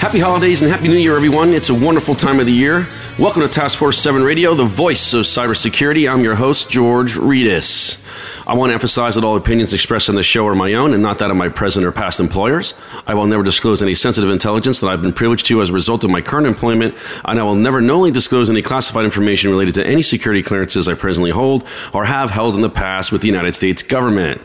Happy 0.00 0.18
holidays 0.18 0.62
and 0.62 0.70
Happy 0.70 0.88
New 0.88 0.96
Year, 0.96 1.14
everyone. 1.14 1.50
It's 1.50 1.68
a 1.68 1.74
wonderful 1.74 2.14
time 2.14 2.40
of 2.40 2.46
the 2.46 2.52
year. 2.52 2.88
Welcome 3.18 3.42
to 3.42 3.48
Task 3.48 3.76
Force 3.76 3.98
7 3.98 4.22
Radio, 4.22 4.54
the 4.54 4.64
voice 4.64 5.12
of 5.12 5.26
cybersecurity. 5.26 6.10
I'm 6.10 6.24
your 6.24 6.36
host, 6.36 6.70
George 6.70 7.16
Rettas. 7.16 8.02
I 8.46 8.54
want 8.54 8.70
to 8.70 8.74
emphasize 8.74 9.16
that 9.16 9.24
all 9.24 9.36
opinions 9.36 9.74
expressed 9.74 10.08
on 10.08 10.14
the 10.14 10.22
show 10.22 10.46
are 10.46 10.54
my 10.54 10.72
own 10.72 10.94
and 10.94 11.02
not 11.02 11.18
that 11.18 11.30
of 11.30 11.36
my 11.36 11.50
present 11.50 11.84
or 11.84 11.92
past 11.92 12.18
employers. 12.18 12.72
I 13.06 13.12
will 13.12 13.26
never 13.26 13.42
disclose 13.42 13.82
any 13.82 13.94
sensitive 13.94 14.30
intelligence 14.30 14.80
that 14.80 14.88
I've 14.88 15.02
been 15.02 15.12
privileged 15.12 15.44
to 15.48 15.60
as 15.60 15.68
a 15.68 15.74
result 15.74 16.02
of 16.02 16.08
my 16.08 16.22
current 16.22 16.46
employment, 16.46 16.96
and 17.26 17.38
I 17.38 17.42
will 17.42 17.54
never 17.54 17.82
knowingly 17.82 18.10
disclose 18.10 18.48
any 18.48 18.62
classified 18.62 19.04
information 19.04 19.50
related 19.50 19.74
to 19.74 19.86
any 19.86 20.02
security 20.02 20.42
clearances 20.42 20.88
I 20.88 20.94
presently 20.94 21.30
hold 21.30 21.68
or 21.92 22.06
have 22.06 22.30
held 22.30 22.54
in 22.54 22.62
the 22.62 22.70
past 22.70 23.12
with 23.12 23.20
the 23.20 23.28
United 23.28 23.54
States 23.54 23.82
government. 23.82 24.40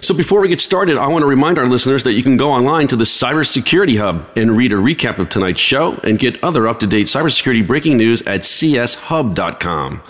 So 0.00 0.14
before 0.14 0.40
we 0.40 0.48
get 0.48 0.60
started, 0.60 0.98
I 0.98 1.06
want 1.08 1.22
to 1.22 1.26
remind 1.26 1.58
our 1.58 1.66
listeners 1.66 2.04
that 2.04 2.12
you 2.12 2.22
can 2.22 2.36
go 2.36 2.50
online 2.50 2.86
to 2.88 2.96
the 2.96 3.04
Cybersecurity 3.04 3.98
Hub 3.98 4.28
and 4.36 4.56
read 4.56 4.72
a 4.72 4.76
recap 4.76 5.18
of 5.18 5.28
tonight's 5.28 5.60
show 5.60 5.94
and 6.04 6.18
get 6.18 6.42
other 6.44 6.68
up-to-date 6.68 7.06
cybersecurity 7.06 7.66
breaking 7.66 7.96
news 7.96 8.22
at 8.22 8.40
cshub.com. 8.42 10.02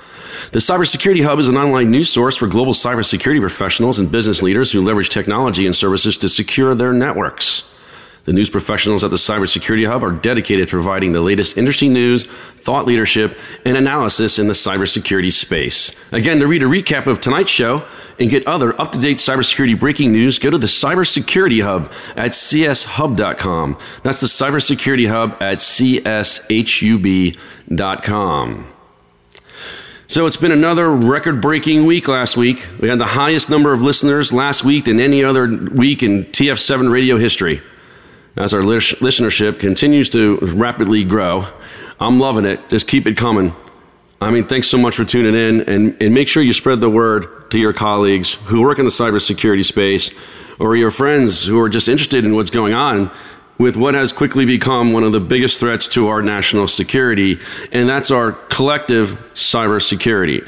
The 0.52 0.58
Cybersecurity 0.58 1.24
Hub 1.24 1.38
is 1.38 1.48
an 1.48 1.56
online 1.56 1.90
news 1.90 2.10
source 2.10 2.36
for 2.36 2.46
global 2.46 2.72
cybersecurity 2.72 3.40
professionals 3.40 3.98
and 3.98 4.10
business 4.10 4.42
leaders 4.42 4.72
who 4.72 4.82
leverage 4.82 5.08
technology 5.08 5.66
and 5.66 5.74
services 5.74 6.18
to 6.18 6.28
secure 6.28 6.74
their 6.74 6.92
networks. 6.92 7.64
The 8.26 8.32
news 8.32 8.50
professionals 8.50 9.04
at 9.04 9.10
the 9.10 9.16
Cybersecurity 9.16 9.86
Hub 9.86 10.02
are 10.02 10.10
dedicated 10.10 10.66
to 10.68 10.70
providing 10.72 11.12
the 11.12 11.20
latest 11.20 11.56
industry 11.56 11.88
news, 11.88 12.26
thought 12.26 12.84
leadership, 12.84 13.38
and 13.64 13.76
analysis 13.76 14.40
in 14.40 14.48
the 14.48 14.52
cybersecurity 14.52 15.32
space. 15.32 15.94
Again, 16.10 16.40
to 16.40 16.48
read 16.48 16.64
a 16.64 16.66
recap 16.66 17.06
of 17.06 17.20
tonight's 17.20 17.52
show 17.52 17.84
and 18.18 18.28
get 18.28 18.44
other 18.44 18.78
up 18.80 18.90
to 18.92 18.98
date 18.98 19.18
cybersecurity 19.18 19.78
breaking 19.78 20.10
news, 20.10 20.40
go 20.40 20.50
to 20.50 20.58
the 20.58 20.66
Cybersecurity 20.66 21.62
Hub 21.62 21.92
at 22.16 22.32
cshub.com. 22.32 23.78
That's 24.02 24.20
the 24.20 24.26
Cybersecurity 24.26 25.08
Hub 25.08 25.40
at 25.40 25.58
cshub.com. 25.58 26.26
So 30.08 30.26
it's 30.26 30.36
been 30.36 30.52
another 30.52 30.90
record 30.90 31.40
breaking 31.40 31.84
week 31.86 32.08
last 32.08 32.36
week. 32.36 32.66
We 32.80 32.88
had 32.88 32.98
the 32.98 33.06
highest 33.06 33.50
number 33.50 33.72
of 33.72 33.82
listeners 33.82 34.32
last 34.32 34.64
week 34.64 34.86
than 34.86 34.98
any 34.98 35.22
other 35.22 35.46
week 35.46 36.02
in 36.02 36.24
TF7 36.26 36.90
radio 36.90 37.18
history. 37.18 37.60
As 38.36 38.52
our 38.52 38.60
listenership 38.60 39.58
continues 39.60 40.10
to 40.10 40.36
rapidly 40.42 41.04
grow, 41.04 41.46
I'm 41.98 42.20
loving 42.20 42.44
it. 42.44 42.68
Just 42.68 42.86
keep 42.86 43.06
it 43.06 43.16
coming. 43.16 43.56
I 44.20 44.30
mean, 44.30 44.46
thanks 44.46 44.68
so 44.68 44.76
much 44.76 44.94
for 44.94 45.04
tuning 45.04 45.34
in 45.34 45.68
and, 45.68 45.96
and 46.02 46.14
make 46.14 46.28
sure 46.28 46.42
you 46.42 46.52
spread 46.52 46.80
the 46.80 46.90
word 46.90 47.50
to 47.50 47.58
your 47.58 47.72
colleagues 47.72 48.34
who 48.34 48.60
work 48.60 48.78
in 48.78 48.84
the 48.84 48.90
cybersecurity 48.90 49.64
space 49.64 50.10
or 50.58 50.76
your 50.76 50.90
friends 50.90 51.44
who 51.44 51.58
are 51.60 51.68
just 51.70 51.88
interested 51.88 52.24
in 52.24 52.34
what's 52.34 52.50
going 52.50 52.74
on 52.74 53.10
with 53.58 53.76
what 53.76 53.94
has 53.94 54.12
quickly 54.12 54.44
become 54.44 54.92
one 54.92 55.02
of 55.02 55.12
the 55.12 55.20
biggest 55.20 55.58
threats 55.58 55.88
to 55.88 56.08
our 56.08 56.20
national 56.20 56.68
security, 56.68 57.38
and 57.72 57.88
that's 57.88 58.10
our 58.10 58.32
collective 58.32 59.12
cybersecurity. 59.32 60.46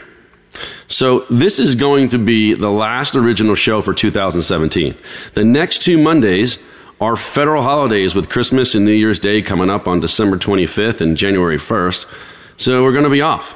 So, 0.89 1.21
this 1.31 1.59
is 1.59 1.75
going 1.75 2.09
to 2.11 2.19
be 2.19 2.53
the 2.55 2.71
last 2.71 3.15
original 3.15 3.55
show 3.55 3.81
for 3.81 3.95
2017. 3.95 4.95
The 5.33 5.45
next 5.45 5.83
two 5.83 5.97
Mondays 5.97 6.59
are 7.01 7.17
federal 7.17 7.63
holidays 7.63 8.15
with 8.15 8.29
Christmas 8.29 8.75
and 8.75 8.85
New 8.85 8.93
Year's 8.93 9.19
Day 9.21 9.43
coming 9.43 9.71
up 9.71 9.87
on 9.87 10.01
December 10.01 10.37
25th 10.37 11.01
and 11.01 11.17
January 11.17 11.57
1st. 11.57 12.07
So, 12.57 12.83
we're 12.83 12.93
going 12.93 13.05
to 13.05 13.11
be 13.11 13.23
off. 13.23 13.55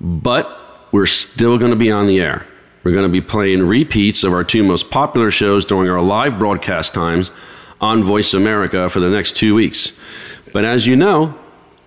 But 0.00 0.88
we're 0.92 1.06
still 1.06 1.58
going 1.58 1.70
to 1.70 1.76
be 1.76 1.90
on 1.90 2.06
the 2.06 2.20
air. 2.20 2.46
We're 2.84 2.92
going 2.92 3.06
to 3.06 3.12
be 3.12 3.20
playing 3.20 3.66
repeats 3.66 4.22
of 4.22 4.32
our 4.32 4.44
two 4.44 4.62
most 4.62 4.90
popular 4.90 5.30
shows 5.30 5.64
during 5.64 5.90
our 5.90 6.00
live 6.00 6.38
broadcast 6.38 6.94
times 6.94 7.30
on 7.80 8.02
Voice 8.02 8.32
America 8.32 8.88
for 8.88 9.00
the 9.00 9.10
next 9.10 9.36
two 9.36 9.54
weeks. 9.54 9.92
But 10.52 10.64
as 10.64 10.86
you 10.86 10.96
know, 10.96 11.38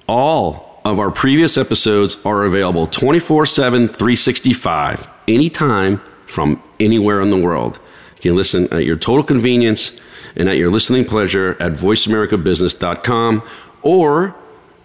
all 0.08 0.82
of 0.84 1.00
our 1.00 1.12
previous 1.12 1.58
episodes 1.58 2.18
are 2.26 2.44
available 2.44 2.88
24 2.88 3.46
7, 3.46 3.88
365, 3.88 5.08
anytime 5.28 6.02
from 6.26 6.62
anywhere 6.80 7.22
in 7.22 7.30
the 7.30 7.38
world. 7.38 7.80
You 8.18 8.22
can 8.22 8.36
listen 8.36 8.72
at 8.74 8.86
your 8.86 8.98
total 8.98 9.24
convenience 9.24 10.00
and 10.36 10.50
at 10.50 10.58
your 10.58 10.70
listening 10.70 11.06
pleasure 11.06 11.58
at 11.60 11.74
voiceamericabusiness.com, 11.74 13.44
or 13.82 14.36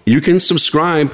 you 0.05 0.21
can 0.21 0.41
subscribe 0.41 1.13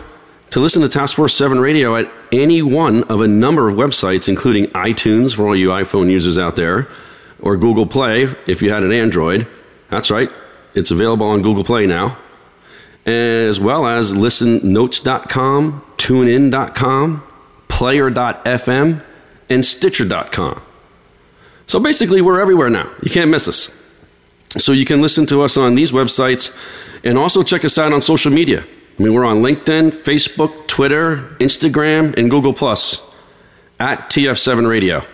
to 0.51 0.61
listen 0.61 0.83
to 0.83 0.89
Task 0.89 1.17
Force 1.17 1.35
7 1.35 1.61
Radio 1.61 1.97
at 1.97 2.11
any 2.33 2.61
one 2.63 3.05
of 3.05 3.21
a 3.21 3.29
number 3.29 3.69
of 3.69 3.77
websites, 3.77 4.29
including 4.29 4.67
iTunes 4.69 5.35
for 5.35 5.47
all 5.47 5.57
you 5.57 5.69
iPhone 5.69 6.11
users 6.11 6.37
out 6.37 6.57
there, 6.57 6.89
or 7.41 7.57
Google 7.57 7.87
Play 7.87 8.25
if 8.47 8.61
you 8.61 8.73
had 8.73 8.83
an 8.83 8.93
Android 8.93 9.47
that's 9.91 10.11
right. 10.11 10.31
It's 10.75 10.91
available 10.91 11.27
on 11.27 11.43
Google 11.43 11.65
Play 11.65 11.87
now, 11.87 12.17
as 13.05 13.59
well 13.61 13.87
as 13.87 14.15
listennotes.com, 14.15 15.85
tunein.com, 15.97 17.23
player.fm, 17.69 19.05
and 19.51 19.65
stitcher.com. 19.65 20.63
So 21.67 21.81
basically, 21.81 22.21
we're 22.21 22.41
everywhere 22.41 22.71
now. 22.71 22.91
You 23.03 23.11
can't 23.11 23.31
miss 23.31 23.49
us. 23.49 23.77
So 24.59 24.73
you 24.73 24.85
can 24.85 25.01
listen 25.01 25.27
to 25.27 25.43
us 25.43 25.57
on 25.57 25.75
these 25.75 25.93
websites 25.93 26.57
and 27.05 27.17
also 27.17 27.43
check 27.43 27.65
us 27.65 27.79
out 27.79 27.93
on 27.93 28.03
social 28.03 28.33
media. 28.33 28.65
I 28.99 29.03
mean, 29.03 29.15
we're 29.15 29.25
on 29.25 29.39
LinkedIn, 29.39 29.91
Facebook, 29.91 30.67
Twitter, 30.67 31.37
Instagram, 31.39 32.17
and 32.19 32.31
Google 32.31 32.53
Plus 32.53 33.01
at 33.79 34.11
TF7 34.11 34.69
Radio, 34.69 35.07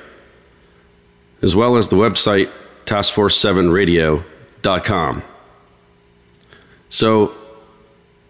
as 1.42 1.54
well 1.54 1.76
as 1.76 1.88
the 1.88 1.96
website 1.96 2.50
taskforce7radio.com 2.86 4.36
com. 4.74 5.22
So 6.88 7.32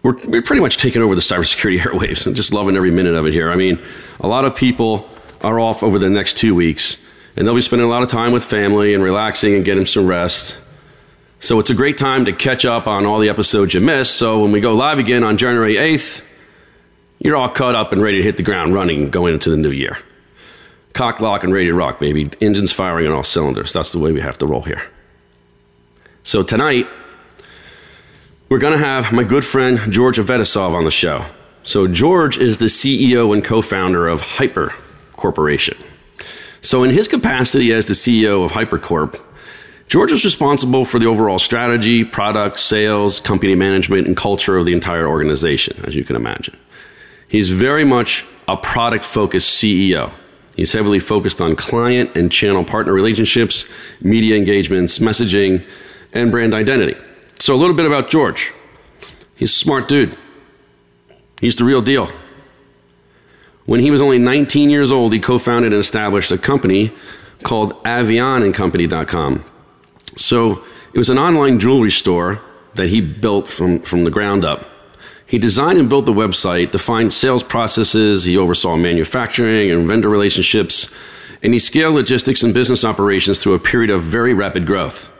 we're, 0.03 0.17
we're 0.27 0.41
pretty 0.41 0.61
much 0.61 0.77
taking 0.77 1.01
over 1.01 1.15
the 1.15 1.21
cybersecurity 1.21 1.79
airwaves 1.83 2.27
and 2.27 2.35
just 2.35 2.53
loving 2.53 2.75
every 2.75 2.91
minute 2.91 3.15
of 3.15 3.25
it 3.25 3.33
here. 3.33 3.51
I 3.51 3.55
mean, 3.55 3.79
a 4.19 4.27
lot 4.27 4.45
of 4.45 4.55
people 4.55 5.09
are 5.41 5.59
off 5.59 5.83
over 5.83 5.99
the 5.99 6.09
next 6.09 6.37
two 6.37 6.55
weeks, 6.55 6.97
and 7.35 7.45
they'll 7.45 7.55
be 7.55 7.61
spending 7.61 7.87
a 7.87 7.89
lot 7.89 8.03
of 8.03 8.09
time 8.09 8.31
with 8.31 8.43
family 8.43 8.93
and 8.93 9.03
relaxing 9.03 9.55
and 9.55 9.65
getting 9.65 9.85
some 9.85 10.07
rest. 10.07 10.57
So 11.39 11.59
it's 11.59 11.69
a 11.69 11.75
great 11.75 11.97
time 11.97 12.25
to 12.25 12.33
catch 12.33 12.65
up 12.65 12.87
on 12.87 13.05
all 13.05 13.19
the 13.19 13.29
episodes 13.29 13.73
you 13.73 13.81
missed. 13.81 14.15
So 14.15 14.41
when 14.41 14.51
we 14.51 14.59
go 14.59 14.73
live 14.73 14.97
again 14.97 15.23
on 15.23 15.37
January 15.37 15.75
8th, 15.75 16.23
you're 17.19 17.35
all 17.35 17.49
caught 17.49 17.75
up 17.75 17.91
and 17.91 18.01
ready 18.01 18.17
to 18.17 18.23
hit 18.23 18.37
the 18.37 18.43
ground 18.43 18.73
running 18.73 19.09
going 19.09 19.33
into 19.33 19.51
the 19.51 19.57
new 19.57 19.71
year. 19.71 19.97
Cock, 20.93 21.19
lock, 21.19 21.43
and 21.43 21.53
ready 21.53 21.67
to 21.67 21.75
rock, 21.75 21.99
baby. 21.99 22.27
Engines 22.41 22.71
firing 22.71 23.05
on 23.07 23.13
all 23.13 23.23
cylinders. 23.23 23.71
That's 23.71 23.91
the 23.91 23.99
way 23.99 24.11
we 24.11 24.21
have 24.21 24.39
to 24.39 24.47
roll 24.47 24.63
here. 24.63 24.81
So 26.23 26.41
tonight, 26.41 26.87
we're 28.49 28.59
going 28.59 28.73
to 28.73 28.83
have 28.83 29.13
my 29.13 29.23
good 29.23 29.45
friend 29.45 29.79
George 29.91 30.17
Avetisov 30.17 30.73
on 30.73 30.85
the 30.85 30.91
show. 30.91 31.25
So 31.61 31.87
George 31.87 32.37
is 32.37 32.57
the 32.57 32.65
CEO 32.65 33.31
and 33.33 33.43
co-founder 33.43 34.07
of 34.07 34.21
HYPR 34.21 34.71
Corporation. 35.13 35.77
So 36.61 36.83
in 36.83 36.89
his 36.89 37.07
capacity 37.07 37.71
as 37.73 37.85
the 37.85 37.93
CEO 37.93 38.43
of 38.43 38.53
HYPR 38.53 38.81
Corp, 38.81 39.17
George 39.87 40.11
is 40.11 40.25
responsible 40.25 40.83
for 40.83 40.99
the 40.99 41.05
overall 41.05 41.39
strategy, 41.39 42.03
product, 42.03 42.59
sales, 42.59 43.21
company 43.21 43.55
management, 43.55 44.05
and 44.05 44.17
culture 44.17 44.57
of 44.57 44.65
the 44.65 44.73
entire 44.73 45.07
organization, 45.07 45.81
as 45.85 45.95
you 45.95 46.03
can 46.03 46.17
imagine. 46.17 46.57
He's 47.29 47.49
very 47.49 47.85
much 47.85 48.25
a 48.49 48.57
product 48.57 49.05
focused 49.05 49.61
CEO. 49.61 50.13
He's 50.57 50.73
heavily 50.73 50.99
focused 50.99 51.39
on 51.39 51.55
client 51.55 52.17
and 52.17 52.29
channel 52.29 52.65
partner 52.65 52.91
relationships, 52.91 53.69
media 54.01 54.35
engagements, 54.35 54.99
messaging, 54.99 55.65
and 56.11 56.31
brand 56.31 56.53
identity. 56.53 56.99
So, 57.39 57.55
a 57.55 57.57
little 57.57 57.75
bit 57.75 57.85
about 57.85 58.09
George. 58.09 58.51
He's 59.37 59.51
a 59.51 59.55
smart 59.55 59.87
dude, 59.87 60.17
he's 61.39 61.55
the 61.55 61.63
real 61.63 61.81
deal. 61.81 62.09
When 63.65 63.79
he 63.79 63.91
was 63.91 64.01
only 64.01 64.17
19 64.17 64.69
years 64.69 64.91
old, 64.91 65.13
he 65.13 65.19
co 65.19 65.37
founded 65.37 65.71
and 65.71 65.79
established 65.79 66.31
a 66.31 66.37
company 66.37 66.91
called 67.43 67.81
AvionandCompany.com. 67.83 69.43
So, 70.17 70.63
it 70.93 70.97
was 70.97 71.09
an 71.09 71.19
online 71.19 71.59
jewelry 71.59 71.91
store 71.91 72.41
that 72.73 72.89
he 72.89 73.01
built 73.01 73.47
from, 73.47 73.79
from 73.79 74.03
the 74.03 74.09
ground 74.09 74.43
up. 74.43 74.65
He 75.25 75.37
designed 75.37 75.77
and 75.77 75.89
built 75.89 76.05
the 76.05 76.13
website, 76.13 76.71
defined 76.71 77.11
sales 77.11 77.43
processes, 77.43 78.23
he 78.23 78.37
oversaw 78.37 78.77
manufacturing 78.77 79.69
and 79.69 79.87
vendor 79.87 80.09
relationships, 80.09 80.89
and 81.43 81.53
he 81.53 81.59
scaled 81.59 81.95
logistics 81.95 82.43
and 82.43 82.53
business 82.53 82.85
operations 82.85 83.39
through 83.39 83.53
a 83.53 83.59
period 83.59 83.89
of 83.89 84.01
very 84.01 84.33
rapid 84.33 84.65
growth. 84.65 85.13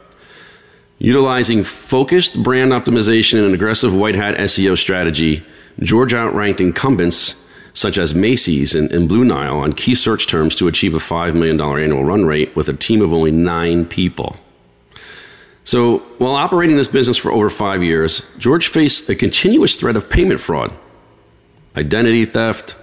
Utilizing 0.97 1.63
focused 1.63 2.41
brand 2.41 2.71
optimization 2.71 3.37
and 3.37 3.47
an 3.47 3.53
aggressive 3.53 3.93
white 3.93 4.15
hat 4.15 4.37
SEO 4.37 4.77
strategy, 4.77 5.45
George 5.79 6.13
outranked 6.13 6.61
incumbents 6.61 7.35
such 7.73 7.99
as 7.99 8.15
Macy's 8.15 8.73
and, 8.73 8.91
and, 8.91 9.07
Blue 9.07 9.23
Nile 9.23 9.59
on 9.59 9.73
key 9.73 9.93
search 9.93 10.25
terms 10.25 10.55
to 10.55 10.67
achieve 10.67 10.95
a 10.95 10.97
$5 10.97 11.35
million 11.35 11.61
annual 11.61 12.03
run 12.03 12.25
rate 12.25 12.55
with 12.55 12.67
a 12.67 12.73
team 12.73 13.03
of 13.03 13.13
only 13.13 13.29
nine 13.29 13.85
people. 13.85 14.37
So, 15.67 15.97
while 16.17 16.35
operating 16.35 16.77
this 16.77 16.87
business 16.87 17.17
for 17.17 17.29
over 17.29 17.49
five 17.49 17.83
years, 17.83 18.21
George 18.37 18.69
faced 18.69 19.09
a 19.09 19.15
continuous 19.15 19.75
threat 19.75 19.97
of 19.97 20.09
payment 20.09 20.39
fraud, 20.39 20.71
identity 21.75 22.23
theft, 22.23 22.77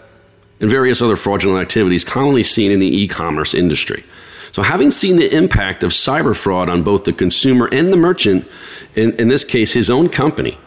and 0.60 0.68
various 0.68 1.00
other 1.00 1.16
fraudulent 1.16 1.62
activities 1.62 2.04
commonly 2.04 2.44
seen 2.44 2.70
in 2.70 2.80
the 2.80 2.94
e 2.94 3.08
commerce 3.08 3.54
industry. 3.54 4.04
So, 4.52 4.60
having 4.60 4.90
seen 4.90 5.16
the 5.16 5.34
impact 5.34 5.82
of 5.82 5.92
cyber 5.92 6.36
fraud 6.36 6.68
on 6.68 6.82
both 6.82 7.04
the 7.04 7.14
consumer 7.14 7.70
and 7.72 7.90
the 7.90 7.96
merchant, 7.96 8.46
in, 8.94 9.12
in 9.18 9.28
this 9.28 9.44
case, 9.44 9.72
his 9.72 9.88
own 9.88 10.10
company, 10.10 10.58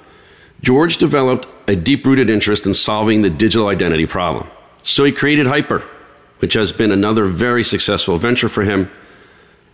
George 0.62 0.98
developed 0.98 1.48
a 1.68 1.76
deep 1.76 2.04
rooted 2.04 2.32
interest 2.32 2.66
in 2.66 2.74
solving 2.74 3.22
the 3.22 3.30
digital 3.30 3.68
identity 3.68 4.08
problem. 4.08 4.48
So 4.82 5.04
he 5.04 5.12
created 5.12 5.46
HYPR, 5.46 5.82
which 6.40 6.56
has 6.56 6.72
been 6.72 6.92
another 6.92 7.26
very 7.26 7.64
successful 7.64 8.18
venture 8.18 8.50
for 8.50 8.64
him, 8.64 8.90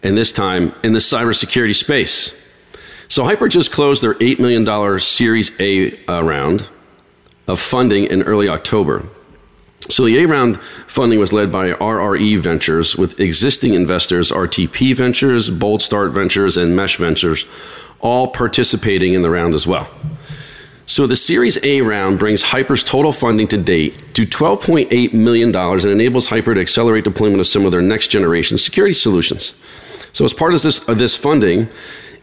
and 0.04 0.18
this 0.18 0.32
time 0.32 0.76
in 0.84 0.94
the 0.94 1.00
cybersecurity 1.00 1.76
space. 1.76 2.34
So 3.08 3.24
HYPR 3.24 3.50
just 3.50 3.72
closed 3.72 4.04
their 4.04 4.16
$8 4.16 4.40
million 4.40 5.00
Series 5.00 5.52
A 5.60 6.06
uh, 6.06 6.22
round 6.22 6.70
of 7.48 7.60
funding 7.60 8.06
in 8.06 8.24
early 8.24 8.48
October. 8.48 9.08
So 9.90 10.06
the 10.06 10.18
A 10.20 10.28
round 10.28 10.62
funding 10.88 11.20
was 11.20 11.34
led 11.34 11.52
by 11.52 11.74
RRE 11.74 12.40
Ventures 12.40 12.96
with 12.96 13.20
existing 13.20 13.74
investors 13.74 14.32
RTP 14.32 14.96
Ventures, 14.96 15.50
Boldstart 15.50 16.12
Ventures, 16.12 16.56
and 16.56 16.76
Mesh 16.76 16.98
Ventures 16.98 17.46
all 18.00 18.28
participating 18.28 19.14
in 19.14 19.22
the 19.22 19.30
round 19.30 19.54
as 19.54 19.66
well. 19.66 19.90
So 20.86 21.08
the 21.08 21.16
Series 21.16 21.58
A 21.64 21.82
round 21.82 22.20
brings 22.20 22.44
HYPR's 22.44 22.84
total 22.84 23.14
funding 23.14 23.48
to 23.50 23.58
date 23.58 24.14
to 24.16 24.26
$12.8 24.26 25.14
million 25.14 25.56
and 25.56 25.86
enables 25.86 26.28
HYPR 26.28 26.56
to 26.56 26.62
accelerate 26.62 27.06
deployment 27.06 27.40
of 27.40 27.48
some 27.48 27.66
of 27.66 27.72
their 27.72 27.82
next 27.82 28.08
generation 28.08 28.58
security 28.58 28.94
solutions. 28.94 29.58
So 30.13 30.24
as 30.25 30.33
part 30.33 30.54
of 30.54 30.62
this, 30.62 30.88
of 30.88 30.98
this 31.00 31.15
funding, 31.15 31.68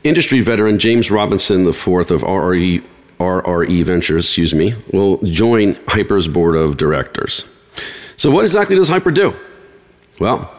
industry 0.04 0.40
veteran 0.40 0.78
James 0.78 1.10
Robinson 1.10 1.66
IV 1.66 2.10
of 2.10 2.22
RRE, 2.22 2.86
RRE 3.18 3.84
Ventures, 3.84 4.24
excuse 4.24 4.54
me, 4.54 4.74
will 4.92 5.18
join 5.18 5.74
HYPR's 5.74 6.28
board 6.28 6.56
of 6.56 6.76
directors. 6.76 7.44
So 8.16 8.30
what 8.30 8.44
exactly 8.44 8.76
does 8.76 8.88
HYPR 8.88 9.12
do? 9.12 9.36
Well, 10.20 10.54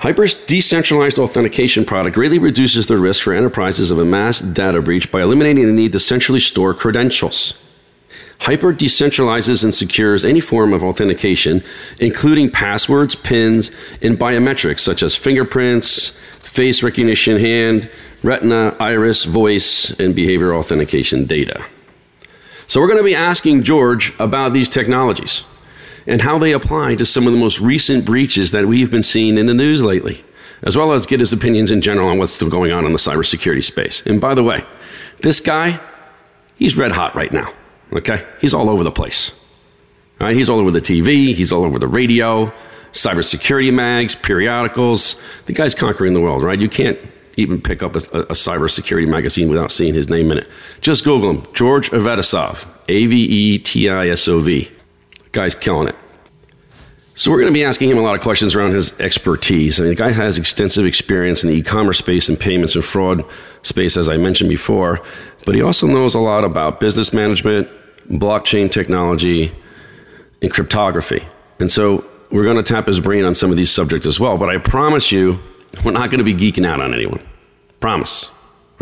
HYPR's 0.00 0.34
decentralized 0.34 1.18
authentication 1.18 1.84
product 1.84 2.14
greatly 2.14 2.38
reduces 2.38 2.86
the 2.86 2.98
risk 2.98 3.22
for 3.22 3.32
enterprises 3.32 3.90
of 3.90 3.98
a 3.98 4.04
mass 4.04 4.40
data 4.40 4.82
breach 4.82 5.10
by 5.10 5.22
eliminating 5.22 5.66
the 5.66 5.72
need 5.72 5.92
to 5.92 6.00
centrally 6.00 6.40
store 6.40 6.74
credentials. 6.74 7.58
HYPR 8.40 8.76
decentralizes 8.76 9.62
and 9.62 9.72
secures 9.72 10.24
any 10.24 10.40
form 10.40 10.72
of 10.72 10.82
authentication, 10.82 11.62
including 12.00 12.50
passwords, 12.50 13.14
PINs, 13.14 13.70
and 14.02 14.18
biometrics 14.18 14.80
such 14.80 15.04
as 15.04 15.14
fingerprints, 15.14 16.20
face 16.52 16.82
recognition, 16.82 17.38
hand, 17.38 17.90
retina, 18.22 18.76
iris, 18.78 19.24
voice, 19.24 19.88
and 19.98 20.14
behavior 20.14 20.54
authentication 20.54 21.24
data. 21.24 21.64
So, 22.66 22.78
we're 22.78 22.88
going 22.88 22.98
to 22.98 23.04
be 23.04 23.14
asking 23.14 23.62
George 23.62 24.12
about 24.18 24.52
these 24.52 24.68
technologies 24.68 25.44
and 26.06 26.20
how 26.20 26.38
they 26.38 26.52
apply 26.52 26.96
to 26.96 27.06
some 27.06 27.26
of 27.26 27.32
the 27.32 27.38
most 27.38 27.58
recent 27.60 28.04
breaches 28.04 28.50
that 28.50 28.66
we've 28.66 28.90
been 28.90 29.02
seeing 29.02 29.38
in 29.38 29.46
the 29.46 29.54
news 29.54 29.82
lately, 29.82 30.24
as 30.62 30.76
well 30.76 30.92
as 30.92 31.06
get 31.06 31.20
his 31.20 31.32
opinions 31.32 31.70
in 31.70 31.80
general 31.80 32.08
on 32.08 32.18
what's 32.18 32.34
still 32.34 32.50
going 32.50 32.70
on 32.70 32.84
in 32.84 32.92
the 32.92 32.98
cybersecurity 32.98 33.64
space. 33.64 34.04
And 34.04 34.20
by 34.20 34.34
the 34.34 34.42
way, 34.42 34.62
this 35.22 35.40
guy, 35.40 35.80
he's 36.56 36.76
red 36.76 36.92
hot 36.92 37.14
right 37.14 37.32
now. 37.32 37.50
Okay? 37.94 38.26
He's 38.42 38.52
all 38.52 38.68
over 38.68 38.84
the 38.84 38.92
place. 38.92 39.32
All 40.20 40.26
right? 40.26 40.36
He's 40.36 40.50
all 40.50 40.58
over 40.58 40.70
the 40.70 40.82
TV, 40.82 41.34
he's 41.34 41.50
all 41.50 41.64
over 41.64 41.78
the 41.78 41.88
radio, 41.88 42.52
cybersecurity 42.92 43.72
mags, 43.72 44.14
periodicals. 44.14 45.16
The 45.46 45.52
guy's 45.52 45.74
conquering 45.74 46.14
the 46.14 46.20
world, 46.20 46.42
right? 46.42 46.60
You 46.60 46.68
can't 46.68 46.98
even 47.36 47.60
pick 47.60 47.82
up 47.82 47.96
a, 47.96 47.98
a, 47.98 48.34
cybersecurity 48.34 49.08
magazine 49.08 49.48
without 49.48 49.70
seeing 49.70 49.94
his 49.94 50.08
name 50.08 50.30
in 50.30 50.38
it. 50.38 50.48
Just 50.80 51.04
Google 51.04 51.30
him 51.30 51.46
George 51.54 51.90
Avetisov, 51.90 52.66
A 52.88 53.06
V 53.06 53.16
E 53.16 53.58
T 53.58 53.88
I 53.88 54.08
S 54.08 54.28
O 54.28 54.40
V. 54.40 54.70
Guy's 55.32 55.54
killing 55.54 55.88
it. 55.88 55.96
So 57.14 57.30
we're 57.30 57.40
going 57.40 57.52
to 57.52 57.54
be 57.54 57.64
asking 57.64 57.90
him 57.90 57.98
a 57.98 58.02
lot 58.02 58.14
of 58.14 58.22
questions 58.22 58.54
around 58.54 58.72
his 58.72 58.98
expertise. 58.98 59.78
I 59.78 59.84
mean, 59.84 59.90
the 59.90 59.96
guy 59.96 60.12
has 60.12 60.38
extensive 60.38 60.86
experience 60.86 61.44
in 61.44 61.50
the 61.50 61.56
e-commerce 61.56 61.98
space 61.98 62.28
and 62.28 62.40
payments 62.40 62.74
and 62.74 62.82
fraud 62.82 63.22
space, 63.62 63.98
as 63.98 64.08
I 64.08 64.16
mentioned 64.16 64.48
before. 64.48 65.00
But 65.44 65.54
he 65.54 65.62
also 65.62 65.86
knows 65.86 66.14
a 66.14 66.20
lot 66.20 66.42
about 66.42 66.80
business 66.80 67.12
management, 67.12 67.68
blockchain 68.08 68.70
technology, 68.72 69.54
and 70.40 70.50
cryptography. 70.50 71.26
And 71.60 71.70
so 71.70 72.02
we're 72.32 72.44
going 72.44 72.56
to 72.56 72.62
tap 72.62 72.86
his 72.86 73.00
brain 73.00 73.24
on 73.24 73.34
some 73.34 73.50
of 73.50 73.56
these 73.56 73.70
subjects 73.70 74.06
as 74.06 74.18
well. 74.18 74.38
But 74.38 74.48
I 74.48 74.58
promise 74.58 75.12
you, 75.12 75.40
we're 75.84 75.92
not 75.92 76.10
going 76.10 76.24
to 76.24 76.24
be 76.24 76.34
geeking 76.34 76.66
out 76.66 76.80
on 76.80 76.92
anyone. 76.92 77.26
Promise 77.80 78.30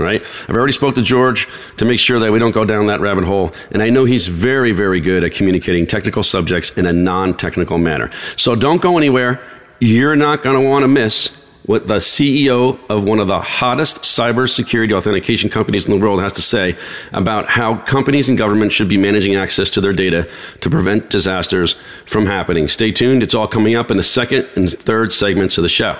right? 0.01 0.23
I've 0.49 0.57
already 0.57 0.73
spoke 0.73 0.95
to 0.97 1.03
George 1.03 1.47
to 1.77 1.85
make 1.85 2.01
sure 2.01 2.19
that 2.19 2.33
we 2.33 2.39
don't 2.39 2.55
go 2.55 2.65
down 2.65 2.87
that 2.87 3.01
rabbit 3.01 3.25
hole, 3.25 3.53
and 3.71 3.83
I 3.83 3.91
know 3.91 4.05
he's 4.05 4.27
very, 4.27 4.73
very 4.73 5.01
good 5.01 5.23
at 5.23 5.33
communicating 5.33 5.87
technical 5.87 6.23
subjects 6.23 6.77
in 6.77 6.87
a 6.87 6.93
non-technical 6.93 7.79
manner. 7.79 8.11
So 8.37 8.55
don't 8.55 8.83
go 8.83 8.97
anywhere. 8.97 9.41
You're 9.79 10.17
not 10.17 10.43
going 10.43 10.61
to 10.61 10.67
want 10.67 10.83
to 10.83 10.89
miss 10.89 11.40
what 11.67 11.87
the 11.87 11.97
CEO 11.97 12.81
of 12.89 13.05
one 13.05 13.19
of 13.19 13.27
the 13.27 13.41
hottest 13.41 13.99
cybersecurity 13.99 14.93
authentication 14.93 15.51
companies 15.51 15.87
in 15.87 15.93
the 15.93 16.05
world 16.05 16.21
has 16.21 16.33
to 16.35 16.43
say 16.43 16.77
about 17.13 17.49
how 17.49 17.77
companies 17.77 18.29
and 18.29 18.39
governments 18.39 18.75
should 18.75 18.89
be 18.89 18.97
managing 18.97 19.37
access 19.37 19.71
to 19.71 19.81
their 19.81 19.93
data 19.93 20.29
to 20.61 20.71
prevent 20.71 21.11
disasters 21.11 21.75
from 22.07 22.27
happening. 22.27 22.69
Stay 22.69 22.91
tuned. 22.93 23.23
It's 23.23 23.35
all 23.35 23.49
coming 23.49 23.77
up 23.77 23.91
in 23.91 23.97
the 23.97 24.03
second 24.03 24.49
and 24.57 24.73
third 24.73 25.13
segments 25.13 25.59
of 25.59 25.63
the 25.63 25.69
show. 25.69 25.99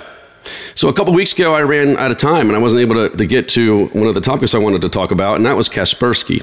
So 0.75 0.89
a 0.89 0.93
couple 0.93 1.13
weeks 1.13 1.33
ago, 1.33 1.53
I 1.53 1.61
ran 1.61 1.97
out 1.97 2.11
of 2.11 2.17
time 2.17 2.47
and 2.47 2.55
I 2.55 2.59
wasn't 2.59 2.81
able 2.81 2.95
to, 2.95 3.15
to, 3.15 3.25
get 3.25 3.47
to 3.49 3.87
one 3.87 4.07
of 4.07 4.15
the 4.15 4.21
topics 4.21 4.55
I 4.55 4.57
wanted 4.57 4.81
to 4.81 4.89
talk 4.89 5.11
about, 5.11 5.37
and 5.37 5.45
that 5.45 5.55
was 5.55 5.69
Kaspersky. 5.69 6.41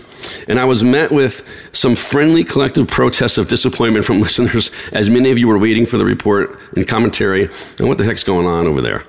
And 0.48 0.60
I 0.60 0.64
was 0.64 0.84
met 0.84 1.10
with 1.10 1.46
some 1.72 1.96
friendly 1.96 2.44
collective 2.44 2.86
protests 2.86 3.38
of 3.38 3.48
disappointment 3.48 4.04
from 4.04 4.20
listeners, 4.20 4.70
as 4.92 5.10
many 5.10 5.30
of 5.30 5.38
you 5.38 5.48
were 5.48 5.58
waiting 5.58 5.86
for 5.86 5.98
the 5.98 6.04
report 6.04 6.58
and 6.76 6.86
commentary 6.86 7.48
on 7.80 7.88
what 7.88 7.98
the 7.98 8.04
heck's 8.04 8.24
going 8.24 8.46
on 8.46 8.66
over 8.66 8.80
there. 8.80 9.04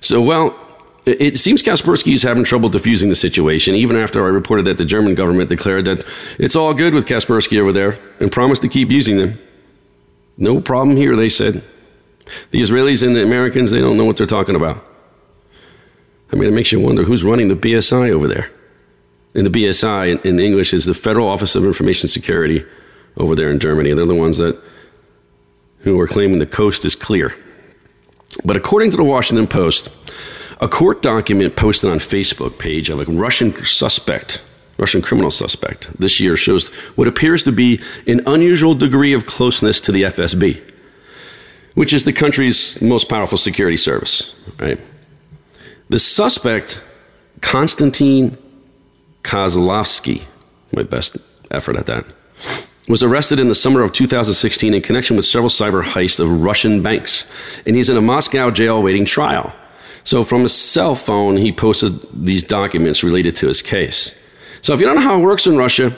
So, 0.00 0.22
well, 0.22 0.58
it 1.06 1.38
seems 1.38 1.62
Kaspersky 1.62 2.14
is 2.14 2.24
having 2.24 2.42
trouble 2.42 2.68
diffusing 2.68 3.10
the 3.10 3.14
situation, 3.14 3.76
even 3.76 3.94
after 3.94 4.24
I 4.24 4.28
reported 4.28 4.64
that 4.64 4.76
the 4.76 4.84
German 4.84 5.14
government 5.14 5.48
declared 5.48 5.84
that 5.84 6.04
it's 6.38 6.56
all 6.56 6.74
good 6.74 6.94
with 6.94 7.06
Kaspersky 7.06 7.60
over 7.60 7.72
there 7.72 7.96
and 8.18 8.32
promised 8.32 8.62
to 8.62 8.68
keep 8.68 8.90
using 8.90 9.16
them. 9.18 9.38
No 10.36 10.60
problem 10.60 10.96
here, 10.96 11.14
they 11.14 11.28
said. 11.28 11.62
The 12.50 12.60
Israelis 12.60 13.06
and 13.06 13.14
the 13.14 13.22
Americans, 13.22 13.70
they 13.70 13.80
don't 13.80 13.96
know 13.96 14.04
what 14.04 14.16
they're 14.16 14.26
talking 14.26 14.56
about. 14.56 14.84
I 16.32 16.36
mean, 16.36 16.48
it 16.48 16.52
makes 16.52 16.72
you 16.72 16.80
wonder 16.80 17.04
who's 17.04 17.22
running 17.22 17.48
the 17.48 17.54
BSI 17.54 18.10
over 18.10 18.26
there. 18.26 18.50
And 19.34 19.46
the 19.46 19.50
BSI 19.50 20.24
in, 20.24 20.40
English 20.40 20.72
is 20.72 20.86
the 20.86 20.94
Federal 20.94 21.28
Office 21.28 21.54
of 21.54 21.64
Information 21.64 22.08
Security 22.08 22.64
over 23.16 23.34
there 23.36 23.50
in 23.50 23.60
Germany. 23.60 23.92
They're 23.92 24.06
the 24.06 24.14
ones 24.14 24.38
that 24.38 24.60
who 25.80 26.00
are 26.00 26.06
claiming 26.06 26.38
the 26.38 26.46
coast 26.46 26.84
is 26.84 26.94
clear. 26.94 27.36
But 28.44 28.56
according 28.56 28.90
to 28.90 28.96
the 28.96 29.04
Washington 29.04 29.46
Post, 29.46 29.88
a 30.60 30.68
court 30.68 31.02
document 31.02 31.54
posted 31.54 31.90
on 31.90 31.98
Facebook 31.98 32.58
page 32.58 32.90
of 32.90 32.98
a 32.98 33.04
Russian 33.04 33.54
suspect, 33.54 34.42
Russian 34.78 35.00
criminal 35.02 35.30
suspect, 35.30 35.96
this 35.98 36.18
year 36.18 36.36
shows 36.36 36.68
what 36.96 37.06
appears 37.06 37.44
to 37.44 37.52
be 37.52 37.80
an 38.06 38.20
unusual 38.26 38.74
degree 38.74 39.12
of 39.12 39.26
closeness 39.26 39.80
to 39.82 39.92
the 39.92 40.02
FSB 40.02 40.62
which 41.76 41.92
is 41.92 42.04
the 42.04 42.12
country's 42.12 42.80
most 42.80 43.08
powerful 43.08 43.38
security 43.38 43.76
service, 43.76 44.34
right? 44.58 44.80
The 45.90 45.98
suspect, 45.98 46.80
Konstantin 47.42 48.36
Kozlovsky, 49.22 50.24
my 50.72 50.82
best 50.82 51.18
effort 51.50 51.76
at 51.76 51.84
that, 51.86 52.06
was 52.88 53.02
arrested 53.02 53.38
in 53.38 53.48
the 53.48 53.54
summer 53.54 53.82
of 53.82 53.92
2016 53.92 54.72
in 54.72 54.80
connection 54.80 55.16
with 55.16 55.26
several 55.26 55.50
cyber 55.50 55.82
heists 55.82 56.18
of 56.18 56.42
Russian 56.42 56.82
banks, 56.82 57.30
and 57.66 57.76
he's 57.76 57.90
in 57.90 57.96
a 57.98 58.02
Moscow 58.02 58.50
jail 58.50 58.78
awaiting 58.78 59.04
trial. 59.04 59.54
So, 60.02 60.24
from 60.24 60.42
his 60.42 60.54
cell 60.54 60.94
phone, 60.94 61.36
he 61.36 61.52
posted 61.52 62.00
these 62.12 62.42
documents 62.42 63.04
related 63.04 63.36
to 63.36 63.48
his 63.48 63.60
case. 63.60 64.18
So, 64.62 64.72
if 64.72 64.80
you 64.80 64.86
don't 64.86 64.96
know 64.96 65.02
how 65.02 65.18
it 65.18 65.22
works 65.22 65.46
in 65.46 65.58
Russia, 65.58 65.94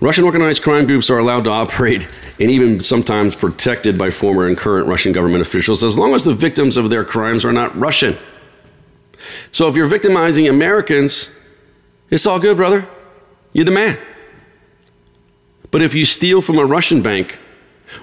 Russian 0.00 0.24
organized 0.24 0.62
crime 0.62 0.86
groups 0.86 1.10
are 1.10 1.18
allowed 1.18 1.44
to 1.44 1.50
operate 1.50 2.06
and 2.38 2.50
even 2.50 2.80
sometimes 2.80 3.36
protected 3.36 3.98
by 3.98 4.10
former 4.10 4.46
and 4.46 4.56
current 4.56 4.86
Russian 4.86 5.12
government 5.12 5.42
officials 5.42 5.84
as 5.84 5.98
long 5.98 6.14
as 6.14 6.24
the 6.24 6.34
victims 6.34 6.76
of 6.76 6.90
their 6.90 7.04
crimes 7.04 7.44
are 7.44 7.52
not 7.52 7.76
Russian. 7.78 8.16
So 9.52 9.68
if 9.68 9.76
you're 9.76 9.86
victimizing 9.86 10.48
Americans, 10.48 11.34
it's 12.08 12.26
all 12.26 12.40
good, 12.40 12.56
brother. 12.56 12.88
You're 13.52 13.64
the 13.64 13.70
man. 13.70 13.98
But 15.70 15.82
if 15.82 15.94
you 15.94 16.04
steal 16.04 16.42
from 16.42 16.58
a 16.58 16.64
Russian 16.64 17.02
bank 17.02 17.38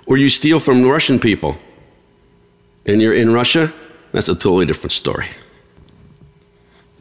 or 0.06 0.18
you 0.18 0.30
steal 0.30 0.60
from 0.60 0.84
Russian 0.86 1.20
people 1.20 1.58
and 2.86 3.02
you're 3.02 3.14
in 3.14 3.34
Russia, 3.34 3.74
that's 4.12 4.30
a 4.30 4.36
totally 4.36 4.66
different 4.66 4.92
story. 4.92 5.28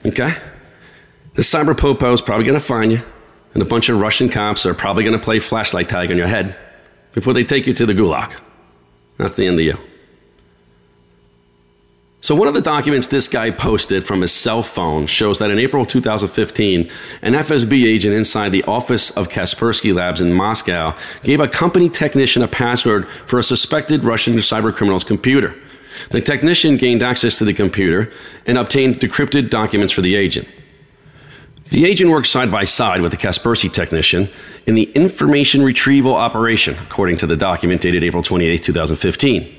Okay? 0.05 0.37
The 1.35 1.43
cyber 1.43 1.77
popo 1.79 2.13
is 2.13 2.21
probably 2.21 2.47
going 2.47 2.59
to 2.59 2.65
find 2.65 2.91
you, 2.91 3.03
and 3.57 3.63
a 3.63 3.65
bunch 3.67 3.89
of 3.89 3.99
Russian 3.99 4.29
cops 4.29 4.67
are 4.67 4.75
probably 4.75 5.03
going 5.03 5.19
to 5.19 5.25
play 5.25 5.39
flashlight 5.39 5.89
tag 5.89 6.11
on 6.11 6.19
your 6.19 6.27
head 6.27 6.59
before 7.13 7.33
they 7.33 7.43
take 7.43 7.67
you 7.67 7.73
to 7.73 7.87
the 7.87 7.95
gulag. 7.95 8.39
That's 9.17 9.35
the 9.35 9.47
end 9.47 9.59
of 9.59 9.65
you. 9.65 9.79
So, 12.21 12.35
one 12.35 12.49
of 12.49 12.53
the 12.53 12.61
documents 12.61 13.07
this 13.07 13.29
guy 13.29 13.51
posted 13.51 14.07
from 14.07 14.21
his 14.21 14.31
cell 14.31 14.63
phone 14.63 15.07
shows 15.07 15.39
that 15.39 15.51
in 15.51 15.59
April 15.59 15.87
2015, 15.87 16.91
an 17.23 17.33
FSB 17.33 17.87
agent 17.87 18.15
inside 18.15 18.51
the 18.51 18.65
office 18.65 19.11
of 19.13 19.31
Kaspersky 19.31 19.95
Labs 19.95 20.21
in 20.21 20.35
Moscow 20.35 20.95
gave 21.23 21.41
a 21.41 21.49
company 21.49 21.89
technician 21.89 22.43
a 22.43 22.49
password 22.49 23.09
for 23.09 23.39
a 23.39 23.43
suspected 23.43 24.05
Russian 24.05 24.35
cybercriminal's 24.35 25.05
computer. 25.05 25.59
The 26.11 26.21
technician 26.21 26.77
gained 26.77 27.03
access 27.03 27.39
to 27.39 27.47
the 27.47 27.55
computer 27.55 28.13
and 28.45 28.59
obtained 28.59 28.97
decrypted 28.97 29.49
documents 29.49 29.95
for 29.95 30.03
the 30.03 30.15
agent. 30.15 30.47
The 31.71 31.85
agent 31.85 32.11
worked 32.11 32.29
side 32.29 32.51
by 32.51 32.65
side 32.65 33.01
with 33.01 33.11
the 33.11 33.19
Kaspersky 33.19 33.73
technician 33.73 34.29
in 34.67 34.75
the 34.75 34.85
information 34.93 35.63
retrieval 35.63 36.15
operation, 36.15 36.77
according 36.79 37.17
to 37.19 37.27
the 37.27 37.37
document 37.37 37.81
dated 37.81 38.05
April 38.05 38.23
28, 38.23 38.63
2015. 38.63 39.57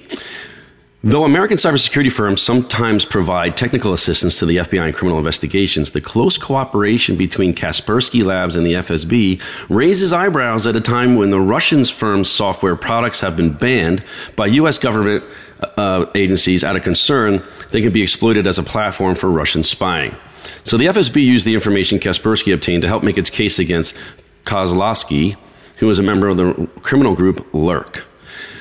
Though 1.04 1.26
American 1.26 1.58
cybersecurity 1.58 2.12
firms 2.12 2.42
sometimes 2.42 3.06
provide 3.06 3.56
technical 3.56 3.94
assistance 3.94 4.40
to 4.40 4.46
the 4.46 4.58
FBI 4.58 4.88
in 4.88 4.94
criminal 4.94 5.18
investigations, 5.18 5.92
the 5.92 6.02
close 6.02 6.38
cooperation 6.38 7.18
between 7.18 7.54
Kaspersky 7.54 8.24
Labs 8.24 8.56
and 8.56 8.66
the 8.66 8.74
FSB 8.74 9.42
raises 9.70 10.12
eyebrows 10.12 10.66
at 10.66 10.76
a 10.76 10.82
time 10.82 11.16
when 11.16 11.30
the 11.30 11.40
Russians' 11.40 11.92
firm's 11.92 12.30
software 12.30 12.76
products 12.76 13.20
have 13.20 13.38
been 13.38 13.52
banned 13.52 14.04
by 14.36 14.48
U.S. 14.48 14.80
government 14.80 15.24
uh, 15.78 16.06
agencies 16.16 16.64
out 16.64 16.76
of 16.76 16.84
concern 16.84 17.44
they 17.72 17.82
can 17.82 17.92
be 17.92 18.02
exploited 18.02 18.48
as 18.48 18.58
a 18.58 18.64
platform 18.64 19.14
for 19.14 19.30
Russian 19.30 19.64
spying. 19.64 20.16
So 20.64 20.78
the 20.78 20.86
FSB 20.86 21.24
used 21.24 21.46
the 21.46 21.54
information 21.54 22.00
Kaspersky 22.00 22.54
obtained 22.54 22.82
to 22.84 22.88
help 22.88 23.04
make 23.04 23.18
its 23.18 23.30
case 23.30 23.60
against 23.60 23.96
Kozlovsky, 24.44 25.36
who 25.78 25.88
was 25.88 26.00
a 26.00 26.04
member 26.04 26.28
of 26.28 26.38
the 26.38 26.70
criminal 26.82 27.16
group 27.16 27.48
Lurk. 27.54 28.06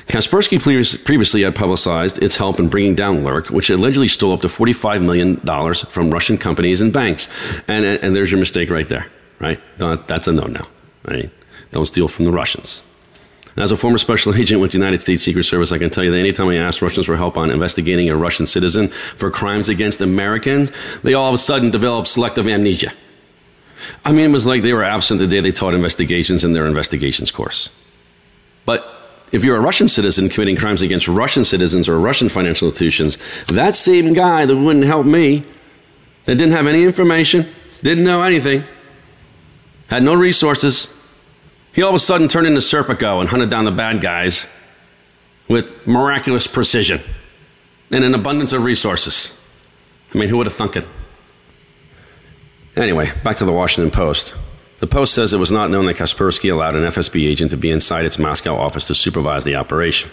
Kaspersky 0.07 0.57
previously 1.03 1.41
had 1.41 1.53
publicized 1.53 2.21
its 2.23 2.37
help 2.37 2.59
in 2.59 2.69
bringing 2.69 2.95
down 2.95 3.25
Lurk, 3.25 3.49
which 3.49 3.69
allegedly 3.69 4.07
stole 4.07 4.31
up 4.31 4.39
to 4.41 4.47
$45 4.47 5.03
million 5.03 5.37
from 5.75 6.11
Russian 6.11 6.37
companies 6.37 6.79
and 6.79 6.93
banks. 6.93 7.27
And, 7.67 7.83
and 7.83 8.15
there's 8.15 8.31
your 8.31 8.39
mistake 8.39 8.69
right 8.69 8.87
there, 8.87 9.07
right? 9.39 9.59
That's 9.77 10.27
a 10.27 10.31
no 10.31 10.45
no, 10.45 10.65
right? 11.05 11.29
Don't 11.71 11.85
steal 11.85 12.07
from 12.07 12.23
the 12.23 12.31
Russians. 12.31 12.81
As 13.57 13.71
a 13.71 13.77
former 13.77 13.97
special 13.97 14.35
agent 14.35 14.61
with 14.61 14.71
the 14.71 14.77
United 14.77 15.01
States 15.01 15.23
Secret 15.23 15.43
Service, 15.43 15.71
I 15.71 15.79
can 15.79 15.89
tell 15.89 16.03
you 16.03 16.11
that 16.11 16.17
anytime 16.17 16.47
I 16.49 16.57
asked 16.57 16.81
Russians 16.81 17.07
for 17.07 17.17
help 17.17 17.37
on 17.37 17.49
investigating 17.49 18.07
a 18.09 18.15
Russian 18.15 18.45
citizen 18.45 18.89
for 18.89 19.31
crimes 19.31 19.67
against 19.67 19.99
Americans, 19.99 20.71
they 21.01 21.15
all 21.15 21.27
of 21.27 21.33
a 21.33 21.39
sudden 21.39 21.71
developed 21.71 22.07
selective 22.07 22.47
amnesia. 22.47 22.93
I 24.05 24.11
mean, 24.11 24.29
it 24.29 24.33
was 24.33 24.45
like 24.45 24.61
they 24.61 24.73
were 24.73 24.83
absent 24.83 25.19
the 25.19 25.27
day 25.27 25.39
they 25.39 25.51
taught 25.51 25.73
investigations 25.73 26.43
in 26.43 26.53
their 26.53 26.67
investigations 26.67 27.31
course. 27.31 27.69
But 28.65 28.85
if 29.31 29.43
you're 29.43 29.57
a 29.57 29.61
Russian 29.61 29.87
citizen 29.87 30.29
committing 30.29 30.55
crimes 30.55 30.83
against 30.83 31.07
Russian 31.07 31.43
citizens 31.43 31.89
or 31.89 31.99
Russian 31.99 32.29
financial 32.29 32.67
institutions, 32.67 33.17
that 33.47 33.75
same 33.75 34.13
guy 34.13 34.45
that 34.45 34.55
wouldn't 34.55 34.85
help 34.85 35.07
me, 35.07 35.43
that 36.25 36.35
didn't 36.35 36.53
have 36.53 36.67
any 36.67 36.83
information, 36.83 37.45
didn't 37.81 38.03
know 38.03 38.21
anything, 38.21 38.65
had 39.87 40.03
no 40.03 40.13
resources, 40.13 40.93
he 41.77 41.83
all 41.83 41.89
of 41.89 41.95
a 41.95 41.99
sudden 41.99 42.27
turned 42.27 42.47
into 42.47 42.59
Serpico 42.59 43.19
and 43.19 43.29
hunted 43.29 43.51
down 43.51 43.63
the 43.63 43.71
bad 43.71 44.01
guys 44.01 44.47
with 45.47 45.85
miraculous 45.85 46.47
precision 46.47 46.99
and 47.91 48.03
an 48.03 48.15
abundance 48.15 48.51
of 48.51 48.63
resources. 48.63 49.39
I 50.11 50.17
mean, 50.17 50.27
who 50.27 50.37
would 50.37 50.47
have 50.47 50.55
thunk 50.55 50.75
it? 50.75 50.87
Anyway, 52.75 53.11
back 53.23 53.37
to 53.37 53.45
the 53.45 53.51
Washington 53.51 53.91
Post. 53.91 54.33
The 54.79 54.87
Post 54.87 55.13
says 55.13 55.33
it 55.33 55.37
was 55.37 55.51
not 55.51 55.69
known 55.69 55.85
that 55.85 55.97
Kaspersky 55.97 56.51
allowed 56.51 56.75
an 56.75 56.81
FSB 56.81 57.27
agent 57.27 57.51
to 57.51 57.57
be 57.57 57.69
inside 57.69 58.05
its 58.05 58.17
Moscow 58.17 58.55
office 58.55 58.85
to 58.87 58.95
supervise 58.95 59.43
the 59.43 59.55
operation. 59.55 60.09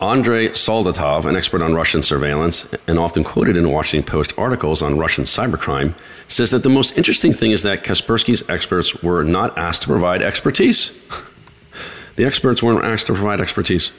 Andrei 0.00 0.48
Soldatov, 0.48 1.26
an 1.26 1.36
expert 1.36 1.60
on 1.60 1.74
Russian 1.74 2.02
surveillance 2.02 2.72
and 2.88 2.98
often 2.98 3.22
quoted 3.22 3.58
in 3.58 3.70
Washington 3.70 4.10
Post 4.10 4.32
articles 4.38 4.80
on 4.80 4.96
Russian 4.98 5.24
cybercrime, 5.24 5.94
says 6.26 6.50
that 6.50 6.62
the 6.62 6.70
most 6.70 6.96
interesting 6.96 7.34
thing 7.34 7.50
is 7.50 7.62
that 7.62 7.84
Kaspersky's 7.84 8.48
experts 8.48 9.02
were 9.02 9.22
not 9.22 9.58
asked 9.58 9.82
to 9.82 9.88
provide 9.88 10.22
expertise. 10.22 10.98
the 12.16 12.24
experts 12.24 12.62
weren't 12.62 12.82
asked 12.82 13.08
to 13.08 13.12
provide 13.12 13.42
expertise. 13.42 13.92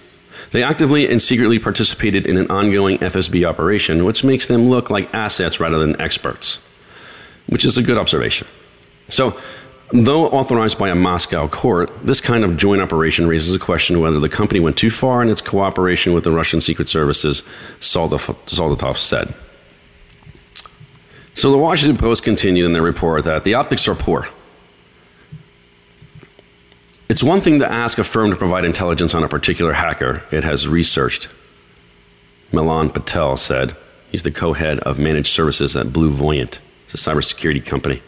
They 0.50 0.64
actively 0.64 1.08
and 1.08 1.22
secretly 1.22 1.60
participated 1.60 2.26
in 2.26 2.36
an 2.38 2.50
ongoing 2.50 2.98
FSB 2.98 3.48
operation, 3.48 4.04
which 4.04 4.24
makes 4.24 4.48
them 4.48 4.66
look 4.66 4.90
like 4.90 5.14
assets 5.14 5.60
rather 5.60 5.78
than 5.78 6.02
experts, 6.02 6.60
which 7.46 7.64
is 7.64 7.78
a 7.78 7.84
good 7.84 8.00
observation. 8.00 8.48
So, 9.08 9.40
though 9.94 10.28
authorized 10.30 10.78
by 10.78 10.90
a 10.90 10.96
Moscow 10.96 11.48
court, 11.48 11.92
this 12.04 12.22
kind 12.22 12.44
of 12.44 12.58
joint 12.58 12.82
operation 12.82 13.28
raises 13.28 13.54
a 13.56 13.60
question 13.60 14.00
whether 14.00 14.20
the 14.20 14.30
company 14.30 14.60
went 14.60 14.78
too 14.78 14.90
far 14.90 15.22
in 15.22 15.30
its 15.30 15.42
cooperation 15.42 16.14
with 16.14 16.24
the 16.24 16.32
Russian 16.32 16.62
secret 16.62 16.90
services, 16.90 17.44
Soldatov 17.80 18.98
said. 18.98 19.34
So 21.34 21.52
the 21.52 21.58
Washington 21.58 21.98
Post 21.98 22.24
continued 22.24 22.66
in 22.66 22.74
their 22.74 22.82
report 22.82 23.24
that 23.24 23.44
the 23.44 23.54
optics 23.54 23.88
are 23.88 23.96
poor. 23.96 24.28
It's 27.10 27.24
one 27.24 27.42
thing 27.42 27.60
to 27.60 27.70
ask 27.70 27.98
a 27.98 28.04
firm 28.04 28.30
to 28.30 28.38
provide 28.38 28.64
intelligence 28.64 29.14
on 29.14 29.24
a 29.24 29.28
particular 29.28 29.74
hacker 29.74 30.24
it 30.32 30.44
has 30.44 30.68
researched. 30.68 31.30
Milan 32.54 32.90
Patel 32.90 33.38
said. 33.38 33.76
He's 34.10 34.24
the 34.24 34.32
co 34.32 34.54
head 34.54 34.80
of 34.80 35.00
managed 35.00 35.30
services 35.30 35.76
at 35.76 35.88
BlueVoyant. 35.88 36.60
It's 36.84 36.94
a 36.94 36.98
cybersecurity 36.98 37.66
company. 37.66 38.02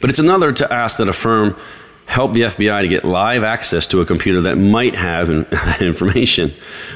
But 0.00 0.10
it's 0.10 0.18
another 0.18 0.52
to 0.52 0.72
ask 0.72 0.96
that 0.98 1.08
a 1.08 1.12
firm 1.12 1.56
help 2.06 2.32
the 2.32 2.42
FBI 2.42 2.82
to 2.82 2.88
get 2.88 3.04
live 3.04 3.44
access 3.44 3.86
to 3.86 4.00
a 4.00 4.06
computer 4.06 4.40
that 4.42 4.56
might 4.56 4.96
have 4.96 5.30
information. 5.80 6.52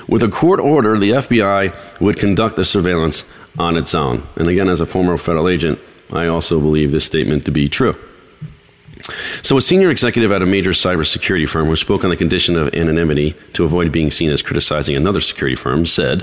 With 0.09 0.23
a 0.23 0.29
court 0.29 0.59
order, 0.59 0.99
the 0.99 1.11
FBI 1.11 2.01
would 2.01 2.19
conduct 2.19 2.57
the 2.57 2.65
surveillance 2.65 3.31
on 3.57 3.77
its 3.77 3.95
own. 3.95 4.27
And 4.37 4.49
again, 4.49 4.69
as 4.69 4.81
a 4.81 4.87
former 4.87 5.17
federal 5.17 5.49
agent, 5.49 5.79
I 6.13 6.27
also 6.27 6.61
believe 6.61 6.91
this 6.91 7.05
statement 7.05 7.45
to 7.45 7.53
be 7.53 7.69
true. 7.69 7.97
So, 9.43 9.57
a 9.57 9.61
senior 9.61 9.91
executive 9.91 10.33
at 10.33 10.43
a 10.43 10.47
major 10.47 10.71
cybersecurity 10.71 11.49
firm 11.49 11.67
who 11.67 11.77
spoke 11.77 12.05
on 12.05 12.11
the 12.11 12.17
condition 12.17 12.57
of 12.57 12.75
anonymity 12.75 13.35
to 13.53 13.65
avoid 13.65 13.93
being 13.93 14.11
seen 14.11 14.31
as 14.31 14.41
criticizing 14.41 14.97
another 14.97 15.21
security 15.21 15.57
firm 15.57 15.85
said, 15.85 16.23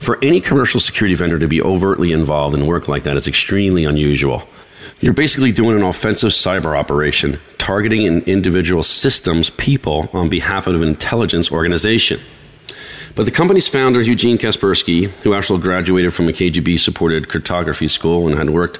For 0.00 0.18
any 0.24 0.40
commercial 0.40 0.80
security 0.80 1.14
vendor 1.14 1.38
to 1.38 1.46
be 1.46 1.60
overtly 1.60 2.12
involved 2.12 2.54
in 2.54 2.66
work 2.66 2.88
like 2.88 3.02
that 3.02 3.16
is 3.16 3.28
extremely 3.28 3.84
unusual. 3.84 4.48
You're 4.98 5.12
basically 5.12 5.52
doing 5.52 5.76
an 5.76 5.82
offensive 5.82 6.30
cyber 6.30 6.76
operation, 6.76 7.38
targeting 7.58 8.06
an 8.06 8.22
individual 8.22 8.82
system's 8.82 9.50
people 9.50 10.08
on 10.14 10.30
behalf 10.30 10.66
of 10.66 10.80
an 10.80 10.88
intelligence 10.88 11.52
organization. 11.52 12.18
But 13.14 13.24
the 13.24 13.30
company's 13.30 13.68
founder, 13.68 14.00
Eugene 14.00 14.38
Kaspersky, 14.38 15.10
who 15.20 15.34
actually 15.34 15.60
graduated 15.60 16.14
from 16.14 16.28
a 16.28 16.32
KGB 16.32 16.78
supported 16.78 17.28
cryptography 17.28 17.88
school 17.88 18.26
and 18.26 18.38
had 18.38 18.50
worked 18.50 18.78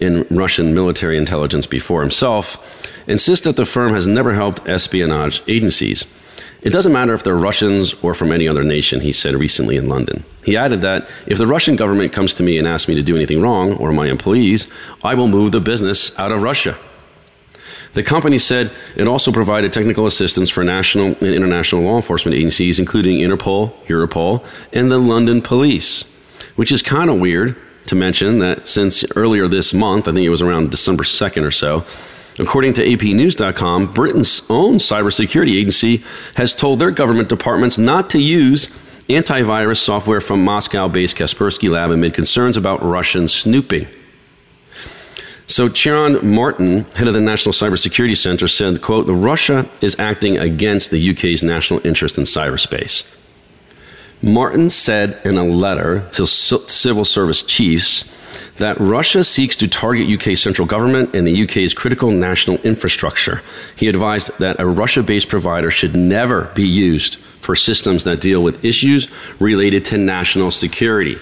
in 0.00 0.26
Russian 0.30 0.74
military 0.74 1.18
intelligence 1.18 1.66
before 1.66 2.00
himself, 2.00 2.90
insists 3.06 3.44
that 3.44 3.56
the 3.56 3.66
firm 3.66 3.92
has 3.92 4.06
never 4.06 4.32
helped 4.32 4.66
espionage 4.66 5.42
agencies. 5.46 6.06
It 6.62 6.70
doesn't 6.70 6.92
matter 6.92 7.12
if 7.12 7.24
they're 7.24 7.34
Russians 7.34 7.92
or 8.02 8.14
from 8.14 8.30
any 8.30 8.46
other 8.46 8.62
nation, 8.62 9.00
he 9.00 9.12
said 9.12 9.34
recently 9.34 9.76
in 9.76 9.88
London. 9.88 10.22
He 10.44 10.56
added 10.56 10.80
that 10.82 11.08
if 11.26 11.36
the 11.38 11.46
Russian 11.46 11.74
government 11.74 12.12
comes 12.12 12.34
to 12.34 12.44
me 12.44 12.56
and 12.56 12.68
asks 12.68 12.88
me 12.88 12.94
to 12.94 13.02
do 13.02 13.16
anything 13.16 13.40
wrong, 13.40 13.72
or 13.74 13.92
my 13.92 14.06
employees, 14.08 14.70
I 15.02 15.14
will 15.14 15.26
move 15.26 15.50
the 15.50 15.60
business 15.60 16.16
out 16.18 16.30
of 16.30 16.42
Russia. 16.42 16.78
The 17.94 18.02
company 18.04 18.38
said 18.38 18.70
it 18.96 19.08
also 19.08 19.32
provided 19.32 19.72
technical 19.72 20.06
assistance 20.06 20.48
for 20.48 20.62
national 20.62 21.08
and 21.08 21.34
international 21.34 21.82
law 21.82 21.96
enforcement 21.96 22.36
agencies, 22.36 22.78
including 22.78 23.18
Interpol, 23.18 23.72
Europol, 23.86 24.44
and 24.72 24.90
the 24.90 24.98
London 24.98 25.42
Police, 25.42 26.04
which 26.54 26.72
is 26.72 26.80
kind 26.80 27.10
of 27.10 27.18
weird 27.18 27.56
to 27.86 27.94
mention 27.94 28.38
that 28.38 28.68
since 28.68 29.04
earlier 29.16 29.48
this 29.48 29.74
month, 29.74 30.06
I 30.06 30.12
think 30.12 30.24
it 30.24 30.30
was 30.30 30.40
around 30.40 30.70
December 30.70 31.02
2nd 31.02 31.44
or 31.44 31.50
so, 31.50 31.84
According 32.38 32.74
to 32.74 32.84
APNews.com, 32.84 33.92
Britain's 33.92 34.42
own 34.48 34.76
cybersecurity 34.76 35.58
agency 35.58 36.02
has 36.36 36.54
told 36.54 36.78
their 36.78 36.90
government 36.90 37.28
departments 37.28 37.76
not 37.76 38.08
to 38.10 38.18
use 38.18 38.68
antivirus 39.08 39.78
software 39.78 40.20
from 40.20 40.44
Moscow 40.44 40.88
based 40.88 41.16
Kaspersky 41.16 41.68
Lab 41.68 41.90
amid 41.90 42.14
concerns 42.14 42.56
about 42.56 42.82
Russian 42.82 43.28
snooping. 43.28 43.86
So 45.46 45.68
Ciaran 45.68 46.26
Martin, 46.34 46.84
head 46.96 47.08
of 47.08 47.14
the 47.14 47.20
National 47.20 47.52
Cybersecurity 47.52 48.16
Center, 48.16 48.48
said, 48.48 48.80
quote, 48.80 49.06
the 49.06 49.14
Russia 49.14 49.68
is 49.82 49.98
acting 49.98 50.38
against 50.38 50.90
the 50.90 51.10
UK's 51.10 51.42
national 51.42 51.86
interest 51.86 52.16
in 52.16 52.24
cyberspace. 52.24 53.04
Martin 54.22 54.70
said 54.70 55.20
in 55.24 55.36
a 55.36 55.44
letter 55.44 56.08
to 56.12 56.24
civil 56.26 57.04
service 57.04 57.42
chiefs 57.42 58.04
that 58.56 58.78
Russia 58.78 59.24
seeks 59.24 59.56
to 59.56 59.66
target 59.66 60.08
UK 60.08 60.36
central 60.36 60.66
government 60.66 61.14
and 61.14 61.26
the 61.26 61.42
UK's 61.42 61.74
critical 61.74 62.10
national 62.10 62.58
infrastructure. 62.58 63.42
He 63.74 63.88
advised 63.88 64.38
that 64.38 64.60
a 64.60 64.66
Russia 64.66 65.02
based 65.02 65.28
provider 65.28 65.70
should 65.70 65.96
never 65.96 66.44
be 66.54 66.66
used 66.66 67.16
for 67.40 67.56
systems 67.56 68.04
that 68.04 68.20
deal 68.20 68.42
with 68.42 68.64
issues 68.64 69.08
related 69.40 69.84
to 69.86 69.98
national 69.98 70.52
security. 70.52 71.16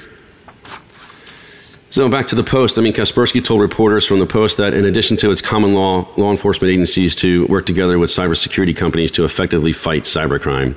So 1.88 2.08
back 2.08 2.26
to 2.28 2.36
the 2.36 2.44
Post. 2.44 2.78
I 2.78 2.82
mean, 2.82 2.92
Kaspersky 2.92 3.42
told 3.42 3.62
reporters 3.62 4.06
from 4.06 4.18
the 4.18 4.26
Post 4.26 4.58
that 4.58 4.74
in 4.74 4.84
addition 4.84 5.16
to 5.18 5.30
its 5.30 5.40
common 5.40 5.74
law 5.74 6.06
law 6.18 6.30
enforcement 6.30 6.70
agencies 6.70 7.14
to 7.16 7.46
work 7.46 7.64
together 7.64 7.98
with 7.98 8.10
cybersecurity 8.10 8.76
companies 8.76 9.10
to 9.12 9.24
effectively 9.24 9.72
fight 9.72 10.02
cybercrime. 10.02 10.76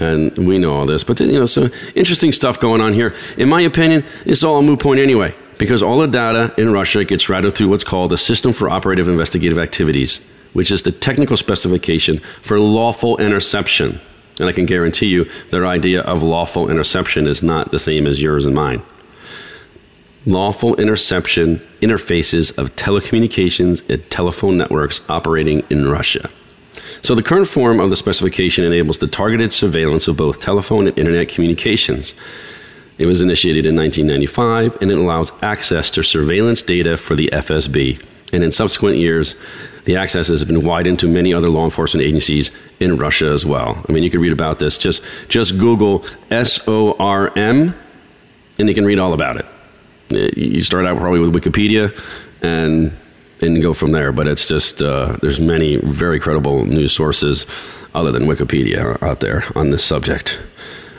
And 0.00 0.36
we 0.46 0.58
know 0.58 0.74
all 0.74 0.86
this, 0.86 1.02
but 1.02 1.18
you 1.20 1.32
know, 1.32 1.46
so 1.46 1.70
interesting 1.94 2.32
stuff 2.32 2.60
going 2.60 2.80
on 2.80 2.92
here. 2.92 3.14
In 3.36 3.48
my 3.48 3.60
opinion, 3.62 4.04
it's 4.24 4.44
all 4.44 4.58
a 4.58 4.62
moot 4.62 4.80
point 4.80 5.00
anyway, 5.00 5.34
because 5.58 5.82
all 5.82 5.98
the 5.98 6.06
data 6.06 6.54
in 6.56 6.72
Russia 6.72 7.04
gets 7.04 7.28
routed 7.28 7.56
through 7.56 7.68
what's 7.68 7.84
called 7.84 8.10
the 8.10 8.18
System 8.18 8.52
for 8.52 8.70
Operative 8.70 9.08
Investigative 9.08 9.58
Activities, 9.58 10.20
which 10.52 10.70
is 10.70 10.82
the 10.82 10.92
technical 10.92 11.36
specification 11.36 12.18
for 12.42 12.60
lawful 12.60 13.16
interception. 13.18 14.00
And 14.38 14.48
I 14.48 14.52
can 14.52 14.66
guarantee 14.66 15.06
you 15.06 15.28
their 15.50 15.66
idea 15.66 16.02
of 16.02 16.22
lawful 16.22 16.70
interception 16.70 17.26
is 17.26 17.42
not 17.42 17.72
the 17.72 17.78
same 17.80 18.06
as 18.06 18.22
yours 18.22 18.44
and 18.44 18.54
mine 18.54 18.82
lawful 20.28 20.76
interception 20.76 21.56
interfaces 21.80 22.56
of 22.58 22.74
telecommunications 22.76 23.88
and 23.88 24.08
telephone 24.10 24.58
networks 24.58 25.00
operating 25.08 25.62
in 25.70 25.88
Russia. 25.88 26.28
So, 27.02 27.14
the 27.14 27.22
current 27.22 27.48
form 27.48 27.80
of 27.80 27.90
the 27.90 27.96
specification 27.96 28.64
enables 28.64 28.98
the 28.98 29.06
targeted 29.06 29.52
surveillance 29.52 30.08
of 30.08 30.16
both 30.16 30.40
telephone 30.40 30.88
and 30.88 30.98
internet 30.98 31.28
communications. 31.28 32.14
It 32.98 33.06
was 33.06 33.22
initiated 33.22 33.64
in 33.64 33.76
1995 33.76 34.82
and 34.82 34.90
it 34.90 34.98
allows 34.98 35.30
access 35.42 35.90
to 35.92 36.02
surveillance 36.02 36.62
data 36.62 36.96
for 36.96 37.14
the 37.14 37.28
FSB. 37.32 38.02
And 38.32 38.42
in 38.42 38.50
subsequent 38.50 38.96
years, 38.96 39.36
the 39.84 39.96
access 39.96 40.28
has 40.28 40.44
been 40.44 40.64
widened 40.64 40.98
to 41.00 41.08
many 41.08 41.32
other 41.32 41.48
law 41.48 41.64
enforcement 41.64 42.04
agencies 42.04 42.50
in 42.80 42.96
Russia 42.96 43.28
as 43.28 43.46
well. 43.46 43.82
I 43.88 43.92
mean, 43.92 44.02
you 44.02 44.10
can 44.10 44.20
read 44.20 44.32
about 44.32 44.58
this. 44.58 44.76
Just, 44.76 45.02
just 45.28 45.58
Google 45.58 46.04
SORM 46.30 47.74
and 48.58 48.68
you 48.68 48.74
can 48.74 48.84
read 48.84 48.98
all 48.98 49.12
about 49.12 49.36
it 49.36 49.46
you 50.10 50.62
start 50.62 50.86
out 50.86 50.98
probably 50.98 51.20
with 51.20 51.34
Wikipedia 51.34 51.96
and 52.42 52.96
and 53.42 53.60
go 53.62 53.72
from 53.74 53.92
there. 53.92 54.12
But 54.12 54.26
it's 54.26 54.48
just 54.48 54.82
uh, 54.82 55.16
there's 55.20 55.40
many 55.40 55.76
very 55.76 56.20
credible 56.20 56.64
news 56.64 56.92
sources 56.92 57.46
other 57.94 58.12
than 58.12 58.24
Wikipedia 58.24 59.00
out 59.02 59.20
there 59.20 59.44
on 59.56 59.70
this 59.70 59.84
subject. 59.84 60.38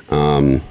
Um, 0.10 0.62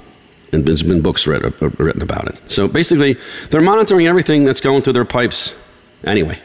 and 0.51 0.65
there's 0.65 0.83
been 0.83 1.01
books 1.01 1.27
uh, 1.27 1.51
written 1.77 2.01
about 2.01 2.27
it. 2.27 2.51
So 2.51 2.67
basically, 2.67 3.17
they're 3.51 3.61
monitoring 3.61 4.07
everything 4.07 4.43
that's 4.43 4.61
going 4.61 4.81
through 4.81 4.93
their 4.93 5.05
pipes 5.05 5.55
anyway. 6.03 6.39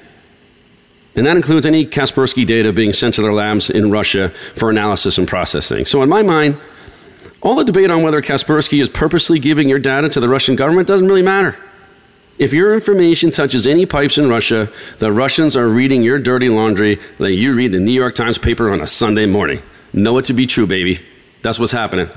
And 1.17 1.27
that 1.27 1.37
includes 1.37 1.65
any 1.65 1.87
Kaspersky 1.87 2.47
data 2.47 2.73
being 2.73 2.93
sent 2.93 3.15
to 3.15 3.23
their 3.23 3.33
labs 3.33 3.71
in 3.71 3.91
Russia 3.91 4.31
for 4.57 4.69
analysis 4.69 5.17
and 5.17 5.29
processing. 5.29 5.85
So, 5.85 6.03
in 6.03 6.09
my 6.09 6.23
mind, 6.23 6.59
all 7.41 7.55
the 7.55 7.65
debate 7.65 7.91
on 7.91 8.03
whether 8.03 8.21
Kaspersky 8.21 8.83
is 8.83 8.89
purposely 8.89 9.39
giving 9.39 9.69
your 9.69 9.79
data 9.79 10.09
to 10.09 10.21
the 10.21 10.29
Russian 10.29 10.57
government 10.57 10.89
doesn't 10.89 11.07
really 11.07 11.23
matter. 11.23 11.59
If 12.37 12.53
your 12.53 12.75
information 12.75 13.31
touches 13.31 13.65
any 13.67 13.87
pipes 13.87 14.19
in 14.19 14.29
Russia, 14.29 14.71
the 14.99 15.13
Russians 15.13 15.55
are 15.55 15.69
reading 15.69 16.03
your 16.03 16.19
dirty 16.19 16.49
laundry 16.49 16.99
like 17.21 17.35
you 17.35 17.55
read 17.55 17.71
the 17.71 17.79
New 17.79 17.93
York 17.93 18.17
Times 18.17 18.39
paper 18.39 18.73
on 18.73 18.81
a 18.81 18.89
Sunday 18.89 19.27
morning. 19.27 19.63
Know 19.93 20.19
it 20.19 20.25
to 20.25 20.33
be 20.33 20.47
true, 20.47 20.67
baby. 20.67 21.01
That's 21.43 21.61
what's 21.61 21.71
happening. 21.71 22.11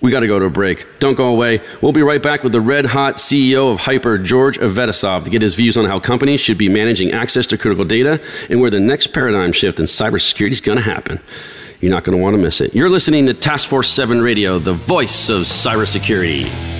We 0.00 0.12
got 0.12 0.20
to 0.20 0.28
go 0.28 0.38
to 0.38 0.44
a 0.44 0.50
break. 0.50 0.86
Don't 1.00 1.16
go 1.16 1.26
away. 1.26 1.60
We'll 1.82 1.92
be 1.92 2.02
right 2.02 2.22
back 2.22 2.44
with 2.44 2.52
the 2.52 2.60
red 2.60 2.86
hot 2.86 3.16
CEO 3.16 3.72
of 3.72 3.80
HYPR, 3.80 4.24
George 4.24 4.58
Avetisov, 4.58 5.24
to 5.24 5.30
get 5.30 5.42
his 5.42 5.56
views 5.56 5.76
on 5.76 5.84
how 5.86 5.98
companies 5.98 6.40
should 6.40 6.56
be 6.56 6.68
managing 6.68 7.10
access 7.10 7.46
to 7.48 7.58
critical 7.58 7.84
data 7.84 8.22
and 8.48 8.60
where 8.60 8.70
the 8.70 8.80
next 8.80 9.08
paradigm 9.08 9.52
shift 9.52 9.80
in 9.80 9.86
cybersecurity 9.86 10.52
is 10.52 10.60
going 10.60 10.78
to 10.78 10.84
happen. 10.84 11.18
You're 11.80 11.90
not 11.90 12.04
going 12.04 12.16
to 12.16 12.22
want 12.22 12.34
to 12.34 12.42
miss 12.42 12.60
it. 12.60 12.74
You're 12.74 12.90
listening 12.90 13.26
to 13.26 13.34
Task 13.34 13.68
Force 13.68 13.88
7 13.90 14.22
Radio, 14.22 14.58
the 14.58 14.72
voice 14.72 15.28
of 15.28 15.42
cybersecurity. 15.42 16.79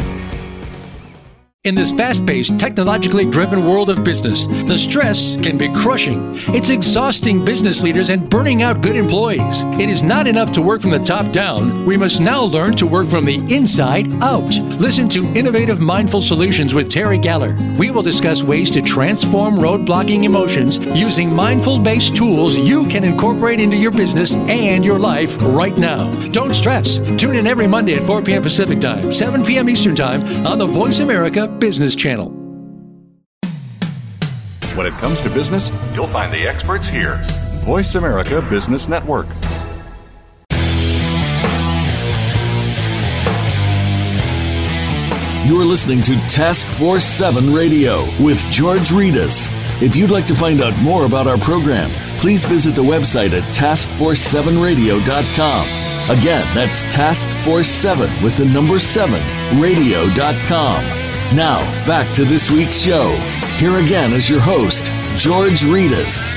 In 1.63 1.75
this 1.75 1.91
fast 1.91 2.25
paced, 2.25 2.59
technologically 2.59 3.23
driven 3.23 3.67
world 3.67 3.91
of 3.91 4.03
business, 4.03 4.47
the 4.47 4.79
stress 4.79 5.35
can 5.43 5.59
be 5.59 5.71
crushing. 5.71 6.33
It's 6.55 6.71
exhausting 6.71 7.45
business 7.45 7.83
leaders 7.83 8.09
and 8.09 8.27
burning 8.27 8.63
out 8.63 8.81
good 8.81 8.95
employees. 8.95 9.61
It 9.79 9.87
is 9.87 10.01
not 10.01 10.25
enough 10.25 10.51
to 10.53 10.61
work 10.63 10.81
from 10.81 10.89
the 10.89 11.05
top 11.05 11.31
down. 11.31 11.85
We 11.85 11.97
must 11.97 12.19
now 12.19 12.41
learn 12.41 12.73
to 12.77 12.87
work 12.87 13.05
from 13.05 13.25
the 13.25 13.35
inside 13.53 14.11
out. 14.23 14.55
Listen 14.79 15.07
to 15.09 15.23
Innovative 15.35 15.79
Mindful 15.79 16.21
Solutions 16.21 16.73
with 16.73 16.89
Terry 16.89 17.19
Galler. 17.19 17.55
We 17.77 17.91
will 17.91 18.01
discuss 18.01 18.41
ways 18.41 18.71
to 18.71 18.81
transform 18.81 19.57
roadblocking 19.57 20.23
emotions 20.23 20.79
using 20.97 21.31
mindful 21.31 21.77
based 21.77 22.15
tools 22.15 22.57
you 22.57 22.87
can 22.87 23.03
incorporate 23.03 23.59
into 23.59 23.77
your 23.77 23.91
business 23.91 24.33
and 24.33 24.83
your 24.83 24.97
life 24.97 25.37
right 25.39 25.77
now. 25.77 26.11
Don't 26.29 26.55
stress. 26.55 26.97
Tune 27.19 27.35
in 27.35 27.45
every 27.45 27.67
Monday 27.67 27.93
at 27.93 28.07
4 28.07 28.23
p.m. 28.23 28.41
Pacific 28.41 28.81
Time, 28.81 29.13
7 29.13 29.45
p.m. 29.45 29.69
Eastern 29.69 29.93
Time 29.93 30.23
on 30.47 30.57
the 30.57 30.65
Voice 30.65 30.97
America 31.01 31.50
Business 31.59 31.95
Channel. 31.95 32.29
When 34.75 34.85
it 34.85 34.93
comes 34.93 35.19
to 35.21 35.29
business, 35.29 35.69
you'll 35.93 36.07
find 36.07 36.31
the 36.33 36.47
experts 36.47 36.87
here. 36.87 37.19
Voice 37.63 37.95
America 37.95 38.41
Business 38.41 38.87
Network. 38.87 39.27
You're 45.45 45.65
listening 45.65 46.01
to 46.03 46.15
Task 46.27 46.65
Force 46.67 47.03
7 47.03 47.53
Radio 47.53 48.03
with 48.23 48.37
George 48.45 48.89
Rettas. 48.91 49.49
If 49.81 49.97
you'd 49.97 50.09
like 50.09 50.25
to 50.27 50.35
find 50.35 50.63
out 50.63 50.77
more 50.79 51.05
about 51.05 51.27
our 51.27 51.37
program, 51.37 51.91
please 52.19 52.45
visit 52.45 52.73
the 52.73 52.83
website 52.83 53.33
at 53.33 53.43
taskforce7radio.com. 53.53 55.67
Again, 56.09 56.55
that's 56.55 56.83
Task 56.85 57.27
Force 57.43 57.67
7 57.67 58.09
with 58.23 58.37
the 58.37 58.45
number 58.45 58.79
7 58.79 59.59
radio.com. 59.59 61.10
Now, 61.33 61.59
back 61.87 62.13
to 62.15 62.25
this 62.25 62.51
week's 62.51 62.77
show. 62.77 63.15
Here 63.57 63.77
again 63.77 64.11
is 64.11 64.29
your 64.29 64.41
host, 64.41 64.87
George 65.15 65.61
Rettas. 65.61 66.35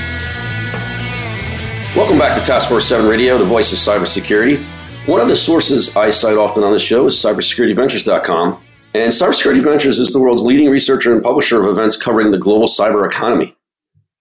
Welcome 1.97 2.17
back 2.17 2.37
to 2.37 2.41
Task 2.41 2.69
Force 2.69 2.87
7 2.87 3.05
Radio, 3.05 3.37
the 3.37 3.43
voice 3.43 3.73
of 3.73 3.77
cybersecurity. 3.77 4.65
One 5.05 5.19
of 5.19 5.27
the 5.27 5.35
sources 5.35 5.97
I 5.97 6.11
cite 6.11 6.37
often 6.37 6.63
on 6.63 6.71
the 6.71 6.79
show 6.79 7.07
is 7.07 7.15
cybersecurityventures.com. 7.15 8.63
And 8.93 9.11
Cybersecurity 9.11 9.61
Ventures 9.61 9.99
is 9.99 10.13
the 10.13 10.21
world's 10.21 10.43
leading 10.43 10.69
researcher 10.69 11.13
and 11.13 11.21
publisher 11.21 11.61
of 11.61 11.69
events 11.69 11.97
covering 11.97 12.31
the 12.31 12.37
global 12.37 12.67
cyber 12.67 13.05
economy. 13.05 13.53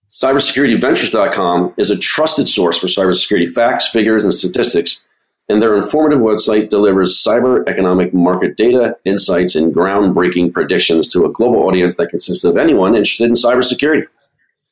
Cybersecurityventures.com 0.09 1.75
is 1.77 1.93
a 1.93 1.97
trusted 1.97 2.49
source 2.49 2.81
for 2.81 2.89
cybersecurity 2.89 3.49
facts, 3.49 3.89
figures, 3.89 4.25
and 4.25 4.35
statistics 4.35 5.07
and 5.49 5.61
their 5.61 5.77
informative 5.77 6.21
website 6.21 6.71
delivers 6.71 7.23
cyber 7.23 7.69
economic 7.69 8.15
market 8.15 8.57
data, 8.57 8.97
insights, 9.05 9.55
and 9.55 9.75
groundbreaking 9.75 10.53
predictions 10.53 11.09
to 11.09 11.25
a 11.25 11.33
global 11.33 11.67
audience 11.67 11.97
that 11.97 12.09
consists 12.09 12.45
of 12.45 12.57
anyone 12.57 12.95
interested 12.95 13.29
in 13.29 13.35
cybersecurity. 13.35 14.07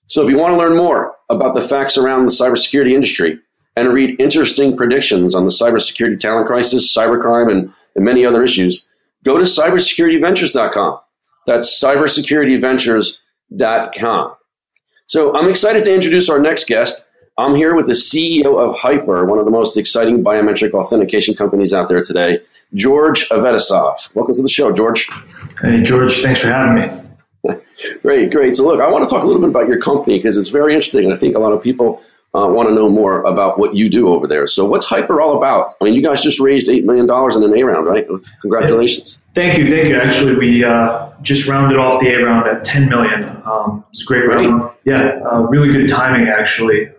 So, 0.07 0.23
if 0.23 0.31
you 0.31 0.39
want 0.39 0.55
to 0.55 0.59
learn 0.59 0.77
more 0.77 1.15
about 1.29 1.55
the 1.55 1.61
facts 1.61 1.99
around 1.99 2.27
the 2.27 2.33
cybersecurity 2.33 2.93
industry 2.93 3.39
and 3.77 3.93
read 3.93 4.21
interesting 4.21 4.77
predictions 4.77 5.35
on 5.35 5.45
the 5.45 5.51
cybersecurity 5.51 6.19
talent 6.19 6.47
crisis, 6.47 6.95
cybercrime, 6.95 7.51
and, 7.51 7.73
and 7.95 8.05
many 8.05 8.25
other 8.25 8.43
issues, 8.43 8.87
go 9.25 9.39
to 9.39 9.45
cybersecurityventures.com. 9.45 10.99
That's 11.47 11.83
cybersecurityventures.com. 11.83 14.35
So, 15.07 15.37
I'm 15.37 15.51
excited 15.51 15.85
to 15.85 15.95
introduce 15.95 16.31
our 16.31 16.39
next 16.39 16.67
guest. 16.67 17.05
I'm 17.39 17.55
here 17.55 17.75
with 17.75 17.87
the 17.87 17.95
CEO 17.95 18.59
of 18.59 18.77
HYPR, 18.77 19.27
one 19.27 19.39
of 19.39 19.47
the 19.47 19.51
most 19.51 19.79
exciting 19.79 20.23
biometric 20.23 20.73
authentication 20.75 21.35
companies 21.35 21.73
out 21.73 21.89
there 21.89 22.03
today, 22.03 22.41
George 22.75 23.27
Avetisov. 23.31 24.15
Welcome 24.15 24.35
to 24.35 24.43
the 24.43 24.51
show, 24.51 24.71
George. 24.71 25.09
Hey, 25.63 25.83
George. 25.83 26.21
Thanks 26.21 26.43
for 26.43 26.49
having 26.49 26.75
me. 26.75 27.57
great, 28.03 28.31
great. 28.31 28.55
So, 28.55 28.65
look, 28.65 28.83
I 28.83 28.91
want 28.91 29.09
to 29.09 29.13
talk 29.13 29.25
a 29.25 29.27
little 29.27 29.41
bit 29.41 29.49
about 29.49 29.67
your 29.67 29.81
company 29.81 30.19
because 30.19 30.37
it's 30.37 30.51
very 30.51 30.75
interesting. 30.75 31.05
And 31.05 31.13
I 31.15 31.17
think 31.17 31.35
a 31.35 31.39
lot 31.39 31.53
of 31.53 31.63
people 31.63 32.03
uh, 32.35 32.49
want 32.49 32.69
to 32.69 32.75
know 32.75 32.91
more 32.91 33.23
about 33.23 33.59
what 33.59 33.75
you 33.75 33.89
do 33.89 34.09
over 34.09 34.27
there. 34.27 34.47
So, 34.47 34.67
what's 34.67 34.87
HYPR 34.87 35.23
all 35.23 35.39
about? 35.39 35.73
I 35.81 35.85
mean, 35.85 35.95
you 35.95 36.03
guys 36.03 36.23
just 36.23 36.39
raised 36.39 36.67
$8 36.67 36.85
million 36.85 37.07
in 37.07 37.43
an 37.51 37.59
A 37.59 37.63
round, 37.63 37.87
right? 37.87 38.07
Congratulations. 38.43 39.23
Thank 39.35 39.57
you. 39.57 39.71
Thank 39.71 39.89
you. 39.89 39.97
Actually, 39.97 40.37
we 40.37 40.65
uh, 40.65 41.09
just 41.23 41.49
rounded 41.49 41.79
off 41.79 41.99
the 42.03 42.13
A 42.13 42.25
round 42.25 42.47
at 42.47 42.63
10 42.63 42.91
million. 42.91 43.25
Um, 43.47 43.85
it's 43.91 44.03
a 44.03 44.05
great 44.05 44.29
round. 44.29 44.65
Right. 44.65 44.75
Yeah, 44.85 45.19
uh, 45.33 45.41
really 45.41 45.73
good 45.73 45.89
timing, 45.89 46.29
actually. 46.29 46.91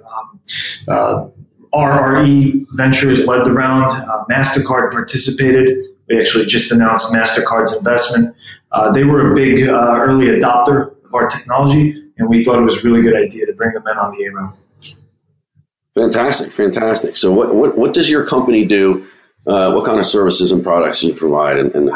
Uh, 0.88 1.28
RRE 1.74 2.66
Ventures 2.74 3.26
led 3.26 3.44
the 3.46 3.52
round. 3.52 3.92
Uh, 3.92 4.24
MasterCard 4.30 4.92
participated. 4.92 5.80
We 6.08 6.20
actually 6.20 6.46
just 6.46 6.72
announced 6.72 7.14
MasterCard's 7.14 7.76
investment. 7.78 8.36
Uh, 8.72 8.92
they 8.92 9.04
were 9.04 9.32
a 9.32 9.36
big 9.36 9.68
uh, 9.68 9.98
early 9.98 10.28
adopter 10.28 10.96
of 11.06 11.14
our 11.14 11.28
technology, 11.28 12.12
and 12.18 12.30
we 12.30 12.44
thought 12.44 12.58
it 12.60 12.64
was 12.64 12.78
a 12.78 12.88
really 12.88 13.02
good 13.02 13.16
idea 13.16 13.46
to 13.46 13.54
bring 13.54 13.74
them 13.74 13.84
in 13.88 13.98
on 13.98 14.16
the 14.16 14.26
A 14.26 14.32
round. 14.32 14.58
Fantastic, 15.96 16.52
fantastic. 16.52 17.16
So, 17.16 17.32
what, 17.32 17.54
what, 17.54 17.78
what 17.78 17.94
does 17.94 18.10
your 18.10 18.26
company 18.26 18.66
do? 18.66 19.08
Uh, 19.46 19.72
what 19.74 19.86
kind 19.86 20.00
of 20.00 20.06
services 20.06 20.52
and 20.52 20.64
products 20.64 21.02
do 21.02 21.08
you 21.08 21.14
provide, 21.14 21.58
and, 21.58 21.74
and, 21.76 21.90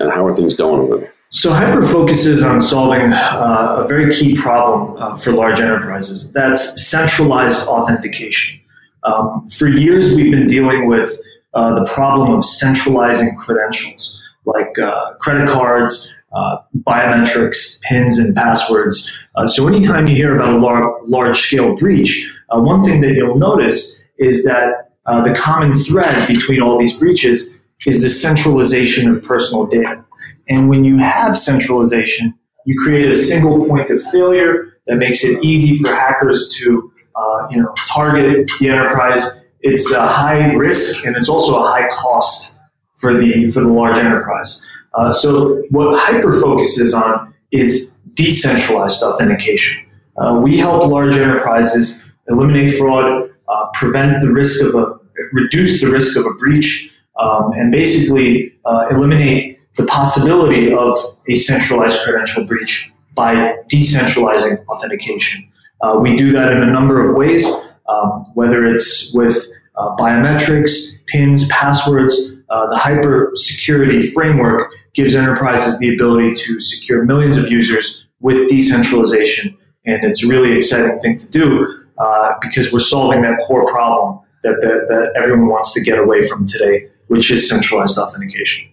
and, 0.00 0.12
how 0.12 0.26
are 0.26 0.36
things 0.36 0.54
going 0.54 0.80
over 0.80 0.98
there? 0.98 1.14
So, 1.32 1.52
HYPR 1.52 1.88
focuses 1.88 2.42
on 2.42 2.60
solving 2.60 3.12
uh, 3.12 3.82
a 3.84 3.86
very 3.86 4.12
key 4.12 4.34
problem 4.34 5.00
uh, 5.00 5.16
for 5.16 5.32
large 5.32 5.60
enterprises 5.60 6.32
that's 6.32 6.84
centralized 6.90 7.68
authentication. 7.68 8.58
Um, 9.04 9.46
for 9.48 9.68
years, 9.68 10.12
we've 10.12 10.32
been 10.32 10.46
dealing 10.46 10.88
with 10.88 11.20
uh, 11.54 11.76
the 11.76 11.88
problem 11.88 12.32
of 12.32 12.44
centralizing 12.44 13.36
credentials 13.36 14.20
like 14.44 14.76
uh, 14.80 15.12
credit 15.20 15.48
cards, 15.48 16.12
uh, 16.32 16.56
biometrics, 16.78 17.80
PINs, 17.82 18.18
and 18.18 18.34
passwords. 18.34 19.16
Uh, 19.36 19.46
so, 19.46 19.68
anytime 19.68 20.08
you 20.08 20.16
hear 20.16 20.34
about 20.34 20.54
a 20.54 20.58
lar- 20.58 21.00
large 21.04 21.38
scale 21.38 21.76
breach, 21.76 22.28
one 22.48 22.82
thing 22.82 23.00
that 23.02 23.12
you'll 23.12 23.38
notice 23.38 24.02
is 24.18 24.42
that 24.42 24.90
the 25.06 25.32
common 25.32 25.74
thread 25.74 26.26
between 26.26 26.60
all 26.60 26.76
these 26.76 26.98
breaches 26.98 27.56
is 27.86 28.02
the 28.02 28.10
centralization 28.10 29.08
of 29.08 29.22
personal 29.22 29.64
data. 29.66 30.04
And 30.50 30.68
when 30.68 30.84
you 30.84 30.98
have 30.98 31.36
centralization, 31.36 32.34
you 32.66 32.76
create 32.78 33.08
a 33.08 33.14
single 33.14 33.66
point 33.66 33.88
of 33.88 34.02
failure 34.12 34.74
that 34.86 34.96
makes 34.96 35.24
it 35.24 35.42
easy 35.42 35.78
for 35.78 35.88
hackers 35.94 36.52
to 36.58 36.92
uh, 37.14 37.46
you 37.50 37.62
know, 37.62 37.72
target 37.76 38.50
the 38.58 38.68
enterprise. 38.68 39.44
It's 39.60 39.90
a 39.92 40.06
high 40.06 40.52
risk 40.54 41.06
and 41.06 41.16
it's 41.16 41.28
also 41.28 41.60
a 41.60 41.62
high 41.62 41.88
cost 41.90 42.56
for 42.98 43.18
the, 43.18 43.50
for 43.54 43.60
the 43.60 43.68
large 43.68 43.96
enterprise. 43.98 44.66
Uh, 44.94 45.12
so 45.12 45.62
what 45.70 45.96
HYPR 45.96 46.42
focuses 46.42 46.92
on 46.94 47.32
is 47.52 47.96
decentralized 48.14 49.02
authentication. 49.02 49.86
Uh, 50.16 50.40
we 50.42 50.58
help 50.58 50.84
large 50.86 51.16
enterprises 51.16 52.04
eliminate 52.28 52.76
fraud, 52.76 53.30
uh, 53.48 53.66
prevent 53.74 54.20
the 54.20 54.30
risk 54.30 54.62
of 54.64 54.74
a, 54.74 54.98
reduce 55.32 55.80
the 55.80 55.86
risk 55.88 56.18
of 56.18 56.26
a 56.26 56.34
breach, 56.34 56.92
um, 57.20 57.52
and 57.52 57.70
basically 57.70 58.52
uh, 58.64 58.86
eliminate 58.90 59.59
the 59.76 59.84
possibility 59.84 60.72
of 60.72 60.96
a 61.28 61.34
centralized 61.34 62.02
credential 62.04 62.44
breach 62.44 62.92
by 63.14 63.54
decentralizing 63.70 64.64
authentication. 64.66 65.50
Uh, 65.80 65.98
we 66.00 66.16
do 66.16 66.32
that 66.32 66.52
in 66.52 66.62
a 66.62 66.66
number 66.66 67.02
of 67.02 67.16
ways, 67.16 67.46
um, 67.88 68.30
whether 68.34 68.66
it's 68.66 69.12
with 69.14 69.50
uh, 69.76 69.96
biometrics, 69.96 70.96
pins, 71.06 71.48
passwords. 71.48 72.32
Uh, 72.50 72.66
the 72.68 72.76
HYPR 72.76 73.36
security 73.36 74.00
framework 74.10 74.72
gives 74.94 75.14
enterprises 75.14 75.78
the 75.78 75.94
ability 75.94 76.34
to 76.34 76.60
secure 76.60 77.04
millions 77.04 77.36
of 77.36 77.50
users 77.50 78.06
with 78.20 78.48
decentralization, 78.48 79.56
and 79.86 80.04
it's 80.04 80.24
a 80.24 80.28
really 80.28 80.56
exciting 80.56 80.98
thing 81.00 81.16
to 81.16 81.30
do 81.30 81.84
uh, 81.98 82.32
because 82.42 82.72
we're 82.72 82.80
solving 82.80 83.22
that 83.22 83.38
core 83.46 83.64
problem 83.66 84.20
that, 84.42 84.56
that, 84.60 84.86
that 84.88 85.12
everyone 85.16 85.48
wants 85.48 85.72
to 85.74 85.80
get 85.82 85.98
away 85.98 86.26
from 86.26 86.46
today, 86.46 86.88
which 87.06 87.30
is 87.30 87.48
centralized 87.48 87.98
authentication. 87.98 88.69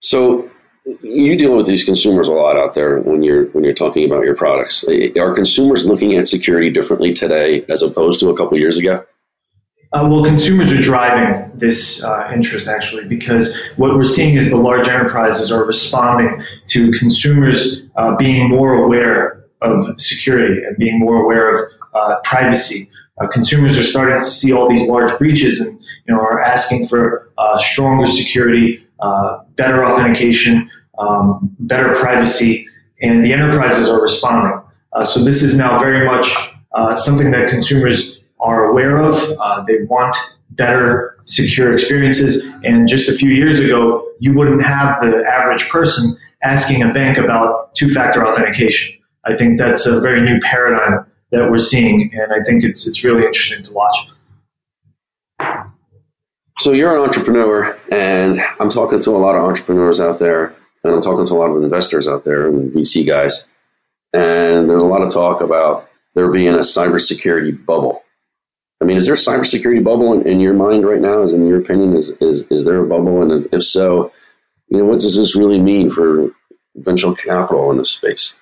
So 0.00 0.50
you 1.02 1.36
deal 1.36 1.56
with 1.56 1.66
these 1.66 1.84
consumers 1.84 2.28
a 2.28 2.32
lot 2.32 2.56
out 2.56 2.74
there 2.74 3.00
when 3.00 3.22
you're 3.22 3.46
when 3.48 3.64
you're 3.64 3.74
talking 3.74 4.04
about 4.04 4.24
your 4.24 4.34
products. 4.34 4.84
Are 5.18 5.34
consumers 5.34 5.86
looking 5.86 6.14
at 6.14 6.26
security 6.26 6.70
differently 6.70 7.12
today 7.12 7.64
as 7.68 7.82
opposed 7.82 8.20
to 8.20 8.30
a 8.30 8.36
couple 8.36 8.58
years 8.58 8.78
ago? 8.78 9.04
Uh, 9.92 10.06
well, 10.08 10.24
consumers 10.24 10.72
are 10.72 10.80
driving 10.80 11.50
this 11.58 12.02
uh, 12.04 12.30
interest 12.32 12.68
actually 12.68 13.04
because 13.06 13.60
what 13.76 13.94
we're 13.94 14.04
seeing 14.04 14.36
is 14.36 14.50
the 14.50 14.56
large 14.56 14.86
enterprises 14.86 15.50
are 15.50 15.64
responding 15.64 16.40
to 16.66 16.92
consumers 16.92 17.82
uh, 17.96 18.14
being 18.16 18.48
more 18.48 18.74
aware 18.74 19.44
of 19.62 20.00
security 20.00 20.62
and 20.64 20.76
being 20.76 20.98
more 21.00 21.16
aware 21.16 21.50
of 21.50 21.70
uh, 21.92 22.16
privacy. 22.22 22.88
Uh, 23.20 23.26
consumers 23.26 23.76
are 23.78 23.82
starting 23.82 24.18
to 24.20 24.26
see 24.26 24.52
all 24.52 24.68
these 24.68 24.88
large 24.88 25.10
breaches 25.18 25.60
and 25.60 25.78
you 26.06 26.14
know 26.14 26.20
are 26.20 26.40
asking 26.40 26.86
for 26.86 27.30
uh, 27.36 27.58
stronger 27.58 28.06
security, 28.06 28.86
uh, 29.02 29.38
better 29.56 29.84
authentication, 29.84 30.70
um, 30.98 31.54
better 31.60 31.92
privacy, 31.94 32.66
and 33.02 33.24
the 33.24 33.32
enterprises 33.32 33.88
are 33.88 34.00
responding. 34.00 34.60
Uh, 34.92 35.04
so 35.04 35.22
this 35.22 35.42
is 35.42 35.56
now 35.56 35.78
very 35.78 36.06
much 36.06 36.26
uh, 36.74 36.94
something 36.94 37.30
that 37.30 37.48
consumers 37.48 38.18
are 38.40 38.64
aware 38.70 38.98
of. 38.98 39.14
they 39.66 39.82
want 39.84 40.16
better 40.50 41.16
secure 41.24 41.72
experiences. 41.72 42.44
And 42.64 42.88
just 42.88 43.08
a 43.08 43.12
few 43.12 43.30
years 43.30 43.60
ago, 43.60 44.06
you 44.18 44.34
wouldn't 44.34 44.64
have 44.64 45.00
the 45.00 45.24
average 45.26 45.68
person 45.68 46.16
asking 46.42 46.82
a 46.82 46.92
bank 46.92 47.18
about 47.18 47.74
two-factor 47.74 48.26
authentication. 48.26 48.98
I 49.24 49.36
think 49.36 49.58
that's 49.58 49.86
a 49.86 50.00
very 50.00 50.22
new 50.22 50.38
paradigm 50.40 51.06
that 51.30 51.50
we're 51.50 51.58
seeing, 51.58 52.10
and 52.14 52.32
I 52.32 52.42
think 52.42 52.64
it's 52.64 52.86
it's 52.88 53.04
really 53.04 53.24
interesting 53.24 53.62
to 53.64 53.72
watch. 53.72 53.96
So 56.60 56.72
you're 56.72 56.94
an 56.94 57.00
entrepreneur, 57.00 57.74
and 57.90 58.38
I'm 58.60 58.68
talking 58.68 58.98
to 58.98 59.10
a 59.12 59.16
lot 59.16 59.34
of 59.34 59.42
entrepreneurs 59.42 59.98
out 59.98 60.18
there, 60.18 60.54
and 60.84 60.92
I'm 60.92 61.00
talking 61.00 61.24
to 61.24 61.32
a 61.32 61.38
lot 61.38 61.48
of 61.48 61.62
investors 61.62 62.06
out 62.06 62.24
there 62.24 62.48
and 62.48 62.70
VC 62.70 63.06
guys, 63.06 63.46
and 64.12 64.68
there's 64.68 64.82
a 64.82 64.86
lot 64.86 65.00
of 65.00 65.10
talk 65.10 65.40
about 65.40 65.88
there 66.14 66.30
being 66.30 66.48
a 66.48 66.58
cybersecurity 66.58 67.64
bubble. 67.64 68.04
I 68.82 68.84
mean, 68.84 68.98
is 68.98 69.06
there 69.06 69.14
a 69.14 69.16
cybersecurity 69.16 69.82
bubble 69.82 70.12
in, 70.12 70.28
in 70.28 70.38
your 70.38 70.52
mind 70.52 70.84
right 70.84 71.00
now? 71.00 71.22
Is 71.22 71.32
in 71.32 71.46
your 71.46 71.60
opinion, 71.60 71.96
is, 71.96 72.10
is 72.20 72.46
is 72.48 72.66
there 72.66 72.84
a 72.84 72.86
bubble? 72.86 73.22
And 73.22 73.48
if 73.54 73.62
so, 73.62 74.12
you 74.68 74.76
know, 74.76 74.84
what 74.84 75.00
does 75.00 75.16
this 75.16 75.34
really 75.34 75.58
mean 75.58 75.88
for 75.88 76.30
venture 76.74 77.14
capital 77.14 77.70
in 77.70 77.78
this 77.78 77.92
space? 77.92 78.36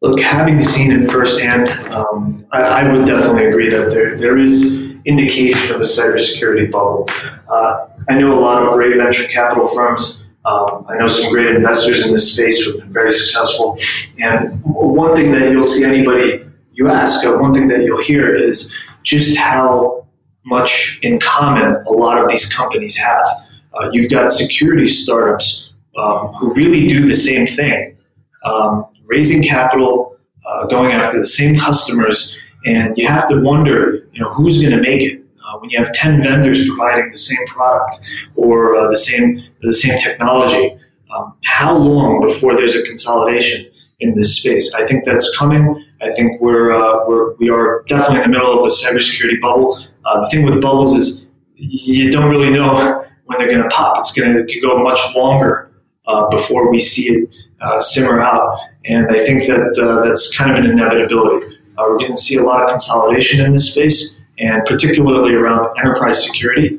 Look, 0.00 0.18
having 0.20 0.62
seen 0.62 0.90
it 0.90 1.10
firsthand, 1.10 1.68
um, 1.92 2.46
I, 2.50 2.62
I, 2.62 2.90
would 2.90 3.04
definitely 3.04 3.44
agree 3.44 3.68
that 3.68 3.90
there, 3.90 4.16
there 4.16 4.38
is 4.38 4.89
indication 5.10 5.74
of 5.74 5.80
a 5.80 5.84
cybersecurity 5.84 6.70
bubble. 6.70 7.08
Uh, 7.48 7.88
I 8.08 8.14
know 8.18 8.38
a 8.38 8.40
lot 8.40 8.62
of 8.62 8.72
great 8.72 8.96
venture 8.96 9.26
capital 9.28 9.66
firms. 9.66 10.24
Um, 10.44 10.86
I 10.88 10.96
know 10.96 11.06
some 11.06 11.30
great 11.32 11.54
investors 11.54 12.06
in 12.06 12.12
this 12.12 12.32
space 12.32 12.62
who 12.62 12.72
have 12.72 12.80
been 12.80 12.92
very 12.92 13.12
successful. 13.12 13.76
And 14.18 14.60
one 14.64 15.14
thing 15.14 15.32
that 15.32 15.50
you'll 15.50 15.62
see 15.74 15.84
anybody 15.84 16.44
you 16.72 16.88
ask, 16.88 17.26
uh, 17.26 17.36
one 17.36 17.52
thing 17.52 17.68
that 17.68 17.82
you'll 17.82 18.02
hear 18.02 18.34
is 18.34 18.74
just 19.02 19.36
how 19.36 20.06
much 20.46 20.98
in 21.02 21.18
common 21.18 21.76
a 21.86 21.92
lot 21.92 22.18
of 22.18 22.28
these 22.28 22.50
companies 22.52 22.96
have. 22.96 23.26
Uh, 23.74 23.90
you've 23.92 24.10
got 24.10 24.30
security 24.30 24.86
startups 24.86 25.72
um, 25.98 26.28
who 26.28 26.54
really 26.54 26.86
do 26.86 27.06
the 27.06 27.14
same 27.14 27.46
thing. 27.46 27.96
Um, 28.44 28.86
raising 29.06 29.42
capital, 29.42 30.16
uh, 30.46 30.66
going 30.66 30.92
after 30.92 31.18
the 31.18 31.26
same 31.26 31.54
customers, 31.54 32.38
and 32.66 32.94
you 32.96 33.06
have 33.06 33.26
to 33.28 33.40
wonder, 33.40 34.06
you 34.12 34.20
know, 34.22 34.28
who's 34.30 34.60
going 34.62 34.76
to 34.76 34.82
make 34.82 35.02
it 35.02 35.22
uh, 35.44 35.58
when 35.58 35.70
you 35.70 35.78
have 35.78 35.92
ten 35.92 36.22
vendors 36.22 36.66
providing 36.68 37.08
the 37.10 37.16
same 37.16 37.46
product 37.46 38.00
or 38.36 38.76
uh, 38.76 38.88
the 38.88 38.96
same 38.96 39.42
the 39.62 39.72
same 39.72 39.98
technology. 39.98 40.78
Um, 41.14 41.34
how 41.44 41.76
long 41.76 42.20
before 42.20 42.56
there's 42.56 42.76
a 42.76 42.82
consolidation 42.82 43.66
in 43.98 44.14
this 44.14 44.36
space? 44.36 44.74
I 44.74 44.86
think 44.86 45.04
that's 45.04 45.36
coming. 45.36 45.84
I 46.00 46.10
think 46.12 46.40
we're, 46.40 46.72
uh, 46.72 47.06
we're 47.08 47.34
we 47.34 47.50
are 47.50 47.84
definitely 47.88 48.24
in 48.24 48.30
the 48.30 48.38
middle 48.38 48.58
of 48.58 48.64
a 48.64 48.68
cybersecurity 48.68 49.40
bubble. 49.40 49.78
Uh, 50.04 50.20
the 50.22 50.30
thing 50.30 50.44
with 50.44 50.62
bubbles 50.62 50.94
is 50.94 51.26
you 51.56 52.10
don't 52.10 52.30
really 52.30 52.50
know 52.50 53.04
when 53.24 53.38
they're 53.38 53.50
going 53.50 53.62
to 53.62 53.68
pop. 53.68 53.98
It's 53.98 54.12
going 54.12 54.46
to 54.46 54.60
go 54.60 54.82
much 54.82 55.00
longer 55.14 55.72
uh, 56.06 56.28
before 56.28 56.70
we 56.70 56.80
see 56.80 57.12
it 57.12 57.34
uh, 57.60 57.78
simmer 57.78 58.20
out. 58.20 58.58
And 58.84 59.10
I 59.10 59.24
think 59.24 59.46
that 59.46 60.02
that's 60.04 60.34
kind 60.36 60.50
of 60.50 60.56
an 60.64 60.70
inevitability. 60.70 61.58
Uh, 61.80 61.84
we're 61.88 61.98
going 61.98 62.10
to 62.10 62.20
see 62.20 62.36
a 62.36 62.42
lot 62.42 62.62
of 62.62 62.68
consolidation 62.68 63.44
in 63.44 63.52
this 63.52 63.72
space, 63.72 64.18
and 64.38 64.62
particularly 64.66 65.34
around 65.34 65.66
enterprise 65.78 66.24
security. 66.24 66.78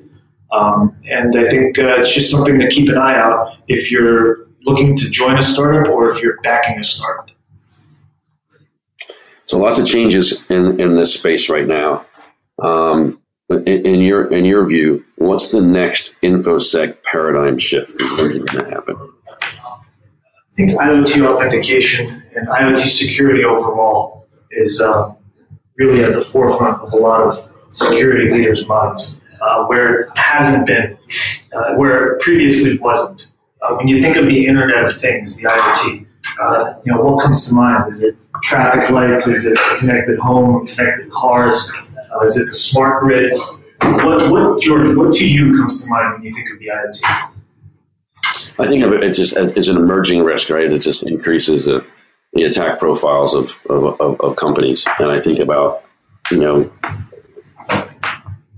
Um, 0.51 0.95
and 1.09 1.35
I 1.35 1.49
think 1.49 1.79
uh, 1.79 1.95
it's 1.97 2.13
just 2.13 2.29
something 2.29 2.59
to 2.59 2.67
keep 2.67 2.87
an 2.89 2.97
eye 2.97 3.15
out 3.15 3.57
if 3.67 3.91
you're 3.91 4.47
looking 4.63 4.95
to 4.97 5.09
join 5.09 5.39
a 5.39 5.41
startup 5.41 5.91
or 5.91 6.07
if 6.09 6.21
you're 6.21 6.39
backing 6.41 6.77
a 6.77 6.83
startup. 6.83 7.31
So 9.45 9.57
lots 9.57 9.79
of 9.79 9.87
changes 9.87 10.43
in, 10.49 10.79
in 10.79 10.95
this 10.95 11.13
space 11.13 11.49
right 11.49 11.65
now. 11.65 12.05
Um, 12.59 13.19
in, 13.49 13.85
in, 13.85 14.01
your 14.01 14.31
in 14.31 14.45
your 14.45 14.67
view, 14.67 15.03
what's 15.15 15.51
the 15.51 15.61
next 15.61 16.15
infosec 16.21 17.03
paradigm 17.03 17.57
shift? 17.57 17.99
When's 18.17 18.35
it 18.35 18.45
going 18.45 18.65
to 18.65 18.71
happen? 18.71 18.95
I 19.27 20.53
think 20.53 20.71
IoT 20.71 21.27
authentication 21.27 22.23
and 22.35 22.47
IoT 22.47 22.87
security 22.87 23.43
overall 23.43 24.20
is 24.51 24.81
uh, 24.81 25.13
really 25.77 26.03
at 26.03 26.13
the 26.13 26.21
forefront 26.21 26.81
of 26.81 26.93
a 26.93 26.95
lot 26.95 27.21
of 27.21 27.49
security 27.71 28.31
leaders' 28.31 28.67
minds, 28.67 29.21
uh, 29.41 29.65
where 29.65 30.01
it 30.01 30.09
hasn't 30.17 30.67
been, 30.67 30.97
uh, 31.53 31.75
where 31.75 32.13
it 32.13 32.21
previously 32.21 32.77
wasn't. 32.77 33.31
Uh, 33.61 33.75
when 33.75 33.87
you 33.87 34.01
think 34.01 34.17
of 34.17 34.25
the 34.25 34.45
Internet 34.47 34.85
of 34.85 34.97
Things, 34.97 35.37
the 35.37 35.49
IoT, 35.49 36.05
uh, 36.41 36.73
you 36.83 36.93
know 36.93 37.01
what 37.01 37.23
comes 37.23 37.47
to 37.47 37.55
mind? 37.55 37.89
Is 37.89 38.03
it 38.03 38.15
traffic 38.43 38.89
lights? 38.89 39.27
Is 39.27 39.45
it 39.45 39.57
connected 39.77 40.19
home, 40.19 40.67
connected 40.67 41.11
cars? 41.11 41.71
Uh, 42.13 42.19
is 42.21 42.37
it 42.37 42.45
the 42.47 42.53
smart 42.53 43.03
grid? 43.03 43.39
What, 43.81 44.31
what, 44.31 44.61
George? 44.61 44.95
What 44.95 45.13
to 45.13 45.27
you 45.27 45.57
comes 45.57 45.83
to 45.83 45.89
mind 45.89 46.13
when 46.13 46.23
you 46.23 46.31
think 46.31 46.49
of 46.51 46.59
the 46.59 46.67
IoT? 46.67 47.31
I 48.59 48.67
think 48.67 48.83
of 48.83 48.93
it, 48.93 49.03
it's 49.03 49.17
just 49.17 49.35
it's 49.35 49.69
an 49.69 49.77
emerging 49.77 50.23
risk, 50.23 50.49
right? 50.49 50.71
It 50.71 50.79
just 50.79 51.07
increases 51.07 51.65
the, 51.65 51.85
the 52.33 52.43
attack 52.43 52.79
profiles 52.79 53.33
of, 53.33 53.59
of, 53.69 53.99
of, 53.99 54.21
of 54.21 54.35
companies, 54.35 54.85
and 54.99 55.11
I 55.11 55.19
think 55.19 55.39
about 55.39 55.83
you 56.29 56.39
know 56.39 56.71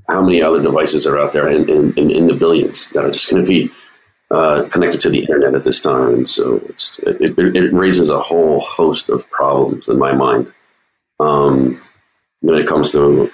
how 0.10 0.22
many 0.22 0.42
other 0.42 0.62
devices 0.62 1.08
are 1.08 1.18
out 1.18 1.32
there 1.32 1.48
in, 1.48 1.70
in, 1.70 2.12
in 2.12 2.28
the 2.28 2.34
billions 2.34 2.90
that 2.90 3.06
are 3.06 3.12
just 3.12 3.30
going 3.32 3.44
to 3.44 3.50
be 3.50 3.72
uh, 4.32 4.68
connected 4.70 5.00
to 5.00 5.10
the 5.10 5.20
internet 5.20 5.56
at 5.56 5.64
this 5.64 5.82
time. 5.82 6.14
And 6.14 6.30
so 6.30 6.58
it, 7.06 7.38
it, 7.38 7.74
raises 7.74 8.10
a 8.10 8.20
whole 8.20 8.60
host 8.60 9.10
of 9.10 9.30
problems 9.30 9.88
in 9.88 9.98
my 9.98 10.12
mind 10.12 10.54
um, 11.20 11.82
when 12.42 12.60
it 12.60 12.68
comes 12.68 12.92
to 12.92 13.30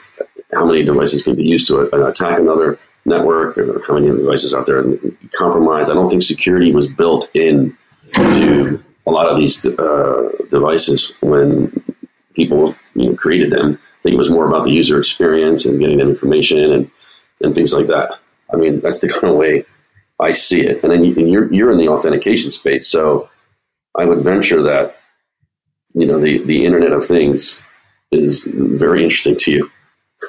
how 0.54 0.66
many 0.66 0.84
devices 0.84 1.24
can 1.24 1.36
be 1.36 1.44
used 1.44 1.68
to 1.68 1.82
attack 2.06 2.40
another 2.40 2.78
network 3.06 3.58
or 3.58 3.82
how 3.88 3.94
many 3.96 4.08
devices 4.08 4.54
out 4.54 4.66
there 4.66 4.80
and 4.80 5.18
compromised. 5.32 5.90
I 5.90 5.96
don't 5.96 6.10
think 6.10 6.22
security 6.22 6.72
was 6.72 6.88
built 6.88 7.30
in 7.34 7.78
to 8.14 8.84
a 9.08 9.12
lot 9.12 9.30
of 9.30 9.38
these 9.38 9.66
uh, 9.66 10.30
devices 10.50 11.14
when 11.22 11.72
people 12.34 12.76
you 12.96 13.10
know, 13.10 13.16
created 13.16 13.52
them. 13.52 13.80
I 13.82 14.02
think 14.02 14.14
it 14.14 14.18
was 14.18 14.32
more 14.32 14.48
about 14.48 14.64
the 14.64 14.72
user 14.72 14.98
experience 14.98 15.66
and 15.66 15.80
getting 15.80 15.98
them 15.98 16.10
information 16.10 16.72
and, 16.72 16.92
and 17.42 17.54
things 17.54 17.74
like 17.74 17.88
that. 17.88 18.20
I 18.54 18.58
mean, 18.58 18.80
that's 18.82 19.00
the 19.00 19.10
kind 19.20 19.26
of 19.26 19.36
way 19.36 19.66
I 20.20 20.32
see 20.32 20.62
it. 20.62 20.84
And 20.84 20.92
then 20.92 21.04
you, 21.04 21.16
and 21.16 21.30
you're, 21.30 21.52
you're 21.54 21.72
in 21.72 21.78
the 21.78 21.88
authentication 21.88 22.52
space. 22.52 22.88
So 22.88 23.30
I 23.96 24.06
would 24.06 24.22
venture 24.22 24.62
that, 24.64 24.98
you 25.94 26.06
know, 26.06 26.20
the, 26.20 26.44
the 26.46 26.66
Internet 26.66 26.92
of 26.92 27.04
Things 27.04 27.64
is 28.12 28.48
very 28.52 29.04
interesting 29.04 29.38
to 29.38 29.52
you. 29.52 29.72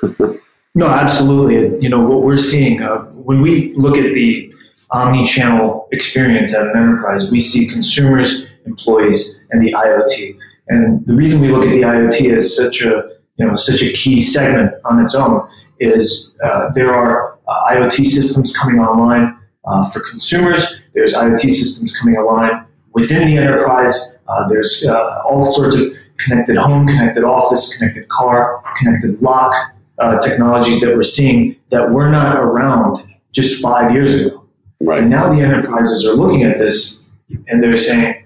no, 0.74 0.86
absolutely. 0.86 1.80
You 1.82 1.88
know, 1.88 2.00
what 2.00 2.22
we're 2.22 2.36
seeing 2.36 2.82
uh, 2.82 2.98
when 2.98 3.40
we 3.42 3.74
look 3.76 3.96
at 3.96 4.14
the 4.14 4.52
omni-channel 4.90 5.88
experience 5.92 6.54
at 6.54 6.66
an 6.66 6.76
enterprise, 6.76 7.30
we 7.30 7.40
see 7.40 7.66
consumers, 7.66 8.46
employees, 8.66 9.40
and 9.50 9.66
the 9.66 9.72
IoT. 9.72 10.36
And 10.68 11.06
the 11.06 11.14
reason 11.14 11.40
we 11.40 11.48
look 11.48 11.64
at 11.64 11.72
the 11.72 11.82
IoT 11.82 12.34
as 12.34 12.56
such 12.56 12.82
a 12.82 13.10
you 13.36 13.46
know 13.46 13.56
such 13.56 13.82
a 13.82 13.92
key 13.92 14.20
segment 14.20 14.72
on 14.84 15.02
its 15.02 15.14
own 15.14 15.48
is 15.78 16.34
uh, 16.44 16.70
there 16.74 16.94
are 16.94 17.38
uh, 17.48 17.72
IoT 17.72 18.04
systems 18.04 18.56
coming 18.56 18.80
online 18.80 19.38
uh, 19.64 19.88
for 19.90 20.00
consumers. 20.00 20.80
There's 20.94 21.14
IoT 21.14 21.40
systems 21.40 21.98
coming 21.98 22.16
online 22.16 22.66
within 22.92 23.26
the 23.26 23.36
enterprise. 23.38 24.18
Uh, 24.28 24.48
there's 24.48 24.84
uh, 24.86 25.22
all 25.24 25.44
sorts 25.44 25.74
of 25.74 25.86
connected 26.18 26.56
home, 26.56 26.86
connected 26.86 27.24
office, 27.24 27.76
connected 27.76 28.08
car, 28.08 28.62
connected 28.76 29.20
lock 29.22 29.54
uh, 29.98 30.18
technologies 30.18 30.80
that 30.80 30.94
we're 30.94 31.02
seeing 31.02 31.56
that 31.70 31.90
were 31.90 32.10
not 32.10 32.36
around 32.36 32.98
just 33.32 33.62
five 33.62 33.92
years 33.92 34.14
ago. 34.14 34.46
Right. 34.80 35.02
And 35.02 35.10
now 35.10 35.28
the 35.28 35.40
enterprises 35.40 36.06
are 36.06 36.14
looking 36.14 36.42
at 36.42 36.58
this 36.58 37.00
and 37.48 37.62
they're 37.62 37.76
saying, 37.76 38.19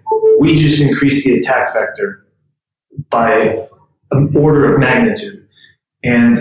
we 0.44 0.54
just 0.54 0.80
increased 0.80 1.24
the 1.24 1.38
attack 1.38 1.72
vector 1.72 2.26
by 3.10 3.66
an 4.10 4.36
order 4.36 4.72
of 4.72 4.78
magnitude. 4.78 5.48
And, 6.04 6.36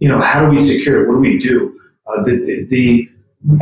you 0.00 0.08
know, 0.08 0.20
how 0.20 0.44
do 0.44 0.48
we 0.50 0.58
secure 0.58 1.02
it? 1.02 1.08
What 1.08 1.14
do 1.14 1.20
we 1.20 1.38
do? 1.38 1.78
Uh, 2.06 2.22
the, 2.24 2.32
the, 2.44 2.66
the, 2.68 3.08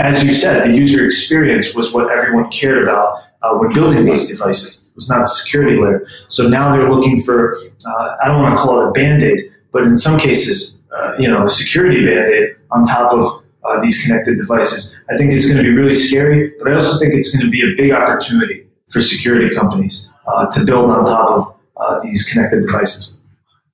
as 0.00 0.24
you 0.24 0.32
said, 0.32 0.64
the 0.64 0.74
user 0.74 1.04
experience 1.04 1.74
was 1.74 1.92
what 1.92 2.10
everyone 2.10 2.50
cared 2.50 2.82
about 2.82 3.22
uh, 3.42 3.52
when 3.58 3.72
building 3.72 4.04
these 4.04 4.28
devices. 4.28 4.86
It 4.88 4.96
was 4.96 5.08
not 5.08 5.20
the 5.20 5.26
security 5.26 5.76
layer. 5.76 6.06
So 6.28 6.48
now 6.48 6.72
they're 6.72 6.90
looking 6.90 7.20
for, 7.20 7.54
uh, 7.86 8.16
I 8.22 8.28
don't 8.28 8.42
want 8.42 8.56
to 8.56 8.62
call 8.62 8.80
it 8.80 8.88
a 8.88 8.92
band-aid, 8.92 9.50
but 9.72 9.82
in 9.82 9.96
some 9.96 10.18
cases, 10.18 10.80
uh, 10.96 11.12
you 11.18 11.28
know, 11.28 11.44
a 11.44 11.48
security 11.48 12.04
band-aid 12.04 12.56
on 12.70 12.84
top 12.84 13.12
of 13.12 13.44
uh, 13.64 13.80
these 13.80 14.02
connected 14.02 14.36
devices. 14.36 14.98
I 15.10 15.16
think 15.16 15.32
it's 15.32 15.44
going 15.44 15.58
to 15.58 15.62
be 15.62 15.70
really 15.70 15.92
scary, 15.92 16.52
but 16.58 16.72
I 16.72 16.74
also 16.74 16.98
think 16.98 17.14
it's 17.14 17.34
going 17.34 17.44
to 17.44 17.50
be 17.50 17.62
a 17.62 17.74
big 17.76 17.92
opportunity 17.92 18.61
for 18.92 19.00
security 19.00 19.54
companies 19.54 20.12
uh, 20.26 20.46
to 20.50 20.64
build 20.64 20.90
on 20.90 21.04
top 21.04 21.30
of 21.30 21.54
uh, 21.76 22.00
these 22.00 22.28
connected 22.30 22.60
devices. 22.62 23.20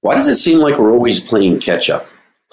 Why 0.00 0.14
does 0.14 0.28
it 0.28 0.37
seem 0.37 0.59
like 0.59 0.78
we're 0.78 0.92
always 0.92 1.28
playing 1.28 1.61
catch 1.61 1.90
up? 1.90 2.07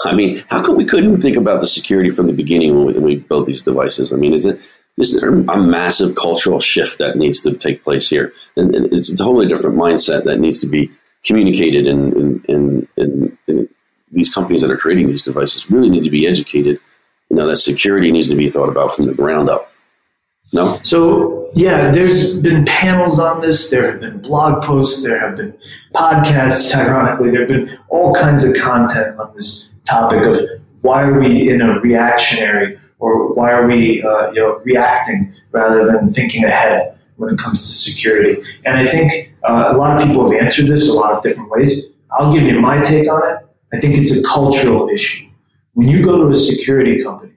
I 0.04 0.14
mean, 0.14 0.44
how 0.50 0.62
come 0.62 0.76
we 0.76 0.86
couldn't 0.86 1.22
think 1.22 1.38
about 1.38 1.62
the 1.62 1.68
security 1.68 2.10
from 2.10 2.28
the 2.28 2.34
beginning 2.34 2.76
when 2.76 2.86
we, 2.86 2.94
when 2.94 3.04
we 3.04 3.16
built 3.18 3.46
these 3.46 3.62
devices? 3.62 4.12
I 4.12 4.18
mean, 4.18 4.34
is 4.34 4.46
it 4.46 4.60
is 4.98 5.20
there 5.20 5.30
a 5.30 5.58
massive 5.58 6.16
cultural 6.16 6.60
shift 6.60 7.00
that 7.00 7.18
needs 7.18 7.42
to 7.42 7.54
take 7.54 7.84
place 7.84 8.10
here? 8.10 8.34
And, 8.56 8.74
it's 8.76 9.12
a 9.12 9.18
totally 9.18 9.46
different 9.46 9.76
mindset 9.76 10.24
that 10.24 10.40
needs 10.40 10.60
to 10.60 10.68
be 10.68 10.90
communicated, 11.26 11.86
and, 11.86 12.14
and, 12.14 12.46
and, 12.48 12.88
and 12.98 13.70
these 14.12 14.34
companies 14.34 14.62
that 14.62 14.72
are 14.72 14.78
creating 14.78 15.08
these 15.08 15.24
devices 15.24 15.70
really 15.70 15.90
need 15.90 16.06
to 16.06 16.10
be 16.10 16.28
educated. 16.28 16.80
You 17.30 17.36
know, 17.36 17.48
that 17.48 17.58
security 17.58 18.12
needs 18.12 18.30
to 18.30 18.36
be 18.36 18.48
thought 18.48 18.70
about 18.70 18.94
from 18.94 19.08
the 19.08 19.14
ground 19.14 19.50
up. 19.50 19.70
No? 20.54 20.80
So, 20.84 21.50
yeah, 21.54 21.92
there's 21.92 22.38
been 22.38 22.66
panels 22.66 23.20
on 23.20 23.42
this. 23.42 23.70
There 23.70 23.92
have 23.92 24.00
been 24.00 24.20
blog 24.20 24.64
posts. 24.64 25.04
There 25.04 25.20
have 25.20 25.36
been 25.38 25.58
podcasts, 25.94 26.76
ironically. 26.76 27.32
There 27.32 27.40
have 27.42 27.50
been 27.50 27.80
all 27.90 28.14
kinds 28.14 28.44
of 28.44 28.56
content 28.56 29.20
on 29.20 29.34
this 29.34 29.72
topic 29.86 30.24
of 30.24 30.38
why 30.82 31.04
are 31.04 31.20
we 31.20 31.50
in 31.50 31.62
a 31.62 31.80
reactionary 31.82 32.80
or 33.00 33.36
why 33.36 33.52
are 33.52 33.68
we 33.68 34.04
uh, 34.04 34.32
you 34.32 34.42
know, 34.42 34.62
reacting 34.64 35.34
rather 35.52 35.86
than 35.86 36.10
thinking 36.10 36.46
ahead 36.46 36.98
when 37.18 37.34
it 37.34 37.40
comes 37.40 37.66
to 37.68 37.74
security? 37.74 38.42
And 38.66 38.78
I 38.78 38.86
think 38.86 39.34
uh, 39.48 39.72
a 39.74 39.78
lot 39.78 40.00
of 40.00 40.08
people 40.08 40.30
have 40.30 40.42
answered 40.42 40.68
this 40.68 40.88
a 40.88 40.94
lot 40.94 41.16
of 41.16 41.24
different 41.24 41.50
ways. 41.50 41.86
I'll 42.12 42.32
give 42.32 42.44
you 42.44 42.60
my 42.60 42.82
take 42.82 43.10
on 43.10 43.22
it. 43.30 43.46
I 43.74 43.80
think 43.80 43.98
it's 43.98 44.16
a 44.16 44.24
cultural 44.24 44.90
issue. 44.90 45.28
When 45.74 45.88
you 45.88 46.04
go 46.04 46.18
to 46.24 46.30
a 46.30 46.36
security 46.36 47.04
company 47.04 47.34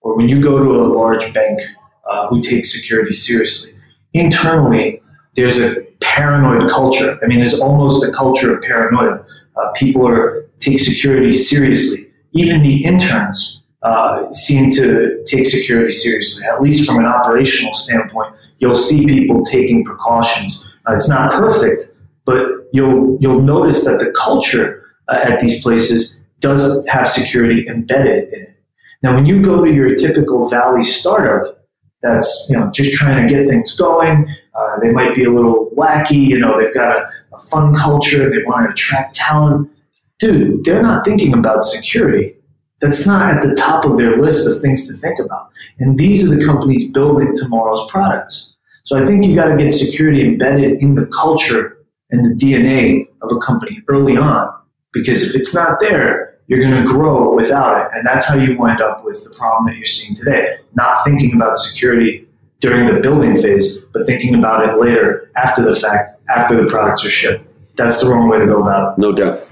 or 0.00 0.16
when 0.16 0.28
you 0.28 0.40
go 0.40 0.58
to 0.58 0.70
a 0.80 0.86
large 0.86 1.34
bank 1.34 1.60
uh, 2.08 2.28
who 2.28 2.40
take 2.40 2.64
security 2.64 3.12
seriously, 3.12 3.72
internally 4.12 5.02
there's 5.34 5.58
a 5.58 5.80
paranoid 6.00 6.70
culture. 6.70 7.18
I 7.22 7.26
mean, 7.26 7.38
there's 7.38 7.58
almost 7.58 8.04
a 8.04 8.12
culture 8.12 8.54
of 8.54 8.62
paranoia. 8.62 9.24
Uh, 9.56 9.72
people 9.72 10.06
are 10.06 10.46
take 10.58 10.78
security 10.78 11.32
seriously. 11.32 12.10
Even 12.32 12.62
the 12.62 12.84
interns 12.84 13.62
uh, 13.82 14.30
seem 14.32 14.70
to 14.70 15.22
take 15.26 15.46
security 15.46 15.90
seriously, 15.90 16.46
at 16.46 16.62
least 16.62 16.86
from 16.86 16.98
an 16.98 17.06
operational 17.06 17.74
standpoint. 17.74 18.34
You'll 18.58 18.74
see 18.74 19.06
people 19.06 19.44
taking 19.44 19.84
precautions. 19.84 20.70
Uh, 20.88 20.94
it's 20.94 21.08
not 21.08 21.30
perfect, 21.30 21.92
but 22.24 22.68
you'll 22.72 23.18
you'll 23.20 23.42
notice 23.42 23.84
that 23.84 23.98
the 23.98 24.10
culture 24.12 24.94
uh, 25.08 25.18
at 25.22 25.40
these 25.40 25.62
places 25.62 26.20
does 26.40 26.84
have 26.88 27.08
security 27.08 27.66
embedded 27.68 28.32
in 28.32 28.42
it. 28.42 28.56
Now, 29.02 29.14
when 29.14 29.26
you 29.26 29.42
go 29.42 29.64
to 29.64 29.70
your 29.70 29.94
typical 29.96 30.48
Valley 30.48 30.82
startup, 30.82 31.61
that's 32.02 32.46
you 32.50 32.58
know 32.58 32.70
just 32.72 32.92
trying 32.92 33.26
to 33.26 33.32
get 33.32 33.48
things 33.48 33.76
going. 33.76 34.28
Uh, 34.54 34.80
they 34.80 34.90
might 34.90 35.14
be 35.14 35.24
a 35.24 35.30
little 35.30 35.70
wacky. 35.76 36.26
You 36.26 36.38
know, 36.38 36.60
they've 36.60 36.74
got 36.74 36.96
a, 36.96 37.08
a 37.34 37.38
fun 37.38 37.74
culture. 37.74 38.28
They 38.28 38.42
want 38.44 38.66
to 38.66 38.72
attract 38.72 39.14
talent. 39.14 39.70
Dude, 40.18 40.64
they're 40.64 40.82
not 40.82 41.04
thinking 41.04 41.34
about 41.34 41.64
security 41.64 42.36
that's 42.82 43.06
not 43.06 43.30
at 43.30 43.42
the 43.42 43.54
top 43.54 43.84
of 43.84 43.96
their 43.96 44.20
list 44.20 44.46
of 44.46 44.60
things 44.60 44.88
to 44.88 44.94
think 44.94 45.20
about. 45.20 45.50
And 45.78 45.96
these 45.96 46.30
are 46.30 46.36
the 46.36 46.44
companies 46.44 46.90
building 46.90 47.32
tomorrow's 47.34 47.88
products. 47.88 48.52
So 48.82 49.00
I 49.00 49.06
think 49.06 49.24
you 49.24 49.36
got 49.36 49.46
to 49.46 49.56
get 49.56 49.70
security 49.70 50.22
embedded 50.22 50.82
in 50.82 50.96
the 50.96 51.06
culture 51.06 51.78
and 52.10 52.26
the 52.26 52.44
DNA 52.44 53.06
of 53.22 53.30
a 53.34 53.38
company 53.38 53.80
early 53.88 54.16
on. 54.16 54.52
Because 54.92 55.22
if 55.22 55.36
it's 55.36 55.54
not 55.54 55.78
there, 55.78 56.31
you're 56.52 56.60
going 56.60 56.82
to 56.82 56.86
grow 56.86 57.34
without 57.34 57.80
it. 57.80 57.88
And 57.94 58.06
that's 58.06 58.28
how 58.28 58.36
you 58.36 58.58
wind 58.58 58.82
up 58.82 59.04
with 59.04 59.24
the 59.24 59.30
problem 59.30 59.64
that 59.66 59.76
you're 59.76 59.86
seeing 59.86 60.14
today. 60.14 60.58
Not 60.74 60.98
thinking 61.02 61.34
about 61.34 61.56
security 61.56 62.28
during 62.60 62.92
the 62.92 63.00
building 63.00 63.34
phase, 63.34 63.80
but 63.92 64.04
thinking 64.04 64.34
about 64.34 64.68
it 64.68 64.78
later, 64.78 65.30
after 65.36 65.62
the 65.62 65.74
fact, 65.74 66.20
after 66.28 66.62
the 66.62 66.68
products 66.68 67.06
are 67.06 67.10
shipped. 67.10 67.46
That's 67.76 68.02
the 68.02 68.10
wrong 68.10 68.28
way 68.28 68.38
to 68.38 68.44
go 68.44 68.60
about 68.60 68.92
it. 68.92 69.00
No 69.00 69.12
doubt. 69.12 69.48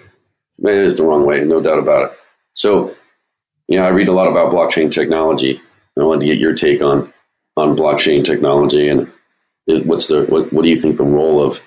It 0.58 0.74
is 0.74 0.98
the 0.98 1.04
wrong 1.04 1.24
way, 1.24 1.40
no 1.40 1.62
doubt 1.62 1.78
about 1.78 2.10
it. 2.10 2.18
So 2.52 2.94
you 3.68 3.78
know, 3.78 3.86
I 3.86 3.88
read 3.88 4.08
a 4.08 4.12
lot 4.12 4.28
about 4.28 4.52
blockchain 4.52 4.90
technology. 4.90 5.58
I 5.98 6.02
wanted 6.02 6.20
to 6.20 6.26
get 6.26 6.38
your 6.38 6.54
take 6.54 6.82
on 6.82 7.12
on 7.56 7.76
blockchain 7.76 8.24
technology 8.24 8.88
and 8.88 9.10
what's 9.84 10.08
the 10.08 10.24
what, 10.26 10.52
what 10.52 10.62
do 10.62 10.68
you 10.68 10.76
think 10.76 10.96
the 10.96 11.04
role 11.04 11.42
of 11.42 11.60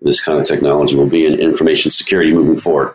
this 0.00 0.22
kind 0.22 0.38
of 0.38 0.44
technology 0.44 0.96
will 0.96 1.06
be 1.06 1.24
in 1.24 1.38
information 1.38 1.90
security 1.90 2.32
moving 2.32 2.58
forward? 2.58 2.94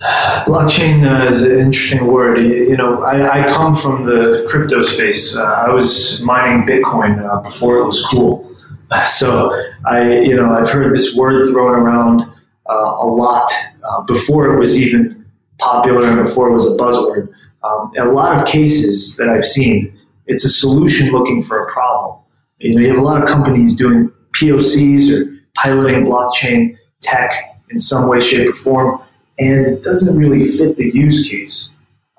Blockchain 0.00 1.04
uh, 1.04 1.26
is 1.26 1.42
an 1.42 1.58
interesting 1.58 2.06
word. 2.06 2.38
You 2.38 2.76
know, 2.76 3.02
I, 3.02 3.42
I 3.42 3.48
come 3.48 3.74
from 3.74 4.04
the 4.04 4.46
crypto 4.48 4.80
space. 4.82 5.36
Uh, 5.36 5.42
I 5.42 5.70
was 5.70 6.22
mining 6.22 6.64
Bitcoin 6.66 7.28
uh, 7.28 7.40
before 7.40 7.78
it 7.78 7.86
was 7.86 8.06
cool. 8.06 8.44
So 9.06 9.52
I, 9.84 10.20
you 10.20 10.34
know, 10.34 10.50
I've 10.50 10.70
heard 10.70 10.94
this 10.94 11.14
word 11.14 11.46
thrown 11.50 11.74
around 11.74 12.22
uh, 12.70 12.72
a 12.72 13.06
lot 13.06 13.52
uh, 13.84 14.00
before 14.00 14.54
it 14.54 14.58
was 14.58 14.80
even 14.80 15.26
popular 15.58 16.08
and 16.08 16.24
before 16.24 16.48
it 16.48 16.54
was 16.54 16.64
a 16.66 16.74
buzzword. 16.74 17.28
Um, 17.62 17.92
in 17.94 18.06
a 18.06 18.10
lot 18.10 18.38
of 18.38 18.46
cases 18.46 19.14
that 19.18 19.28
I've 19.28 19.44
seen, 19.44 19.94
it's 20.26 20.46
a 20.46 20.48
solution 20.48 21.10
looking 21.10 21.42
for 21.42 21.66
a 21.66 21.70
problem. 21.70 22.22
You 22.60 22.76
know, 22.76 22.80
you 22.80 22.88
have 22.88 22.98
a 22.98 23.02
lot 23.02 23.22
of 23.22 23.28
companies 23.28 23.76
doing 23.76 24.10
POCs 24.32 25.14
or 25.14 25.38
piloting 25.54 26.06
blockchain 26.06 26.78
tech 27.02 27.60
in 27.68 27.78
some 27.78 28.08
way, 28.08 28.20
shape, 28.20 28.48
or 28.48 28.54
form, 28.54 29.02
and 29.38 29.66
it 29.66 29.82
doesn't 29.82 30.16
really 30.16 30.46
fit 30.46 30.76
the 30.76 30.90
use 30.92 31.28
case. 31.28 31.70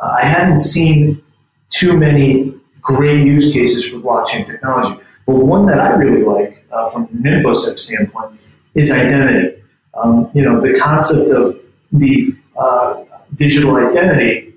Uh, 0.01 0.17
I 0.21 0.25
haven't 0.25 0.59
seen 0.59 1.21
too 1.69 1.97
many 1.97 2.53
great 2.81 3.25
use 3.25 3.53
cases 3.53 3.87
for 3.87 3.97
blockchain 3.97 4.45
technology. 4.45 4.99
But 5.25 5.35
one 5.35 5.65
that 5.67 5.79
I 5.79 5.91
really 5.91 6.23
like 6.23 6.65
uh, 6.71 6.89
from 6.89 7.03
an 7.03 7.23
InfoSec 7.23 7.77
standpoint 7.77 8.39
is 8.73 8.91
identity. 8.91 9.61
Um, 9.93 10.29
you 10.33 10.41
know, 10.43 10.61
the 10.61 10.79
concept 10.79 11.31
of 11.31 11.59
the 11.91 12.33
uh, 12.57 13.03
digital 13.35 13.75
identity, 13.75 14.53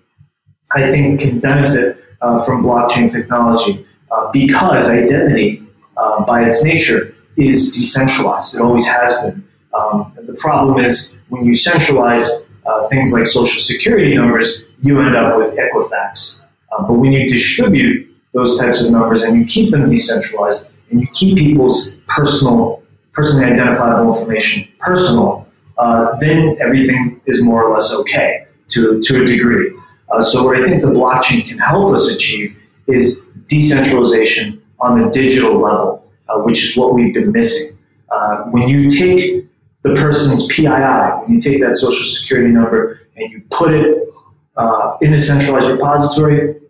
I 0.75 0.91
think, 0.91 1.21
can 1.21 1.41
benefit 1.41 2.03
uh, 2.21 2.43
from 2.45 2.63
blockchain 2.63 3.11
technology 3.11 3.87
uh, 4.11 4.31
because 4.33 4.89
identity, 4.89 5.63
uh, 5.97 6.25
by 6.25 6.45
its 6.45 6.65
nature, 6.65 7.15
is 7.37 7.75
decentralized. 7.75 8.55
It 8.55 8.61
always 8.61 8.87
has 8.87 9.17
been. 9.23 9.49
Um, 9.75 10.13
the 10.27 10.35
problem 10.35 10.85
is 10.85 11.19
when 11.31 11.45
you 11.45 11.55
centralize 11.55 12.47
uh, 12.67 12.89
things 12.89 13.13
like 13.13 13.27
social 13.27 13.61
security 13.61 14.15
numbers, 14.15 14.65
you 14.83 15.01
end 15.01 15.17
up 15.17 15.39
with 15.39 15.55
Equifax. 15.57 16.43
Uh, 16.73 16.83
but 16.87 16.95
when 16.95 17.13
you 17.13 17.29
distribute 17.29 18.09
those 18.33 18.59
types 18.59 18.81
of 18.81 18.91
numbers 18.91 19.23
and 19.23 19.37
you 19.37 19.45
keep 19.45 19.71
them 19.71 19.89
decentralized 19.89 20.73
and 20.91 21.01
you 21.01 21.07
keep 21.13 21.37
people's 21.37 21.97
personal, 22.07 22.83
personally 23.13 23.45
identifiable 23.45 24.13
information 24.13 24.67
personal, 24.79 25.47
uh, 25.79 26.17
then 26.19 26.57
everything 26.61 27.21
is 27.27 27.43
more 27.43 27.65
or 27.65 27.75
less 27.75 27.93
okay 27.93 28.47
to, 28.69 29.01
to 29.03 29.23
a 29.23 29.27
degree. 29.27 29.77
Uh, 30.11 30.21
so 30.21 30.45
what 30.45 30.57
I 30.57 30.65
think 30.65 30.81
the 30.81 30.89
blockchain 30.89 31.47
can 31.47 31.59
help 31.59 31.93
us 31.93 32.11
achieve 32.11 32.57
is 32.87 33.23
decentralization 33.47 34.63
on 34.81 35.01
the 35.01 35.09
digital 35.11 35.59
level, 35.61 36.11
uh, 36.29 36.39
which 36.41 36.65
is 36.65 36.77
what 36.77 36.95
we've 36.95 37.15
been 37.15 37.33
missing. 37.33 37.77
Uh, 38.11 38.45
when 38.45 38.69
you 38.69 38.89
take 38.89 39.42
the 39.83 39.93
person's 39.95 40.47
PII, 40.47 40.67
when 40.67 41.35
you 41.35 41.41
take 41.41 41.61
that 41.61 41.77
social 41.77 42.07
security 42.07 42.51
number 42.51 43.01
and 43.17 43.31
you 43.31 43.43
put 43.51 43.75
it 43.75 44.09
uh, 44.57 44.97
in 45.01 45.13
a 45.15 45.19
centralized 45.19 45.69
repository, 45.69 46.61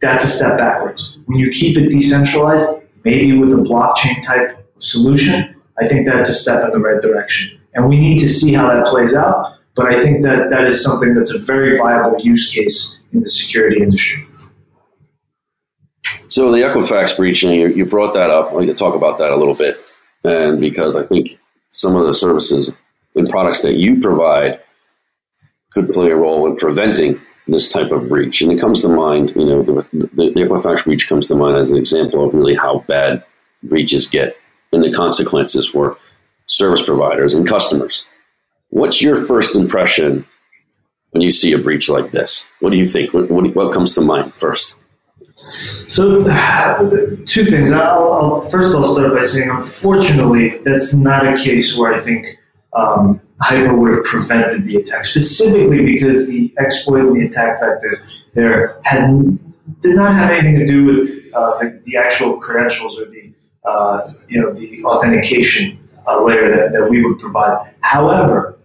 that's 0.00 0.24
a 0.24 0.28
step 0.28 0.58
backwards. 0.58 1.18
When 1.26 1.38
you 1.38 1.50
keep 1.50 1.76
it 1.76 1.90
decentralized, 1.90 2.64
maybe 3.04 3.36
with 3.36 3.52
a 3.52 3.56
blockchain 3.56 4.22
type 4.24 4.58
of 4.76 4.82
solution, 4.82 5.60
I 5.80 5.86
think 5.86 6.06
that's 6.06 6.28
a 6.28 6.34
step 6.34 6.64
in 6.64 6.70
the 6.70 6.78
right 6.78 7.00
direction. 7.00 7.60
And 7.74 7.88
we 7.88 7.98
need 7.98 8.18
to 8.18 8.28
see 8.28 8.52
how 8.52 8.68
that 8.68 8.86
plays 8.86 9.14
out. 9.14 9.56
But 9.74 9.86
I 9.86 10.02
think 10.02 10.22
that 10.22 10.50
that 10.50 10.64
is 10.64 10.82
something 10.82 11.14
that's 11.14 11.32
a 11.32 11.38
very 11.38 11.76
viable 11.76 12.20
use 12.20 12.52
case 12.52 13.00
in 13.12 13.20
the 13.20 13.28
security 13.28 13.82
industry. 13.82 14.26
So 16.26 16.50
the 16.50 16.58
Equifax 16.58 17.16
breach, 17.16 17.42
you, 17.42 17.68
you 17.68 17.84
brought 17.84 18.14
that 18.14 18.30
up. 18.30 18.52
I'd 18.52 18.66
to 18.66 18.74
talk 18.74 18.94
about 18.94 19.18
that 19.18 19.30
a 19.30 19.36
little 19.36 19.54
bit, 19.54 19.80
and 20.24 20.60
because 20.60 20.96
I 20.96 21.04
think 21.04 21.39
some 21.70 21.96
of 21.96 22.06
the 22.06 22.14
services 22.14 22.74
and 23.14 23.28
products 23.28 23.62
that 23.62 23.76
you 23.76 24.00
provide 24.00 24.60
could 25.72 25.90
play 25.90 26.10
a 26.10 26.16
role 26.16 26.46
in 26.46 26.56
preventing 26.56 27.20
this 27.46 27.68
type 27.68 27.90
of 27.90 28.08
breach. 28.08 28.42
And 28.42 28.52
it 28.52 28.60
comes 28.60 28.82
to 28.82 28.88
mind, 28.88 29.32
you 29.36 29.44
know, 29.44 29.62
the, 29.62 29.86
the, 29.92 30.32
Equifax 30.36 30.84
breach 30.84 31.08
comes 31.08 31.26
to 31.28 31.34
mind 31.34 31.56
as 31.56 31.70
an 31.70 31.78
example 31.78 32.26
of 32.26 32.34
really 32.34 32.54
how 32.54 32.84
bad 32.86 33.24
breaches 33.62 34.06
get 34.06 34.36
and 34.72 34.82
the 34.82 34.92
consequences 34.92 35.68
for 35.68 35.96
service 36.46 36.84
providers 36.84 37.34
and 37.34 37.46
customers. 37.46 38.06
What's 38.70 39.02
your 39.02 39.24
first 39.24 39.56
impression 39.56 40.26
when 41.10 41.22
you 41.22 41.30
see 41.30 41.52
a 41.52 41.58
breach 41.58 41.88
like 41.88 42.12
this? 42.12 42.48
What 42.60 42.70
do 42.70 42.78
you 42.78 42.86
think? 42.86 43.12
What, 43.12 43.30
what, 43.30 43.54
what 43.54 43.72
comes 43.72 43.92
to 43.94 44.00
mind 44.00 44.32
first? 44.34 44.78
So, 45.88 46.20
two 47.24 47.44
things. 47.44 47.70
I'll, 47.72 48.12
I'll, 48.12 48.40
first, 48.42 48.74
I'll 48.74 48.84
start 48.84 49.14
by 49.14 49.22
saying, 49.22 49.50
unfortunately, 49.50 50.58
that's 50.64 50.94
not 50.94 51.26
a 51.26 51.34
case 51.34 51.76
where 51.76 51.94
I 51.94 52.04
think 52.04 52.38
um, 52.72 53.20
HYPR 53.42 53.76
would 53.78 53.94
have 53.94 54.04
prevented 54.04 54.64
the 54.64 54.76
attack, 54.76 55.04
specifically 55.04 55.84
because 55.84 56.28
the 56.28 56.52
exploit 56.58 57.06
and 57.06 57.16
the 57.16 57.26
attack 57.26 57.58
vector 57.60 58.04
there 58.34 58.80
had 58.84 59.08
did 59.80 59.96
not 59.96 60.12
have 60.12 60.30
anything 60.30 60.58
to 60.58 60.66
do 60.66 60.84
with 60.84 61.34
uh, 61.34 61.58
the, 61.58 61.80
the, 61.84 61.96
actual 61.96 62.36
credentials 62.38 62.98
or 62.98 63.06
the 63.06 63.32
uh, 63.64 64.12
you 64.28 64.40
know 64.40 64.52
the 64.52 64.82
authentication 64.84 65.78
uh, 66.06 66.22
layer 66.22 66.54
that, 66.54 66.72
that 66.72 66.88
we 66.88 67.04
would 67.04 67.18
provide. 67.18 67.72
However, 67.80 68.58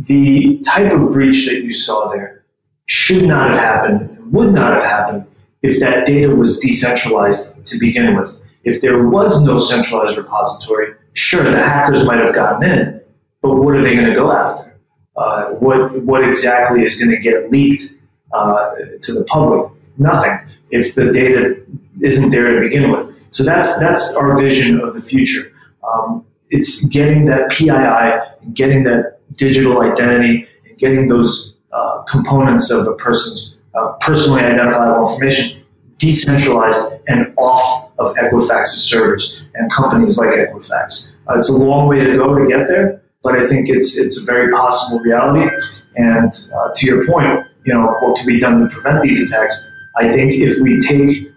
the 0.00 0.60
type 0.64 0.92
of 0.92 1.12
breach 1.12 1.46
that 1.46 1.62
you 1.62 1.72
saw 1.72 2.10
there 2.10 2.44
should 2.86 3.24
not 3.24 3.50
have 3.50 3.58
happened, 3.58 4.32
would 4.32 4.52
not 4.52 4.72
have 4.72 4.82
happened 4.82 5.26
if 5.62 5.80
that 5.80 6.06
data 6.06 6.28
was 6.28 6.58
decentralized 6.58 7.64
to 7.66 7.78
begin 7.78 8.16
with. 8.16 8.40
If 8.64 8.80
there 8.80 9.08
was 9.08 9.42
no 9.42 9.58
centralized 9.58 10.16
repository, 10.16 10.94
sure, 11.14 11.42
the 11.44 11.62
hackers 11.62 12.04
might 12.04 12.18
have 12.18 12.34
gotten 12.34 12.68
in, 12.68 13.00
but 13.40 13.56
what 13.56 13.74
are 13.74 13.82
they 13.82 13.94
going 13.94 14.08
to 14.08 14.14
go 14.14 14.32
after? 14.32 14.78
Uh, 15.16 15.50
what 15.50 16.02
what 16.02 16.24
exactly 16.24 16.82
is 16.82 16.98
going 16.98 17.10
to 17.10 17.18
get 17.18 17.50
leaked 17.50 17.92
uh, 18.32 18.70
to 19.02 19.12
the 19.12 19.24
public? 19.24 19.70
Nothing. 19.98 20.38
If 20.70 20.94
the 20.94 21.10
data 21.10 21.60
isn't 22.00 22.30
there 22.30 22.54
to 22.54 22.60
begin 22.60 22.90
with. 22.90 23.14
So 23.30 23.42
that's 23.42 23.78
that's 23.78 24.14
our 24.14 24.36
vision 24.36 24.80
of 24.80 24.94
the 24.94 25.00
future. 25.00 25.52
Um, 25.86 26.24
it's 26.50 26.84
getting 26.86 27.24
that 27.26 27.50
PII, 27.50 28.52
getting 28.52 28.82
that 28.84 29.18
digital 29.36 29.80
identity, 29.80 30.46
and 30.68 30.78
getting 30.78 31.08
those 31.08 31.54
uh, 31.72 32.02
components 32.02 32.70
of 32.70 32.86
a 32.86 32.94
person's 32.94 33.51
uh, 33.74 33.92
personally 34.00 34.42
identifiable 34.42 35.08
information 35.08 35.62
decentralized 36.02 36.92
and 37.06 37.32
off 37.38 37.92
of 37.98 38.14
Equifax's 38.16 38.82
servers 38.82 39.40
and 39.54 39.70
companies 39.70 40.18
like 40.18 40.30
Equifax. 40.30 41.12
Uh, 41.28 41.38
it's 41.38 41.48
a 41.48 41.54
long 41.54 41.88
way 41.88 42.00
to 42.00 42.16
go 42.16 42.34
to 42.36 42.46
get 42.46 42.66
there, 42.66 43.00
but 43.22 43.38
I 43.38 43.46
think 43.46 43.68
it's 43.68 43.96
it's 43.96 44.20
a 44.20 44.24
very 44.24 44.50
possible 44.50 44.98
reality. 45.00 45.48
And 45.94 46.32
uh, 46.54 46.70
to 46.74 46.86
your 46.86 47.06
point, 47.06 47.46
you 47.64 47.72
know 47.72 47.86
what 48.00 48.16
can 48.16 48.26
be 48.26 48.40
done 48.40 48.60
to 48.60 48.66
prevent 48.68 49.00
these 49.02 49.22
attacks. 49.22 49.54
I 49.96 50.12
think 50.12 50.32
if 50.32 50.60
we 50.60 50.78
take 50.80 51.32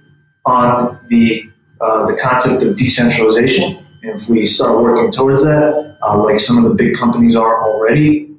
on 0.45 0.99
the 1.09 1.43
uh, 1.81 2.05
the 2.07 2.17
concept 2.17 2.63
of 2.63 2.75
decentralization, 2.75 3.85
if 4.01 4.29
we 4.29 4.47
start 4.47 4.81
working 4.81 5.11
towards 5.11 5.43
that, 5.43 5.97
uh, 6.01 6.23
like 6.23 6.39
some 6.39 6.57
of 6.57 6.63
the 6.63 6.75
big 6.75 6.95
companies 6.95 7.35
are 7.35 7.63
already, 7.63 8.35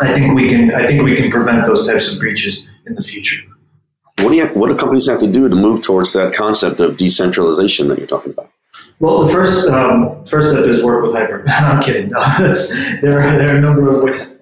I 0.00 0.12
think 0.12 0.34
we 0.34 0.48
can 0.48 0.74
I 0.74 0.84
think 0.84 1.02
we 1.02 1.14
can 1.14 1.30
prevent 1.30 1.64
those 1.64 1.86
types 1.86 2.12
of 2.12 2.18
breaches 2.18 2.66
in 2.86 2.94
the 2.94 3.02
future. 3.02 3.42
What 4.18 4.30
do 4.30 4.36
you, 4.36 4.46
what 4.48 4.68
do 4.68 4.76
companies 4.76 5.08
have 5.08 5.20
to 5.20 5.30
do 5.30 5.48
to 5.48 5.56
move 5.56 5.82
towards 5.82 6.12
that 6.12 6.34
concept 6.34 6.80
of 6.80 6.96
decentralization 6.96 7.88
that 7.88 7.98
you're 7.98 8.06
talking 8.06 8.32
about? 8.32 8.50
Well, 8.98 9.24
the 9.24 9.32
first 9.32 9.68
um, 9.68 10.24
first 10.26 10.50
step 10.50 10.66
is 10.66 10.84
work 10.84 11.02
with 11.02 11.12
HYPR. 11.12 11.44
I'm 11.48 11.80
kidding. 11.80 12.10
No, 12.10 12.18
there 13.00 13.20
are 13.20 13.38
there 13.38 13.54
are 13.54 13.56
a 13.56 13.60
number 13.60 13.94
of 13.94 14.02
ways. 14.02 14.36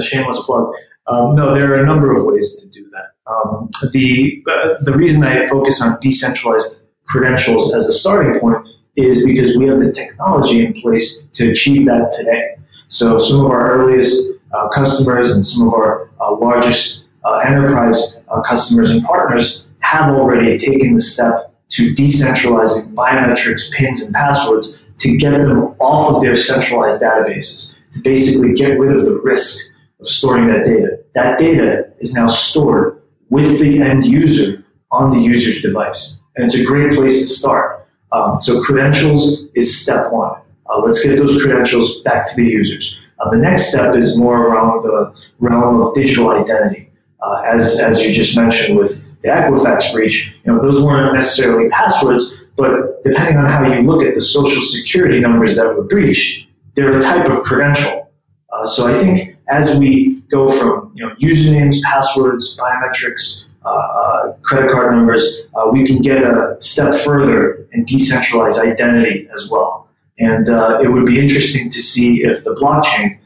Shameless 0.00 0.42
plug. 0.44 0.72
Um, 1.06 1.34
no, 1.34 1.52
there 1.52 1.74
are 1.74 1.82
a 1.82 1.86
number 1.86 2.16
of 2.16 2.24
ways 2.24 2.60
to 2.60 2.68
do 2.68 2.88
that. 2.90 3.30
Um, 3.30 3.68
the 3.92 4.42
uh, 4.50 4.82
the 4.84 4.92
reason 4.92 5.22
I 5.22 5.46
focus 5.46 5.82
on 5.82 5.98
decentralized 6.00 6.80
credentials 7.06 7.74
as 7.74 7.88
a 7.88 7.92
starting 7.92 8.40
point 8.40 8.66
is 8.96 9.24
because 9.24 9.56
we 9.56 9.66
have 9.66 9.80
the 9.80 9.92
technology 9.92 10.64
in 10.64 10.80
place 10.80 11.22
to 11.34 11.50
achieve 11.50 11.86
that 11.86 12.12
today. 12.16 12.56
So 12.88 13.18
some 13.18 13.44
of 13.44 13.50
our 13.50 13.70
earliest 13.70 14.32
uh, 14.52 14.68
customers 14.68 15.32
and 15.32 15.44
some 15.44 15.68
of 15.68 15.74
our 15.74 16.10
uh, 16.20 16.36
largest 16.36 17.06
uh, 17.24 17.38
enterprise 17.38 18.16
uh, 18.28 18.40
customers 18.42 18.90
and 18.90 19.02
partners 19.04 19.64
have 19.80 20.10
already 20.10 20.56
taken 20.56 20.94
the 20.94 21.00
step 21.00 21.52
to 21.68 21.94
decentralizing 21.94 22.92
biometrics, 22.94 23.70
pins, 23.72 24.02
and 24.02 24.14
passwords 24.14 24.78
to 24.98 25.16
get 25.16 25.30
them 25.30 25.74
off 25.78 26.14
of 26.14 26.20
their 26.20 26.36
centralized 26.36 27.00
databases, 27.00 27.78
to 27.92 28.00
basically 28.02 28.52
get 28.54 28.78
rid 28.78 28.96
of 28.96 29.04
the 29.04 29.20
risk 29.22 29.72
of 30.00 30.06
storing 30.06 30.46
that 30.48 30.64
data. 30.64 30.98
That 31.14 31.38
data 31.38 31.90
is 32.00 32.14
now 32.14 32.26
stored 32.26 33.02
with 33.30 33.60
the 33.60 33.80
end 33.80 34.04
user 34.04 34.64
on 34.90 35.10
the 35.10 35.18
user's 35.18 35.62
device. 35.62 36.18
And 36.36 36.44
it's 36.44 36.54
a 36.54 36.64
great 36.64 36.92
place 36.92 37.18
to 37.20 37.34
start. 37.34 37.88
Um, 38.12 38.40
so 38.40 38.60
credentials 38.60 39.42
is 39.54 39.80
step 39.80 40.12
one. 40.12 40.40
Uh, 40.68 40.80
let's 40.80 41.04
get 41.04 41.16
those 41.16 41.40
credentials 41.42 42.00
back 42.02 42.26
to 42.26 42.36
the 42.36 42.44
users. 42.44 42.98
Uh, 43.20 43.30
the 43.30 43.36
next 43.36 43.68
step 43.68 43.94
is 43.96 44.18
more 44.18 44.48
around 44.48 44.82
the 44.82 45.14
realm 45.38 45.80
of 45.80 45.94
digital 45.94 46.30
identity. 46.30 46.89
Uh, 47.22 47.42
as, 47.46 47.78
as 47.80 48.02
you 48.02 48.12
just 48.12 48.36
mentioned 48.36 48.78
with 48.78 49.02
the 49.22 49.28
Equifax 49.28 49.92
breach, 49.92 50.34
you 50.44 50.52
know, 50.52 50.60
those 50.60 50.80
weren't 50.82 51.14
necessarily 51.14 51.68
passwords, 51.68 52.34
but 52.56 53.02
depending 53.02 53.36
on 53.36 53.48
how 53.48 53.66
you 53.66 53.82
look 53.82 54.02
at 54.02 54.14
the 54.14 54.20
social 54.20 54.62
security 54.62 55.20
numbers 55.20 55.56
that 55.56 55.66
were 55.66 55.84
breached, 55.84 56.48
they're 56.74 56.96
a 56.96 57.00
type 57.00 57.28
of 57.28 57.42
credential. 57.42 58.10
Uh, 58.52 58.66
so 58.66 58.86
I 58.86 58.98
think 58.98 59.36
as 59.48 59.78
we 59.78 60.22
go 60.30 60.48
from 60.48 60.92
you 60.94 61.06
know 61.06 61.14
usernames, 61.16 61.80
passwords, 61.82 62.56
biometrics, 62.56 63.44
uh, 63.64 63.68
uh, 63.68 64.32
credit 64.42 64.70
card 64.70 64.94
numbers, 64.94 65.40
uh, 65.54 65.68
we 65.70 65.84
can 65.84 66.00
get 66.00 66.22
a 66.22 66.56
step 66.60 66.94
further 66.94 67.66
and 67.72 67.86
decentralize 67.86 68.58
identity 68.58 69.28
as 69.32 69.48
well. 69.50 69.88
And 70.18 70.48
uh, 70.48 70.80
it 70.82 70.88
would 70.88 71.06
be 71.06 71.18
interesting 71.18 71.70
to 71.70 71.80
see 71.80 72.22
if 72.22 72.44
the 72.44 72.54
blockchain 72.54 73.18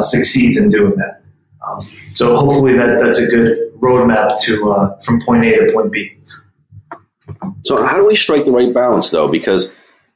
succeeds 0.00 0.58
in 0.58 0.70
doing 0.70 0.96
that. 0.96 1.17
So 2.12 2.36
hopefully 2.36 2.76
that 2.76 2.98
that's 2.98 3.18
a 3.18 3.26
good 3.26 3.72
roadmap 3.80 4.40
to 4.42 4.72
uh, 4.72 5.00
from 5.00 5.20
point 5.20 5.44
A 5.44 5.66
to 5.66 5.72
point 5.72 5.92
B. 5.92 6.16
So 7.62 7.84
how 7.84 7.96
do 7.96 8.06
we 8.06 8.16
strike 8.16 8.44
the 8.44 8.52
right 8.52 8.72
balance 8.72 9.10
though? 9.10 9.28
Because 9.28 9.72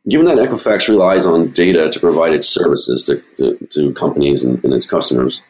given 0.09 0.27
that 0.27 0.39
Equifax 0.39 0.89
relies 0.89 1.27
on 1.27 1.51
data 1.53 1.91
to 1.91 2.01
provide 2.01 2.33
its 2.33 2.49
services 2.49 3.05
to, 3.05 3.23
to, 3.37 3.67
to 3.71 3.93
companies 3.95 4.43
and, 4.43 4.63
and 4.65 4.75
its 4.75 4.87
customers, 4.87 5.43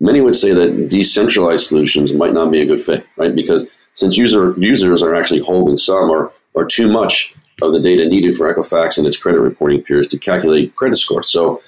many 0.00 0.20
would 0.20 0.34
say 0.34 0.52
that 0.52 0.88
decentralized 0.88 1.66
solutions 1.66 2.14
might 2.14 2.32
not 2.32 2.50
be 2.50 2.60
a 2.60 2.66
good 2.66 2.80
fit, 2.80 3.06
right? 3.16 3.34
Because 3.34 3.66
since 3.94 4.16
user 4.16 4.54
users 4.58 5.02
are 5.02 5.14
actually 5.14 5.40
holding 5.40 5.76
some 5.76 6.10
or, 6.10 6.32
or 6.54 6.64
too 6.64 6.90
much 6.90 7.34
of 7.60 7.72
the 7.72 7.80
data 7.80 8.08
needed 8.08 8.34
for 8.34 8.52
Equifax 8.52 8.96
and 8.96 9.06
its 9.06 9.16
credit 9.16 9.40
reporting 9.40 9.82
peers 9.82 10.06
to 10.08 10.18
calculate 10.18 10.74
credit 10.76 10.96
scores. 10.96 11.28
So, 11.28 11.60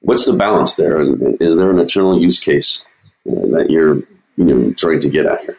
what's 0.00 0.26
the 0.26 0.32
balance 0.32 0.74
there? 0.74 1.00
And 1.00 1.40
is 1.40 1.56
there 1.56 1.70
an 1.70 1.78
internal 1.78 2.20
use 2.20 2.40
case 2.40 2.84
that 3.28 3.66
you're 3.70 3.96
you 4.36 4.44
know 4.44 4.72
trying 4.74 5.00
to 5.00 5.08
get 5.08 5.26
at 5.26 5.40
here? 5.40 5.58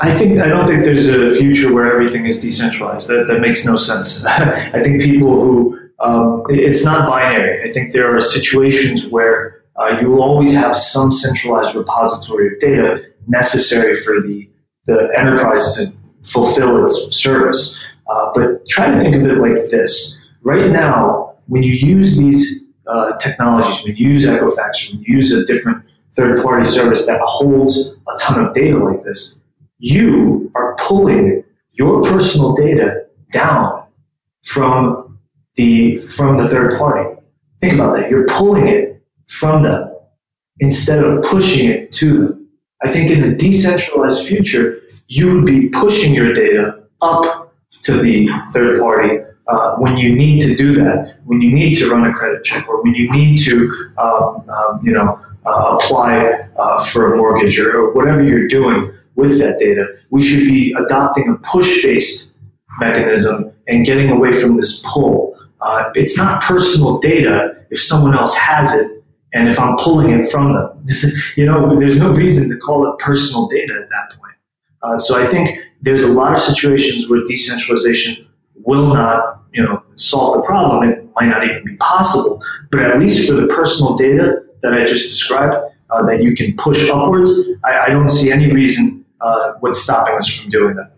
I 0.00 0.16
think 0.16 0.36
I 0.38 0.48
don't 0.48 0.66
think 0.66 0.84
there's 0.84 1.06
a 1.06 1.30
future 1.30 1.74
where 1.74 1.92
everything 1.92 2.26
is 2.26 2.40
decentralized. 2.40 3.08
That 3.08 3.26
that 3.28 3.40
makes 3.40 3.64
no 3.64 3.76
sense. 3.76 4.24
I 4.26 4.82
think 4.82 5.02
people 5.02 5.32
who 5.40 5.78
um, 6.00 6.42
it's 6.48 6.84
not 6.84 7.08
binary. 7.08 7.68
I 7.68 7.72
think 7.72 7.92
there 7.92 8.14
are 8.14 8.20
situations 8.20 9.06
where 9.06 9.64
uh, 9.76 9.98
you 10.00 10.08
will 10.08 10.22
always 10.22 10.52
have 10.52 10.76
some 10.76 11.12
centralized 11.12 11.74
repository 11.74 12.52
of 12.52 12.58
data 12.60 13.04
necessary 13.26 13.94
for 13.94 14.20
the 14.20 14.48
the 14.86 15.08
enterprise 15.16 15.76
to 15.76 15.86
fulfill 16.24 16.84
its 16.84 17.16
service. 17.16 17.78
Uh, 18.06 18.30
but 18.34 18.66
try 18.68 18.90
to 18.90 19.00
think 19.00 19.16
of 19.16 19.22
it 19.26 19.38
like 19.38 19.70
this. 19.70 20.20
Right 20.42 20.70
now, 20.70 21.36
when 21.46 21.62
you 21.62 21.72
use 21.72 22.18
these 22.18 22.64
uh, 22.86 23.16
technologies, 23.16 23.82
when 23.84 23.96
you 23.96 24.10
use 24.10 24.26
Equifax, 24.26 24.92
when 24.92 25.02
you 25.02 25.14
use 25.14 25.32
a 25.32 25.44
different 25.46 25.83
third 26.16 26.42
party 26.42 26.64
service 26.64 27.06
that 27.06 27.20
holds 27.22 27.96
a 28.08 28.18
ton 28.18 28.44
of 28.44 28.54
data 28.54 28.78
like 28.78 29.02
this, 29.04 29.38
you 29.78 30.50
are 30.54 30.76
pulling 30.78 31.44
your 31.72 32.02
personal 32.02 32.54
data 32.54 33.06
down 33.32 33.84
from 34.44 35.18
the 35.56 35.96
from 35.96 36.36
the 36.36 36.48
third 36.48 36.76
party. 36.78 37.20
Think 37.60 37.74
about 37.74 37.94
that. 37.96 38.10
You're 38.10 38.26
pulling 38.26 38.68
it 38.68 39.02
from 39.28 39.62
them 39.62 39.94
instead 40.60 41.02
of 41.02 41.22
pushing 41.22 41.70
it 41.70 41.92
to 41.94 42.18
them. 42.18 42.48
I 42.82 42.92
think 42.92 43.10
in 43.10 43.24
a 43.24 43.34
decentralized 43.34 44.26
future, 44.26 44.80
you 45.06 45.34
would 45.34 45.46
be 45.46 45.68
pushing 45.68 46.14
your 46.14 46.32
data 46.32 46.84
up 47.00 47.54
to 47.82 48.00
the 48.00 48.28
third 48.52 48.78
party 48.78 49.18
uh, 49.46 49.76
when 49.76 49.96
you 49.96 50.14
need 50.14 50.40
to 50.40 50.54
do 50.54 50.74
that, 50.74 51.16
when 51.24 51.40
you 51.40 51.52
need 51.52 51.74
to 51.74 51.90
run 51.90 52.06
a 52.06 52.12
credit 52.12 52.44
check, 52.44 52.66
or 52.68 52.82
when 52.82 52.94
you 52.94 53.08
need 53.10 53.36
to, 53.38 53.92
um, 53.98 54.48
um, 54.48 54.80
you 54.82 54.92
know, 54.92 55.18
uh, 55.46 55.76
apply 55.78 56.48
uh, 56.56 56.82
for 56.84 57.14
a 57.14 57.16
mortgage 57.16 57.58
or, 57.58 57.92
whatever 57.92 58.22
you're 58.22 58.48
doing 58.48 58.92
with 59.14 59.38
that 59.38 59.58
data. 59.58 59.86
We 60.10 60.20
should 60.20 60.44
be 60.44 60.74
adopting 60.78 61.28
a 61.28 61.34
push-based 61.46 62.32
mechanism 62.80 63.52
and 63.68 63.84
getting 63.84 64.10
away 64.10 64.32
from 64.32 64.56
this 64.56 64.82
pull. 64.86 65.38
Uh, 65.60 65.90
it's 65.94 66.18
not 66.18 66.42
personal 66.42 66.98
data 66.98 67.56
if 67.70 67.80
someone 67.80 68.14
else 68.14 68.34
has 68.36 68.72
it 68.74 69.04
and 69.32 69.48
if 69.48 69.58
I'm 69.58 69.76
pulling 69.76 70.10
it 70.10 70.30
from 70.30 70.54
them. 70.54 70.70
This 70.84 71.02
is, 71.04 71.32
you 71.36 71.46
know, 71.46 71.78
there's 71.78 71.98
no 71.98 72.10
reason 72.10 72.50
to 72.50 72.56
call 72.58 72.90
it 72.90 72.98
personal 72.98 73.46
data 73.46 73.74
at 73.82 73.88
that 73.88 74.18
point. 74.18 74.34
Uh, 74.82 74.98
so 74.98 75.20
I 75.20 75.26
think 75.26 75.48
there's 75.80 76.04
a 76.04 76.12
lot 76.12 76.32
of 76.32 76.42
situations 76.42 77.08
where 77.08 77.24
decentralization 77.24 78.28
will 78.54 78.92
not, 78.92 79.42
you 79.52 79.62
know, 79.62 79.82
solve 79.96 80.34
the 80.34 80.42
problem. 80.42 80.88
It 80.88 81.08
might 81.14 81.28
not 81.28 81.44
even 81.44 81.64
be 81.64 81.76
possible. 81.76 82.42
But 82.70 82.82
at 82.82 82.98
least 82.98 83.26
for 83.26 83.34
the 83.34 83.46
personal 83.46 83.94
data 83.94 84.42
that 84.64 84.74
I 84.74 84.84
just 84.84 85.08
described, 85.08 85.54
uh, 85.90 86.02
that 86.06 86.22
you 86.22 86.34
can 86.34 86.56
push 86.56 86.88
upwards, 86.88 87.30
I, 87.64 87.80
I 87.80 87.88
don't 87.90 88.08
see 88.08 88.32
any 88.32 88.50
reason 88.50 89.04
uh, 89.20 89.52
what's 89.60 89.80
stopping 89.80 90.16
us 90.16 90.28
from 90.28 90.50
doing 90.50 90.74
that. 90.76 90.92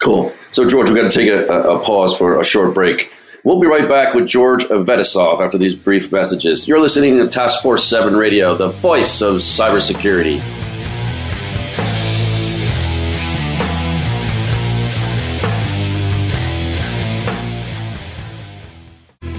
Cool. 0.00 0.32
So, 0.50 0.66
George, 0.66 0.88
we've 0.88 0.96
got 0.96 1.10
to 1.10 1.14
take 1.14 1.28
a, 1.28 1.46
a 1.46 1.78
pause 1.80 2.16
for 2.16 2.40
a 2.40 2.44
short 2.44 2.72
break. 2.72 3.12
We'll 3.44 3.60
be 3.60 3.66
right 3.66 3.88
back 3.88 4.14
with 4.14 4.26
George 4.26 4.64
Avetisov 4.64 5.40
after 5.40 5.58
these 5.58 5.74
brief 5.74 6.12
messages. 6.12 6.68
You're 6.68 6.80
listening 6.80 7.18
to 7.18 7.28
Task 7.28 7.62
Force 7.62 7.84
7 7.84 8.14
Radio, 8.14 8.54
the 8.54 8.68
voice 8.68 9.20
of 9.20 9.36
cybersecurity. 9.36 10.40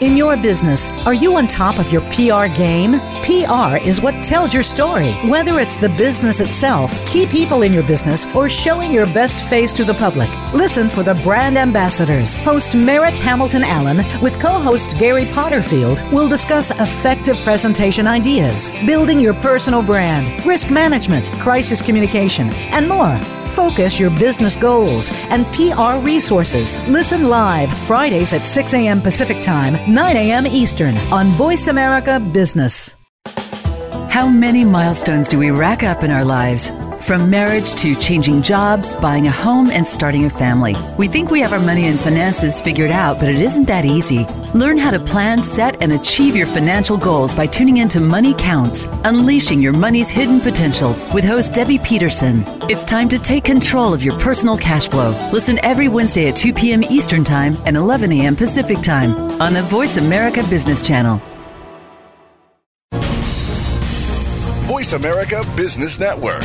In 0.00 0.16
your 0.16 0.38
business, 0.38 0.88
are 1.04 1.12
you 1.12 1.36
on 1.36 1.46
top 1.46 1.78
of 1.78 1.92
your 1.92 2.00
PR 2.10 2.52
game? 2.52 2.98
PR 3.22 3.76
is 3.86 4.00
what 4.00 4.24
tells 4.24 4.54
your 4.54 4.62
story. 4.62 5.12
Whether 5.28 5.60
it's 5.60 5.76
the 5.76 5.90
business 5.90 6.40
itself, 6.40 6.92
key 7.06 7.26
people 7.26 7.60
in 7.60 7.74
your 7.74 7.86
business, 7.86 8.26
or 8.34 8.48
showing 8.48 8.90
your 8.90 9.04
best 9.04 9.46
face 9.46 9.70
to 9.74 9.84
the 9.84 9.92
public, 9.92 10.30
listen 10.54 10.88
for 10.88 11.02
the 11.02 11.14
brand 11.16 11.58
ambassadors. 11.58 12.38
Host 12.38 12.74
Merritt 12.74 13.18
Hamilton 13.18 13.64
Allen 13.64 13.98
with 14.22 14.40
co 14.40 14.58
host 14.58 14.98
Gary 14.98 15.26
Potterfield 15.26 16.10
will 16.10 16.26
discuss 16.26 16.70
effective 16.70 17.36
presentation 17.42 18.06
ideas, 18.06 18.72
building 18.86 19.20
your 19.20 19.34
personal 19.34 19.82
brand, 19.82 20.44
risk 20.46 20.70
management, 20.70 21.30
crisis 21.32 21.82
communication, 21.82 22.48
and 22.72 22.88
more. 22.88 23.20
Focus 23.54 24.00
your 24.00 24.10
business 24.10 24.56
goals 24.56 25.10
and 25.30 25.46
PR 25.52 26.04
resources. 26.04 26.82
Listen 26.88 27.28
live 27.28 27.70
Fridays 27.86 28.32
at 28.32 28.46
6 28.46 28.74
a.m. 28.74 29.00
Pacific 29.00 29.42
Time, 29.42 29.74
9 29.92 30.16
a.m. 30.16 30.46
Eastern 30.46 30.96
on 31.12 31.26
Voice 31.26 31.68
America 31.68 32.18
Business. 32.32 32.94
How 34.10 34.28
many 34.28 34.64
milestones 34.64 35.28
do 35.28 35.38
we 35.38 35.50
rack 35.50 35.82
up 35.82 36.02
in 36.02 36.10
our 36.10 36.24
lives? 36.24 36.70
From 37.02 37.28
marriage 37.28 37.74
to 37.74 37.96
changing 37.96 38.42
jobs, 38.42 38.94
buying 38.94 39.26
a 39.26 39.30
home, 39.30 39.72
and 39.72 39.86
starting 39.86 40.24
a 40.24 40.30
family. 40.30 40.76
We 40.96 41.08
think 41.08 41.32
we 41.32 41.40
have 41.40 41.52
our 41.52 41.58
money 41.58 41.88
and 41.88 41.98
finances 41.98 42.60
figured 42.60 42.92
out, 42.92 43.18
but 43.18 43.28
it 43.28 43.40
isn't 43.40 43.64
that 43.64 43.84
easy. 43.84 44.24
Learn 44.54 44.78
how 44.78 44.92
to 44.92 45.00
plan, 45.00 45.42
set, 45.42 45.82
and 45.82 45.92
achieve 45.92 46.36
your 46.36 46.46
financial 46.46 46.96
goals 46.96 47.34
by 47.34 47.48
tuning 47.48 47.78
into 47.78 47.98
Money 47.98 48.34
Counts, 48.34 48.86
unleashing 49.02 49.60
your 49.60 49.72
money's 49.72 50.10
hidden 50.10 50.38
potential 50.40 50.90
with 51.12 51.24
host 51.24 51.52
Debbie 51.52 51.80
Peterson. 51.80 52.44
It's 52.70 52.84
time 52.84 53.08
to 53.08 53.18
take 53.18 53.42
control 53.42 53.92
of 53.92 54.04
your 54.04 54.16
personal 54.20 54.56
cash 54.56 54.86
flow. 54.86 55.10
Listen 55.32 55.58
every 55.64 55.88
Wednesday 55.88 56.28
at 56.28 56.36
2 56.36 56.54
p.m. 56.54 56.84
Eastern 56.84 57.24
Time 57.24 57.56
and 57.66 57.76
11 57.76 58.12
a.m. 58.12 58.36
Pacific 58.36 58.80
Time 58.80 59.12
on 59.40 59.54
the 59.54 59.62
Voice 59.62 59.96
America 59.96 60.44
Business 60.48 60.86
Channel. 60.86 61.20
Voice 64.68 64.92
America 64.92 65.44
Business 65.56 65.98
Network 65.98 66.44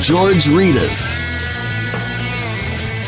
George 0.00 0.44
Rettas. 0.44 1.18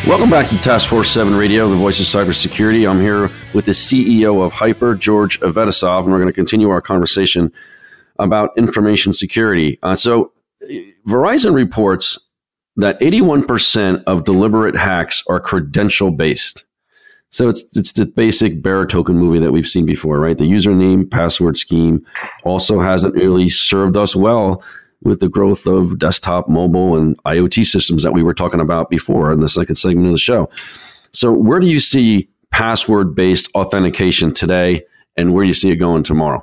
Welcome 0.07 0.31
back 0.31 0.49
to 0.49 0.59
Task 0.59 0.89
Force 0.89 1.11
7 1.11 1.35
Radio, 1.35 1.69
the 1.69 1.77
voice 1.77 2.01
of 2.01 2.07
cybersecurity. 2.07 2.89
I'm 2.89 3.01
here 3.01 3.31
with 3.53 3.67
the 3.67 3.73
CEO 3.73 4.43
of 4.43 4.55
HYPR, 4.55 4.99
George 4.99 5.39
Avetisov, 5.41 6.05
and 6.05 6.11
we're 6.11 6.19
going 6.19 6.29
to 6.29 6.33
continue 6.33 6.71
our 6.71 6.81
conversation 6.81 7.53
about 8.19 8.57
information 8.57 9.13
security. 9.13 9.79
Uh, 9.83 9.95
so, 9.95 10.33
Verizon 11.07 11.55
reports 11.55 12.19
that 12.77 12.99
81% 13.01 14.03
of 14.05 14.25
deliberate 14.25 14.75
hacks 14.75 15.23
are 15.29 15.41
credential 15.41 16.11
based. 16.11 16.65
So 17.31 17.51
it's 17.51 17.65
it's 17.77 17.93
the 17.93 18.07
basic 18.07 18.63
bearer 18.63 18.87
token 18.87 19.19
movie 19.19 19.39
that 19.41 19.53
we've 19.53 19.69
seen 19.69 19.85
before, 19.85 20.19
right? 20.19 20.39
The 20.39 20.51
username 20.51 21.11
password 21.11 21.59
scheme 21.59 22.05
also 22.45 22.81
hasn't 22.81 23.15
really 23.15 23.51
served 23.51 23.99
us 23.99 24.17
well 24.17 24.65
with 25.03 25.21
the 25.21 25.29
growth 25.29 25.67
of 25.67 25.99
desktop, 25.99 26.49
mobile, 26.49 26.97
and 26.97 27.17
IoT 27.25 27.67
systems 27.67 28.03
that 28.03 28.13
we 28.13 28.23
were 28.23 28.35
talking 28.35 28.61
about 28.61 28.91
before 28.91 29.33
in 29.33 29.41
the 29.41 29.49
second 29.49 29.77
segment 29.77 30.07
of 30.07 30.13
the 30.13 30.19
show. 30.19 30.51
So, 31.13 31.33
where 31.33 31.61
do 31.61 31.69
you 31.69 31.81
see 31.81 32.29
password 32.51 33.15
based 33.15 33.51
authentication 33.55 34.33
today, 34.33 34.83
and 35.17 35.33
where 35.33 35.45
do 35.45 35.49
you 35.49 35.55
see 35.55 35.71
it 35.71 35.77
going 35.77 36.03
tomorrow? 36.03 36.43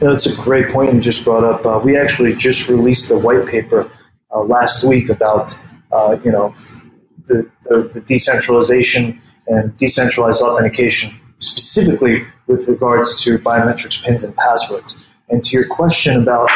Yeah, 0.00 0.10
that's 0.10 0.26
a 0.26 0.42
great 0.42 0.68
point 0.68 0.92
you 0.92 1.00
just 1.00 1.24
brought 1.24 1.44
up. 1.44 1.64
Uh, 1.64 1.80
we 1.82 1.96
actually 1.96 2.34
just 2.34 2.68
released 2.68 3.10
a 3.10 3.18
white 3.18 3.46
paper 3.46 3.90
uh, 4.34 4.40
last 4.40 4.84
week 4.84 5.08
about 5.08 5.58
uh, 5.92 6.18
you 6.24 6.30
know 6.30 6.54
the, 7.26 7.50
the, 7.64 7.90
the, 7.94 8.00
decentralization 8.02 9.20
and 9.48 9.76
decentralized 9.76 10.42
authentication, 10.42 11.18
specifically 11.38 12.24
with 12.46 12.68
regards 12.68 13.22
to 13.22 13.38
biometrics, 13.38 14.02
pins, 14.04 14.22
and 14.22 14.36
passwords. 14.36 14.98
And 15.28 15.42
to 15.44 15.56
your 15.56 15.66
question 15.66 16.22
about 16.22 16.48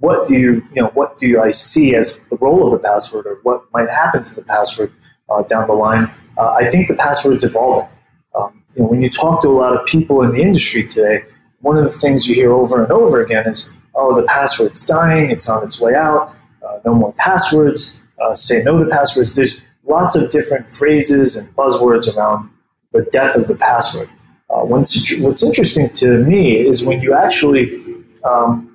what 0.00 0.26
do 0.26 0.36
you, 0.36 0.62
you 0.74 0.82
know, 0.82 0.88
what 0.94 1.18
do 1.18 1.40
I 1.40 1.50
see 1.50 1.94
as 1.94 2.18
the 2.30 2.36
role 2.36 2.66
of 2.66 2.72
the 2.72 2.88
password 2.88 3.26
or 3.26 3.38
what 3.42 3.64
might 3.72 3.88
happen 3.90 4.24
to 4.24 4.34
the 4.34 4.42
password 4.42 4.92
uh, 5.30 5.42
down 5.42 5.66
the 5.66 5.72
line, 5.72 6.10
uh, 6.36 6.50
I 6.52 6.66
think 6.66 6.88
the 6.88 6.94
password's 6.94 7.44
evolving. 7.44 7.88
Um, 8.34 8.62
you 8.74 8.82
know, 8.82 8.88
when 8.88 9.02
you 9.02 9.10
talk 9.10 9.42
to 9.42 9.48
a 9.48 9.50
lot 9.50 9.74
of 9.74 9.86
people 9.86 10.22
in 10.22 10.32
the 10.32 10.40
industry 10.40 10.86
today, 10.86 11.24
one 11.60 11.76
of 11.76 11.84
the 11.84 11.90
things 11.90 12.28
you 12.28 12.34
hear 12.34 12.52
over 12.52 12.82
and 12.82 12.92
over 12.92 13.22
again 13.22 13.48
is, 13.48 13.70
oh, 13.94 14.14
the 14.14 14.22
password's 14.24 14.84
dying, 14.84 15.30
it's 15.30 15.48
on 15.48 15.64
its 15.64 15.80
way 15.80 15.94
out, 15.94 16.36
uh, 16.66 16.78
no 16.84 16.94
more 16.94 17.14
passwords, 17.18 17.96
uh, 18.22 18.34
say 18.34 18.62
no 18.62 18.82
to 18.82 18.88
passwords. 18.90 19.34
There's 19.34 19.60
lots 19.84 20.14
of 20.14 20.30
different 20.30 20.70
phrases 20.70 21.36
and 21.36 21.54
buzzwords 21.56 22.14
around 22.14 22.50
the 22.92 23.02
death 23.10 23.36
of 23.36 23.48
the 23.48 23.56
password. 23.56 24.10
Uh, 24.50 24.62
what's, 24.64 25.18
what's 25.20 25.42
interesting 25.42 25.88
to 25.90 26.18
me 26.24 26.58
is 26.58 26.84
when 26.84 27.00
you 27.00 27.14
actually 27.14 27.82
um, 28.24 28.65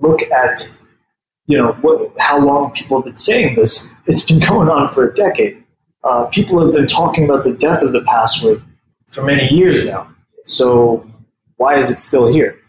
look 0.00 0.22
at 0.30 0.72
you 1.46 1.58
know 1.58 1.72
what, 1.82 2.12
how 2.18 2.38
long 2.38 2.72
people 2.72 2.98
have 2.98 3.04
been 3.04 3.16
saying 3.16 3.54
this. 3.56 3.92
It's 4.06 4.22
been 4.22 4.40
going 4.48 4.68
on 4.68 4.88
for 4.88 5.08
a 5.08 5.14
decade. 5.14 5.62
Uh, 6.02 6.26
people 6.26 6.62
have 6.64 6.74
been 6.74 6.86
talking 6.86 7.24
about 7.24 7.44
the 7.44 7.54
death 7.54 7.82
of 7.82 7.92
the 7.92 8.02
password 8.02 8.62
for 9.08 9.24
many 9.24 9.52
years 9.54 9.88
now. 9.88 10.14
So 10.44 11.08
why 11.56 11.76
is 11.76 11.90
it 11.90 11.98
still 11.98 12.26
here? 12.26 12.60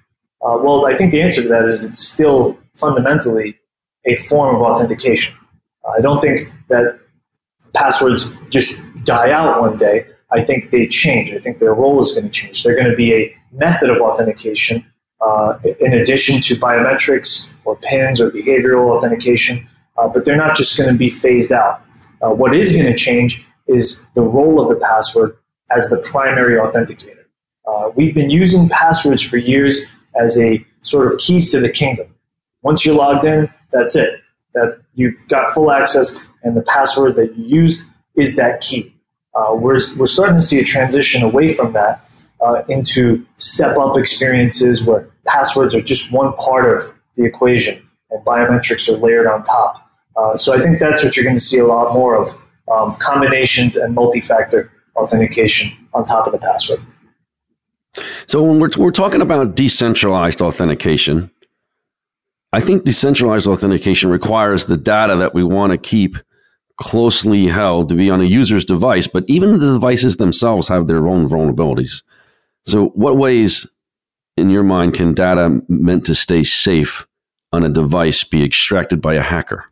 Uh, 0.42 0.58
well, 0.62 0.86
I 0.86 0.96
think 0.96 1.12
the 1.12 1.22
answer 1.22 1.42
to 1.42 1.48
that 1.50 1.66
is 1.66 1.84
it's 1.84 2.00
still 2.00 2.58
fundamentally 2.76 3.58
a 4.06 4.16
form 4.16 4.56
of 4.56 4.62
authentication. 4.62 5.36
Uh, 5.84 5.92
I 5.98 6.02
don't 6.02 6.22
think 6.22 6.52
that 6.70 7.00
passwords 7.74 8.34
just 8.50 8.82
die 9.04 9.32
out 9.32 9.60
one 9.60 9.76
day. 9.76 10.06
I 10.32 10.42
think 10.42 10.70
they 10.70 10.88
change. 10.88 11.32
I 11.32 11.40
think 11.40 11.60
their 11.60 11.74
role 11.74 12.00
is 12.00 12.12
going 12.12 12.26
to 12.26 12.30
change. 12.30 12.64
They're 12.64 12.76
going 12.76 12.90
to 12.90 12.96
be 12.96 13.14
a 13.14 13.36
method 13.52 13.90
of 13.90 13.98
authentication 13.98 14.86
uh, 15.26 15.58
in 15.80 15.94
addition 15.94 16.40
to 16.40 16.56
biometrics 16.56 17.50
or 17.66 17.76
PINs 17.78 18.22
or 18.22 18.30
behavioral 18.30 18.96
authentication, 18.96 19.68
uh, 19.98 20.08
but 20.08 20.24
they're 20.24 20.38
not 20.38 20.56
just 20.56 20.78
going 20.78 20.90
to 20.90 20.96
be 20.96 21.10
phased 21.10 21.52
out. 21.52 21.82
Uh, 22.22 22.30
what 22.30 22.56
is 22.56 22.72
going 22.72 22.86
to 22.86 22.96
change 22.96 23.46
is 23.68 24.08
the 24.14 24.22
role 24.22 24.62
of 24.62 24.70
the 24.70 24.76
password 24.86 25.36
as 25.72 25.90
the 25.90 25.98
primary 26.00 26.60
authenticator. 26.60 27.26
Uh, 27.68 27.90
we've 27.96 28.14
been 28.14 28.30
using 28.30 28.70
passwords 28.70 29.24
for 29.24 29.38
years 29.38 29.88
as 30.16 30.38
a 30.38 30.64
sort 30.82 31.12
of 31.12 31.18
keys 31.18 31.52
to 31.52 31.60
the 31.60 31.70
kingdom. 31.70 32.08
Once 32.62 32.86
you're 32.86 32.96
logged 32.96 33.26
in, 33.26 33.50
that's 33.72 33.96
it. 33.96 34.20
That 34.54 34.80
you've 34.94 35.28
got 35.28 35.54
full 35.54 35.72
access, 35.72 36.20
and 36.44 36.56
the 36.56 36.62
password 36.62 37.16
that 37.16 37.36
you 37.36 37.46
used 37.62 37.88
is 38.16 38.36
that 38.36 38.62
key. 38.62 38.94
Uh, 39.34 39.56
we're, 39.56 39.80
we're 39.98 40.06
starting 40.06 40.36
to 40.36 40.42
see 40.42 40.60
a 40.60 40.64
transition 40.64 41.24
away 41.24 41.48
from 41.48 41.72
that 41.72 42.02
into 42.70 43.26
step 43.38 43.76
up 43.78 43.98
experiences 43.98 44.84
where 44.84 45.10
passwords 45.28 45.76
are 45.76 45.82
just 45.82 46.12
one 46.12 46.34
part 46.34 46.66
of 46.74 46.94
the 47.16 47.26
equation 47.26 47.88
and 48.12 48.26
biometrics 48.26 48.88
are 48.90 48.98
layered 48.98 49.28
on 49.28 49.44
top. 49.44 49.90
Uh, 50.16 50.36
so 50.36 50.54
I 50.54 50.62
think 50.62 50.80
that's 50.80 51.04
what 51.04 51.16
you're 51.16 51.26
going 51.26 51.36
to 51.36 51.42
see 51.42 51.60
a 51.60 51.66
lot 51.66 51.94
more 51.94 52.16
of 52.16 52.30
um, 52.72 52.96
combinations 53.00 53.76
and 53.76 53.94
multi 53.94 54.20
factor 54.20 54.72
authentication 54.96 55.72
on 55.94 56.04
top 56.06 56.26
of 56.26 56.34
the 56.34 56.40
password. 56.40 56.82
So 58.28 58.44
when 58.44 58.60
we're, 58.60 58.70
we're 58.78 58.92
talking 58.92 59.22
about 59.22 59.56
decentralized 59.56 60.42
authentication, 60.42 61.32
I 62.54 62.60
think 62.60 62.86
decentralized 62.86 63.48
authentication 63.48 64.10
requires 64.10 64.66
the 64.66 64.78
data 64.78 65.16
that 65.18 65.34
we 65.34 65.44
want 65.44 65.72
to 65.72 65.78
keep 65.78 66.16
closely 66.78 67.48
held 67.48 67.90
to 67.90 67.96
be 67.96 68.10
on 68.10 68.22
a 68.22 68.26
user's 68.26 68.66
device, 68.66 69.08
but 69.08 69.24
even 69.28 69.60
the 69.60 69.74
devices 69.74 70.18
themselves 70.18 70.68
have 70.68 70.88
their 70.88 71.08
own 71.08 71.28
vulnerabilities. 71.28 72.04
So, 72.64 72.88
what 72.90 73.18
ways, 73.18 73.68
in 74.38 74.50
your 74.50 74.64
mind, 74.64 74.94
can 74.94 75.14
data 75.14 75.62
meant 75.68 76.06
to 76.06 76.16
stay 76.16 76.44
safe 76.44 77.08
on 77.52 77.64
a 77.64 77.70
device 77.70 78.24
be 78.24 78.44
extracted 78.44 79.02
by 79.02 79.14
a 79.14 79.22
hacker? 79.22 79.66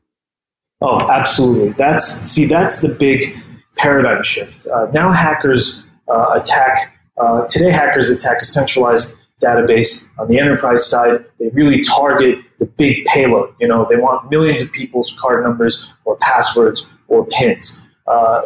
Oh, 0.82 1.10
absolutely. 1.10 1.70
That's 1.74 2.06
see, 2.06 2.46
that's 2.46 2.82
the 2.82 2.90
big 2.90 3.38
paradigm 3.78 4.24
shift. 4.24 4.68
Uh, 4.68 4.88
now 4.94 5.12
hackers 5.12 5.84
uh, 6.10 6.40
attack 6.40 7.00
uh, 7.18 7.46
today, 7.48 7.72
hackers 7.72 8.10
attack 8.10 8.42
a 8.42 8.46
centralized 8.46 9.18
database. 9.42 10.10
On 10.18 10.28
the 10.28 10.40
enterprise 10.40 10.86
side, 10.86 11.26
they 11.40 11.50
really 11.50 11.82
target 11.82 12.40
the 12.60 12.66
big 12.66 13.06
payload. 13.06 13.54
You 13.60 13.68
know, 13.68 13.86
they 13.90 13.98
want 13.98 14.30
millions 14.30 14.62
of 14.62 14.72
people's 14.72 15.16
card 15.20 15.44
numbers 15.44 15.92
or 16.06 16.18
passwords 16.18 16.86
or 17.08 17.26
pins. 17.28 17.82
Uh, 18.08 18.44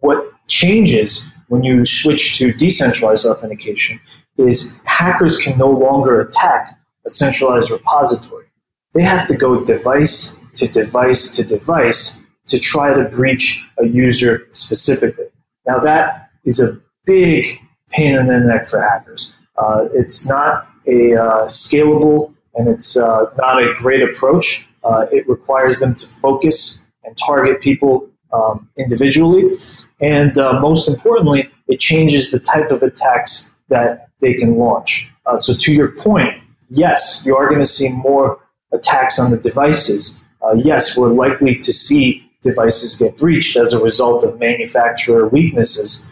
what 0.00 0.32
changes 0.48 1.28
when 1.48 1.62
you 1.64 1.84
switch 1.84 2.36
to 2.38 2.52
decentralized 2.52 3.26
authentication 3.26 4.00
is 4.36 4.78
hackers 4.86 5.38
can 5.38 5.58
no 5.58 5.70
longer 5.70 6.20
attack 6.20 6.68
a 7.06 7.10
centralized 7.10 7.70
repository. 7.70 8.46
They 8.94 9.02
have 9.02 9.26
to 9.26 9.36
go 9.36 9.64
device 9.64 10.38
to 10.56 10.68
device 10.68 11.34
to 11.36 11.44
device 11.44 12.18
to 12.46 12.58
try 12.58 12.94
to 12.94 13.04
breach 13.04 13.64
a 13.78 13.86
user 13.86 14.46
specifically. 14.52 15.26
Now, 15.66 15.78
that 15.80 16.30
is 16.44 16.60
a 16.60 16.80
big 17.06 17.46
pain 17.90 18.14
in 18.14 18.26
the 18.26 18.38
neck 18.38 18.66
for 18.66 18.80
hackers. 18.80 19.34
Uh, 19.56 19.86
it's 19.94 20.28
not 20.28 20.68
a 20.86 21.14
uh, 21.14 21.44
scalable 21.46 22.34
and 22.54 22.68
it's 22.68 22.96
uh, 22.96 23.24
not 23.38 23.62
a 23.62 23.74
great 23.76 24.02
approach. 24.02 24.68
Uh, 24.84 25.06
it 25.10 25.28
requires 25.28 25.80
them 25.80 25.94
to 25.94 26.06
focus 26.06 26.86
and 27.04 27.16
target 27.16 27.60
people 27.60 28.08
um, 28.32 28.68
individually. 28.78 29.56
And 30.00 30.36
uh, 30.38 30.60
most 30.60 30.88
importantly, 30.88 31.48
it 31.68 31.80
changes 31.80 32.30
the 32.30 32.38
type 32.38 32.70
of 32.70 32.82
attacks 32.82 33.53
that 33.68 34.08
they 34.20 34.34
can 34.34 34.56
launch. 34.56 35.10
Uh, 35.26 35.36
so, 35.36 35.54
to 35.54 35.72
your 35.72 35.92
point, 35.92 36.34
yes, 36.70 37.22
you 37.26 37.36
are 37.36 37.48
going 37.48 37.60
to 37.60 37.66
see 37.66 37.90
more 37.92 38.40
attacks 38.72 39.18
on 39.18 39.30
the 39.30 39.38
devices. 39.38 40.20
yes, 40.56 40.96
we're 40.96 41.08
likely 41.08 41.56
to 41.56 41.72
see 41.72 42.22
devices 42.42 42.94
get 42.96 43.16
breached 43.16 43.56
as 43.56 43.72
a 43.72 43.82
result 43.82 44.22
of 44.24 44.38
manufacturer 44.38 45.26
weaknesses. 45.28 46.06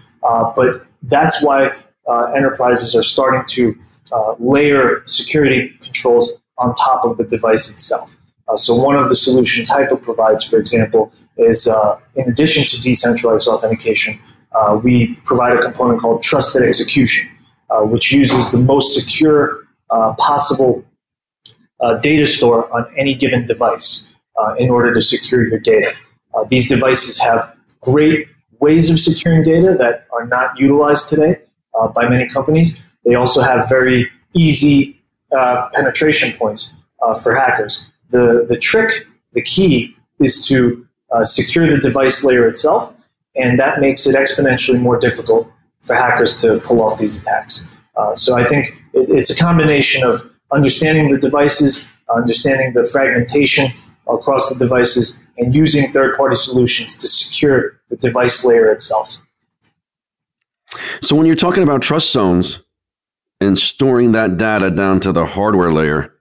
but 0.56 0.86
that's 1.02 1.44
why 1.44 1.70
uh, 2.08 2.24
enterprises 2.34 2.94
are 2.94 3.02
starting 3.02 3.44
to 3.46 3.78
uh, 4.12 4.34
layer 4.38 5.02
security 5.06 5.70
controls 5.80 6.30
on 6.58 6.74
top 6.74 7.04
of 7.04 7.16
the 7.16 7.24
device 7.24 7.70
itself. 7.70 8.16
Uh, 8.48 8.56
so, 8.56 8.74
one 8.74 8.96
of 8.96 9.08
the 9.08 9.14
solutions 9.14 9.70
HYPR 9.70 10.02
provides, 10.02 10.44
for 10.44 10.58
example, 10.58 11.12
is 11.36 11.68
uh, 11.68 11.98
in 12.16 12.28
addition 12.28 12.64
to 12.64 12.80
decentralized 12.80 13.48
authentication, 13.48 14.20
uh, 14.52 14.78
we 14.82 15.14
provide 15.24 15.56
a 15.56 15.62
component 15.62 16.00
called 16.00 16.22
trusted 16.22 16.62
execution, 16.62 17.28
uh, 17.28 17.41
which 17.80 18.12
uses 18.12 18.50
the 18.50 18.58
most 18.58 18.94
secure 18.94 19.58
possible 20.18 20.84
data 22.00 22.26
store 22.26 22.72
on 22.72 22.86
any 22.96 23.14
given 23.14 23.44
device 23.44 24.14
in 24.58 24.70
order 24.70 24.92
to 24.92 25.00
secure 25.00 25.46
your 25.46 25.58
data. 25.58 25.92
these 26.48 26.68
devices 26.68 27.20
have 27.20 27.54
great 27.82 28.28
ways 28.62 28.88
of 28.88 28.98
securing 28.98 29.42
data 29.42 29.74
that 29.78 30.06
are 30.12 30.26
not 30.26 30.58
utilized 30.58 31.08
today 31.08 31.36
uh, 31.78 31.88
by 31.88 32.08
many 32.08 32.28
companies. 32.28 32.84
They 33.04 33.14
also 33.16 33.42
have 33.42 33.68
very 33.68 34.08
easy 34.34 35.00
uh, 35.36 35.68
penetration 35.74 36.38
points 36.38 36.72
uh, 37.02 37.14
for 37.14 37.34
hackers. 37.34 37.84
The, 38.10 38.46
the 38.48 38.56
trick, 38.56 39.06
the 39.32 39.42
key, 39.42 39.96
is 40.20 40.46
to 40.46 40.86
uh, 41.10 41.24
secure 41.24 41.68
the 41.68 41.78
device 41.78 42.22
layer 42.22 42.46
itself, 42.46 42.94
and 43.34 43.58
that 43.58 43.80
makes 43.80 44.06
it 44.06 44.14
exponentially 44.14 44.80
more 44.80 44.98
difficult 44.98 45.50
for 45.82 45.94
hackers 45.94 46.40
to 46.42 46.60
pull 46.60 46.82
off 46.82 46.98
these 46.98 47.20
attacks. 47.20 47.68
Uh, 47.96 48.14
so 48.14 48.36
I 48.36 48.44
think 48.44 48.68
it, 48.94 49.10
it's 49.10 49.30
a 49.30 49.36
combination 49.36 50.04
of 50.04 50.22
understanding 50.52 51.10
the 51.10 51.18
devices, 51.18 51.88
understanding 52.14 52.72
the 52.74 52.84
fragmentation 52.84 53.68
across 54.08 54.48
the 54.48 54.54
devices, 54.56 55.22
and 55.38 55.54
using 55.54 55.90
third 55.90 56.16
party 56.16 56.34
solutions 56.34 56.96
to 56.98 57.08
secure 57.08 57.80
the 57.88 57.96
device 57.96 58.44
layer 58.44 58.70
itself. 58.70 59.22
So, 61.00 61.16
when 61.16 61.26
you're 61.26 61.36
talking 61.36 61.62
about 61.62 61.82
trust 61.82 62.12
zones 62.12 62.62
and 63.40 63.58
storing 63.58 64.12
that 64.12 64.38
data 64.38 64.70
down 64.70 65.00
to 65.00 65.12
the 65.12 65.26
hardware 65.26 65.70
layer 65.70 66.14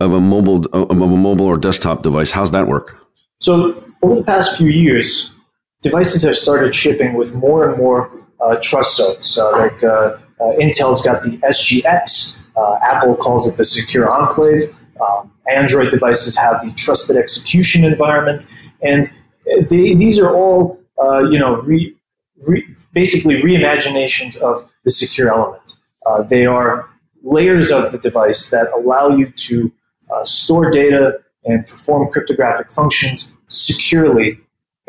of 0.00 0.12
a 0.12 0.20
mobile 0.20 0.64
of 0.72 0.90
a 0.90 0.94
mobile 0.94 1.46
or 1.46 1.56
desktop 1.56 2.02
device, 2.02 2.30
how's 2.30 2.50
that 2.50 2.66
work? 2.66 2.96
So, 3.40 3.84
over 4.02 4.16
the 4.16 4.24
past 4.24 4.58
few 4.58 4.70
years, 4.70 5.30
devices 5.82 6.22
have 6.22 6.36
started 6.36 6.74
shipping 6.74 7.14
with 7.14 7.34
more 7.34 7.68
and 7.68 7.78
more 7.78 8.10
uh, 8.40 8.56
trust 8.60 8.96
zones. 8.96 9.38
Uh, 9.38 9.50
like 9.52 9.82
uh, 9.82 10.16
uh 10.40 10.56
Intel's 10.58 11.04
got 11.04 11.22
the 11.22 11.38
SGX, 11.38 12.40
uh, 12.56 12.78
Apple 12.82 13.16
calls 13.16 13.46
it 13.48 13.56
the 13.56 13.64
Secure 13.64 14.10
Enclave. 14.10 14.62
Um, 15.00 15.32
Android 15.48 15.90
devices 15.90 16.36
have 16.36 16.60
the 16.60 16.72
trusted 16.72 17.16
execution 17.16 17.84
environment, 17.84 18.46
and 18.82 19.10
they, 19.68 19.94
these 19.94 20.18
are 20.18 20.34
all 20.34 20.78
uh, 21.02 21.20
you 21.30 21.38
know 21.38 21.56
re, 21.62 21.96
re, 22.48 22.64
basically 22.92 23.36
reimaginations 23.36 24.36
of 24.40 24.68
the 24.84 24.90
secure 24.90 25.28
element. 25.28 25.76
Uh, 26.06 26.22
they 26.22 26.46
are 26.46 26.88
layers 27.22 27.70
of 27.70 27.92
the 27.92 27.98
device 27.98 28.50
that 28.50 28.70
allow 28.72 29.08
you 29.08 29.30
to 29.30 29.72
uh, 30.12 30.24
store 30.24 30.70
data 30.70 31.18
and 31.44 31.66
perform 31.66 32.10
cryptographic 32.10 32.70
functions 32.70 33.32
securely 33.48 34.38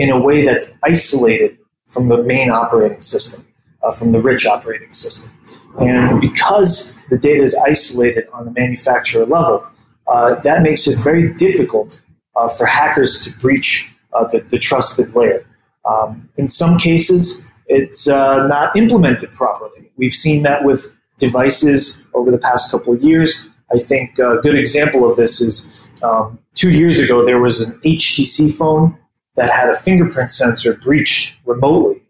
in 0.01 0.09
a 0.09 0.19
way 0.19 0.43
that's 0.43 0.77
isolated 0.83 1.57
from 1.89 2.07
the 2.07 2.23
main 2.23 2.49
operating 2.49 2.99
system, 2.99 3.45
uh, 3.83 3.91
from 3.91 4.09
the 4.09 4.19
rich 4.19 4.47
operating 4.47 4.91
system. 4.91 5.31
And 5.79 6.19
because 6.19 6.97
the 7.11 7.17
data 7.17 7.43
is 7.43 7.55
isolated 7.63 8.27
on 8.33 8.45
the 8.45 8.51
manufacturer 8.51 9.25
level, 9.27 9.63
uh, 10.07 10.35
that 10.41 10.63
makes 10.63 10.87
it 10.87 10.99
very 11.03 11.33
difficult 11.35 12.01
uh, 12.35 12.47
for 12.47 12.65
hackers 12.65 13.23
to 13.23 13.37
breach 13.37 13.91
uh, 14.13 14.25
the, 14.31 14.39
the, 14.49 14.57
trusted 14.57 15.15
layer. 15.15 15.45
Um, 15.85 16.27
in 16.37 16.47
some 16.47 16.79
cases, 16.79 17.45
it's 17.67 18.07
uh, 18.07 18.47
not 18.47 18.75
implemented 18.75 19.31
properly. 19.33 19.91
We've 19.97 20.13
seen 20.13 20.41
that 20.43 20.65
with 20.65 20.91
devices 21.19 22.07
over 22.15 22.31
the 22.31 22.39
past 22.39 22.71
couple 22.71 22.93
of 22.93 23.03
years. 23.03 23.47
I 23.73 23.77
think 23.77 24.17
a 24.17 24.37
good 24.41 24.55
example 24.55 25.09
of 25.09 25.15
this 25.15 25.39
is 25.39 25.87
um, 26.01 26.39
two 26.55 26.71
years 26.71 26.97
ago, 26.97 27.23
there 27.23 27.39
was 27.39 27.61
an 27.61 27.79
HTC 27.85 28.51
phone 28.53 28.97
that 29.35 29.51
had 29.51 29.69
a 29.69 29.75
fingerprint 29.75 30.31
sensor 30.31 30.73
breached 30.73 31.35
remotely 31.45 32.01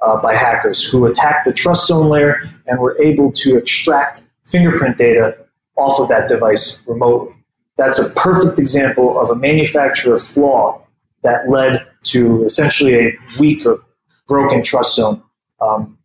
uh, 0.00 0.20
by 0.20 0.34
hackers 0.34 0.84
who 0.84 1.06
attacked 1.06 1.44
the 1.44 1.52
trust 1.52 1.86
zone 1.86 2.08
layer 2.08 2.42
and 2.66 2.78
were 2.78 3.00
able 3.00 3.32
to 3.32 3.56
extract 3.56 4.24
fingerprint 4.44 4.96
data 4.96 5.36
off 5.76 5.98
of 6.00 6.08
that 6.08 6.28
device 6.28 6.82
remotely. 6.86 7.34
That's 7.76 7.98
a 7.98 8.10
perfect 8.10 8.58
example 8.58 9.18
of 9.18 9.30
a 9.30 9.34
manufacturer 9.34 10.18
flaw 10.18 10.82
that 11.22 11.48
led 11.48 11.86
to 12.04 12.44
essentially 12.44 12.94
a 12.94 13.12
weak 13.38 13.66
or 13.66 13.82
broken 14.28 14.62
trust 14.62 14.94
zone. 14.94 15.22
Um, 15.60 15.98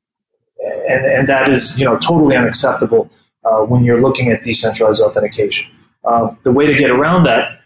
and, 0.89 1.05
and 1.05 1.29
that 1.29 1.49
is 1.49 1.79
you 1.79 1.85
know 1.85 1.97
totally 1.97 2.35
unacceptable 2.35 3.09
uh, 3.45 3.59
when 3.59 3.83
you're 3.83 4.01
looking 4.01 4.31
at 4.31 4.43
decentralized 4.43 5.01
authentication. 5.01 5.73
Uh, 6.03 6.33
the 6.43 6.51
way 6.51 6.65
to 6.65 6.73
get 6.73 6.89
around 6.89 7.23
that 7.23 7.59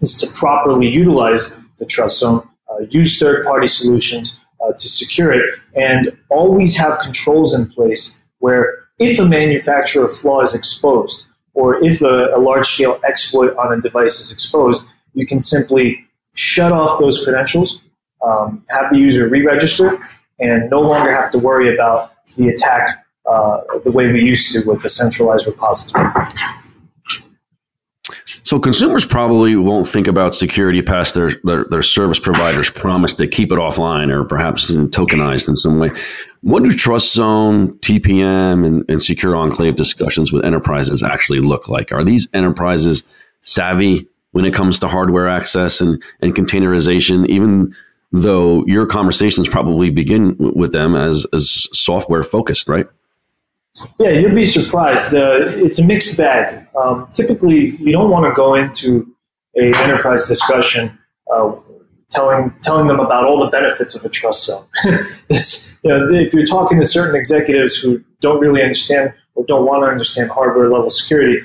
is 0.00 0.16
to 0.16 0.26
properly 0.28 0.88
utilize 0.88 1.58
the 1.84 1.90
trust 1.90 2.18
zone, 2.18 2.48
uh, 2.70 2.84
use 2.90 3.18
third-party 3.18 3.66
solutions 3.66 4.38
uh, 4.60 4.72
to 4.72 4.88
secure 4.88 5.32
it, 5.32 5.44
and 5.76 6.02
always 6.30 6.76
have 6.76 6.98
controls 6.98 7.54
in 7.54 7.66
place 7.68 8.20
where 8.38 8.66
if 8.98 9.18
a 9.18 9.26
manufacturer 9.26 10.08
flaw 10.08 10.40
is 10.40 10.54
exposed, 10.54 11.26
or 11.54 11.82
if 11.84 12.00
a, 12.02 12.32
a 12.34 12.40
large-scale 12.40 13.00
exploit 13.06 13.54
on 13.56 13.72
a 13.72 13.80
device 13.80 14.18
is 14.18 14.32
exposed, 14.32 14.84
you 15.14 15.26
can 15.26 15.40
simply 15.40 16.04
shut 16.34 16.72
off 16.72 16.98
those 16.98 17.22
credentials, 17.24 17.80
um, 18.26 18.64
have 18.70 18.90
the 18.90 18.98
user 18.98 19.28
re-register, 19.28 19.98
and 20.40 20.68
no 20.70 20.80
longer 20.80 21.12
have 21.12 21.30
to 21.30 21.38
worry 21.38 21.72
about 21.74 22.12
the 22.36 22.48
attack 22.48 22.88
uh, 23.30 23.60
the 23.84 23.92
way 23.92 24.10
we 24.12 24.20
used 24.22 24.52
to 24.52 24.62
with 24.68 24.84
a 24.84 24.88
centralized 24.88 25.46
repository. 25.46 26.10
So 28.44 28.60
consumers 28.60 29.06
probably 29.06 29.56
won't 29.56 29.88
think 29.88 30.06
about 30.06 30.34
security 30.34 30.82
past 30.82 31.14
their, 31.14 31.30
their, 31.44 31.64
their, 31.64 31.82
service 31.82 32.18
provider's 32.18 32.68
promise 32.68 33.14
to 33.14 33.26
keep 33.26 33.50
it 33.50 33.58
offline 33.58 34.10
or 34.10 34.22
perhaps 34.22 34.70
tokenized 34.70 35.48
in 35.48 35.56
some 35.56 35.78
way. 35.78 35.90
What 36.42 36.62
do 36.62 36.70
Trust 36.70 37.14
Zone, 37.14 37.72
TPM, 37.78 38.66
and, 38.66 38.84
and 38.90 39.02
Secure 39.02 39.34
Enclave 39.34 39.76
discussions 39.76 40.30
with 40.30 40.44
enterprises 40.44 41.02
actually 41.02 41.40
look 41.40 41.68
like? 41.68 41.90
Are 41.90 42.04
these 42.04 42.28
enterprises 42.34 43.02
savvy 43.40 44.06
when 44.32 44.44
it 44.44 44.52
comes 44.52 44.78
to 44.80 44.88
hardware 44.88 45.26
access 45.26 45.80
and, 45.80 46.02
and 46.20 46.34
containerization, 46.34 47.26
even 47.28 47.74
though 48.12 48.62
your 48.66 48.84
conversations 48.84 49.48
probably 49.48 49.88
begin 49.88 50.36
with 50.38 50.72
them 50.72 50.94
as, 50.94 51.26
as 51.32 51.66
software 51.72 52.22
focused, 52.22 52.68
right? 52.68 52.86
Yeah, 53.98 54.10
you'll 54.10 54.34
be 54.34 54.44
surprised. 54.44 55.14
Uh, 55.14 55.38
it's 55.64 55.78
a 55.78 55.84
mixed 55.84 56.16
bag. 56.16 56.66
Um, 56.76 57.08
typically, 57.12 57.76
you 57.76 57.92
don't 57.92 58.10
want 58.10 58.24
to 58.24 58.32
go 58.32 58.54
into 58.54 59.14
a 59.56 59.74
enterprise 59.82 60.28
discussion 60.28 60.96
uh, 61.32 61.52
telling 62.10 62.54
telling 62.62 62.86
them 62.86 63.00
about 63.00 63.24
all 63.24 63.40
the 63.40 63.50
benefits 63.50 63.96
of 63.96 64.04
a 64.04 64.08
trust 64.08 64.46
zone. 64.46 64.64
it's 65.28 65.76
you 65.82 65.90
know 65.90 66.08
if 66.12 66.32
you're 66.32 66.46
talking 66.46 66.80
to 66.80 66.86
certain 66.86 67.16
executives 67.16 67.76
who 67.76 68.02
don't 68.20 68.40
really 68.40 68.62
understand 68.62 69.12
or 69.34 69.44
don't 69.46 69.66
want 69.66 69.82
to 69.82 69.88
understand 69.88 70.30
hardware 70.30 70.70
level 70.70 70.88
security, 70.88 71.40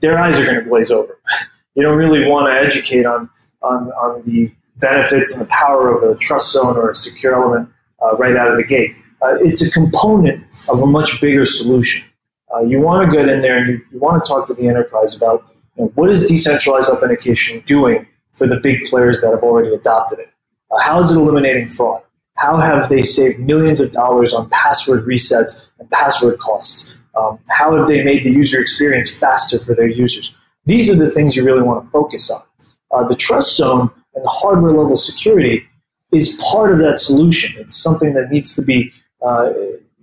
their 0.00 0.18
eyes 0.18 0.38
are 0.38 0.44
going 0.44 0.62
to 0.62 0.68
glaze 0.68 0.90
over. 0.90 1.20
you 1.74 1.82
don't 1.82 1.98
really 1.98 2.26
want 2.26 2.46
to 2.46 2.52
educate 2.52 3.04
on 3.04 3.28
on 3.62 3.90
on 3.92 4.22
the 4.24 4.50
benefits 4.76 5.36
and 5.36 5.46
the 5.46 5.50
power 5.50 5.94
of 5.94 6.02
a 6.02 6.16
trust 6.16 6.52
zone 6.52 6.76
or 6.76 6.90
a 6.90 6.94
secure 6.94 7.34
element 7.34 7.68
uh, 8.02 8.16
right 8.16 8.36
out 8.36 8.50
of 8.50 8.56
the 8.56 8.64
gate. 8.64 8.94
Uh, 9.22 9.36
it's 9.40 9.62
a 9.62 9.70
component 9.70 10.44
of 10.68 10.80
a 10.80 10.86
much 10.86 11.20
bigger 11.20 11.44
solution. 11.44 12.08
Uh, 12.54 12.60
you 12.60 12.80
want 12.80 13.08
to 13.08 13.16
get 13.16 13.28
in 13.28 13.40
there 13.40 13.58
and 13.58 13.68
you, 13.68 13.80
you 13.92 13.98
want 13.98 14.22
to 14.22 14.28
talk 14.28 14.46
to 14.46 14.54
the 14.54 14.66
enterprise 14.66 15.16
about 15.16 15.44
you 15.76 15.84
know, 15.84 15.92
what 15.94 16.08
is 16.08 16.28
decentralized 16.28 16.90
authentication 16.90 17.60
doing 17.60 18.06
for 18.34 18.46
the 18.46 18.56
big 18.56 18.84
players 18.84 19.20
that 19.20 19.30
have 19.30 19.42
already 19.42 19.74
adopted 19.74 20.20
it? 20.20 20.32
Uh, 20.70 20.80
how 20.80 20.98
is 20.98 21.12
it 21.12 21.16
eliminating 21.16 21.66
fraud? 21.66 22.02
How 22.38 22.56
have 22.56 22.88
they 22.88 23.02
saved 23.02 23.40
millions 23.40 23.80
of 23.80 23.90
dollars 23.90 24.32
on 24.32 24.48
password 24.50 25.04
resets 25.04 25.66
and 25.78 25.90
password 25.90 26.38
costs? 26.38 26.94
Um, 27.16 27.38
how 27.50 27.76
have 27.76 27.88
they 27.88 28.02
made 28.02 28.22
the 28.22 28.30
user 28.30 28.60
experience 28.60 29.12
faster 29.12 29.58
for 29.58 29.74
their 29.74 29.88
users? 29.88 30.34
These 30.64 30.88
are 30.88 30.94
the 30.94 31.10
things 31.10 31.34
you 31.34 31.44
really 31.44 31.62
want 31.62 31.84
to 31.84 31.90
focus 31.90 32.30
on. 32.30 32.42
Uh, 32.90 33.06
the 33.08 33.16
trust 33.16 33.56
zone 33.56 33.90
and 34.14 34.24
the 34.24 34.28
hardware 34.28 34.72
level 34.72 34.96
security 34.96 35.66
is 36.12 36.40
part 36.50 36.72
of 36.72 36.78
that 36.78 36.98
solution. 36.98 37.60
It's 37.60 37.76
something 37.76 38.14
that 38.14 38.30
needs 38.30 38.54
to 38.54 38.62
be 38.62 38.92
uh, 39.22 39.50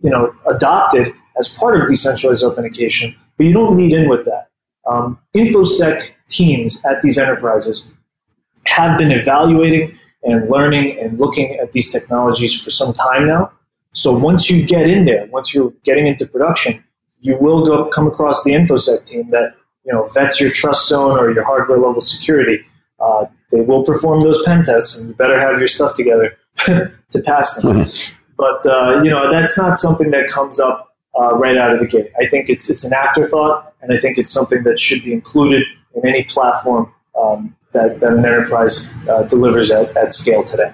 you 0.02 0.10
know, 0.10 0.34
adopted 0.48 1.14
as 1.38 1.48
part 1.48 1.80
of 1.80 1.88
decentralized 1.88 2.44
authentication, 2.44 3.16
but 3.38 3.46
you 3.46 3.54
don't 3.54 3.76
lead 3.76 3.92
in 3.92 4.10
with 4.10 4.26
that. 4.26 4.50
Um, 4.88 5.20
InfoSec 5.36 6.12
teams 6.30 6.84
at 6.86 7.02
these 7.02 7.18
enterprises 7.18 7.88
have 8.68 8.98
been 8.98 9.12
evaluating 9.12 9.98
and 10.24 10.50
learning 10.50 10.98
and 11.00 11.20
looking 11.20 11.56
at 11.56 11.72
these 11.72 11.92
technologies 11.92 12.62
for 12.62 12.70
some 12.70 12.94
time 12.94 13.28
now. 13.28 13.52
So 13.94 14.18
once 14.18 14.50
you 14.50 14.66
get 14.66 14.90
in 14.90 15.06
there, 15.06 15.28
once 15.28 15.54
you're 15.54 15.74
getting 15.84 16.08
into 16.08 16.28
production, 16.28 16.84
you 17.22 17.38
will 17.40 17.66
go 17.66 17.90
come 17.90 18.08
across 18.08 18.44
the 18.44 18.52
InfoSec 18.52 19.06
team 19.06 19.30
that 19.30 19.56
you 19.86 19.94
know 19.94 20.04
vets 20.14 20.42
your 20.42 20.52
trust 20.52 20.88
zone 20.88 21.18
or 21.18 21.32
your 21.32 21.44
hardware 21.44 21.80
level 21.80 22.02
security. 22.02 22.60
Uh, 23.00 23.26
they 23.52 23.62
will 23.62 23.84
perform 23.84 24.24
those 24.24 24.42
pen 24.44 24.64
tests, 24.64 25.00
and 25.00 25.10
you 25.10 25.16
better 25.16 25.40
have 25.40 25.58
your 25.58 25.68
stuff 25.68 25.94
together 25.94 26.38
to 26.56 27.22
pass 27.24 27.56
them. 27.56 27.86
But 28.38 28.66
uh, 28.66 29.02
you 29.04 29.10
know, 29.10 29.30
that's 29.30 29.58
not 29.58 29.78
something 29.78 30.12
that 30.12 30.28
comes 30.28 30.60
up 30.60 30.96
uh, 31.20 31.36
right 31.36 31.58
out 31.58 31.72
of 31.72 31.80
the 31.80 31.88
gate. 31.88 32.12
I 32.20 32.26
think 32.26 32.50
it's 32.50 32.70
it's 32.70 32.84
an 32.84 32.94
afterthought, 32.94 33.74
and 33.82 33.94
I 33.94 33.98
think 33.98 34.18
it's 34.18 34.32
something 34.32 34.64
that 34.64 34.80
should 34.80 35.04
be 35.04 35.14
included 35.14 35.64
in 35.96 36.08
any 36.08 36.24
platform 36.24 36.94
um, 37.22 37.56
that, 37.72 38.00
that 38.00 38.14
an 38.14 38.26
enterprise 38.26 38.94
uh, 39.10 39.24
delivers 39.24 39.72
at, 39.72 39.96
at 39.96 40.12
scale 40.12 40.44
today. 40.44 40.74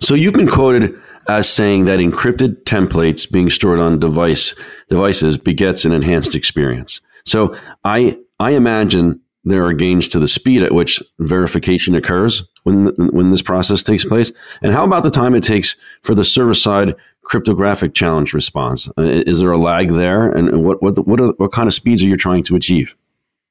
So 0.00 0.14
you've 0.14 0.34
been 0.34 0.48
quoted 0.48 0.94
as 1.28 1.48
saying 1.48 1.84
that 1.86 1.98
encrypted 1.98 2.64
templates 2.64 3.30
being 3.30 3.50
stored 3.50 3.78
on 3.78 3.98
device 3.98 4.54
devices 4.88 5.38
begets 5.38 5.84
an 5.84 5.92
enhanced 5.92 6.34
experience. 6.34 7.00
So 7.24 7.56
I 7.84 8.18
I 8.38 8.50
imagine 8.50 9.20
there 9.44 9.64
are 9.64 9.72
gains 9.72 10.08
to 10.08 10.18
the 10.18 10.28
speed 10.28 10.62
at 10.62 10.72
which 10.72 11.02
verification 11.18 11.94
occurs 11.94 12.42
when 12.62 12.86
when 13.12 13.30
this 13.30 13.42
process 13.42 13.82
takes 13.82 14.04
place? 14.04 14.32
And 14.62 14.72
how 14.72 14.84
about 14.84 15.02
the 15.02 15.10
time 15.10 15.34
it 15.34 15.42
takes 15.42 15.76
for 16.02 16.14
the 16.14 16.24
server 16.24 16.54
side 16.54 16.94
cryptographic 17.22 17.94
challenge 17.94 18.34
response? 18.34 18.88
Uh, 18.98 19.02
is 19.02 19.38
there 19.38 19.52
a 19.52 19.58
lag 19.58 19.92
there? 19.92 20.30
And 20.30 20.64
what 20.64 20.82
what 20.82 21.06
what, 21.06 21.20
are, 21.20 21.32
what 21.32 21.52
kind 21.52 21.66
of 21.66 21.74
speeds 21.74 22.02
are 22.02 22.06
you 22.06 22.16
trying 22.16 22.44
to 22.44 22.56
achieve? 22.56 22.96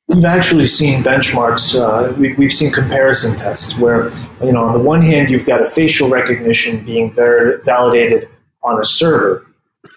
We've 0.07 0.25
actually 0.25 0.65
seen 0.65 1.03
benchmarks. 1.03 1.79
Uh, 1.79 2.13
we, 2.13 2.33
have 2.33 2.51
seen 2.51 2.71
comparison 2.71 3.37
tests 3.37 3.77
where, 3.77 4.09
you 4.43 4.51
know, 4.51 4.65
on 4.65 4.73
the 4.73 4.79
one 4.79 5.01
hand, 5.01 5.29
you've 5.29 5.45
got 5.45 5.61
a 5.61 5.65
facial 5.65 6.09
recognition 6.09 6.83
being 6.83 7.13
ver- 7.13 7.61
validated 7.63 8.27
on 8.61 8.77
a 8.77 8.83
server. 8.83 9.47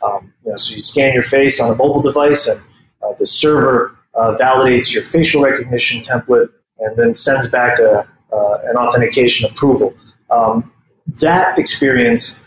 Um, 0.04 0.32
you 0.44 0.52
know, 0.52 0.56
so 0.56 0.74
you 0.74 0.80
scan 0.80 1.14
your 1.14 1.24
face 1.24 1.60
on 1.60 1.72
a 1.72 1.74
mobile 1.74 2.00
device, 2.00 2.46
and 2.46 2.60
uh, 3.02 3.14
the 3.18 3.26
server 3.26 3.96
uh, 4.16 4.34
validates 4.40 4.92
your 4.94 5.02
facial 5.02 5.42
recognition 5.42 6.00
template 6.00 6.48
and 6.78 6.96
then 6.96 7.14
sends 7.14 7.48
back 7.50 7.78
a, 7.78 8.06
uh, 8.32 8.58
an 8.64 8.76
authentication 8.76 9.50
approval. 9.50 9.94
Um, 10.30 10.72
that 11.20 11.58
experience 11.58 12.42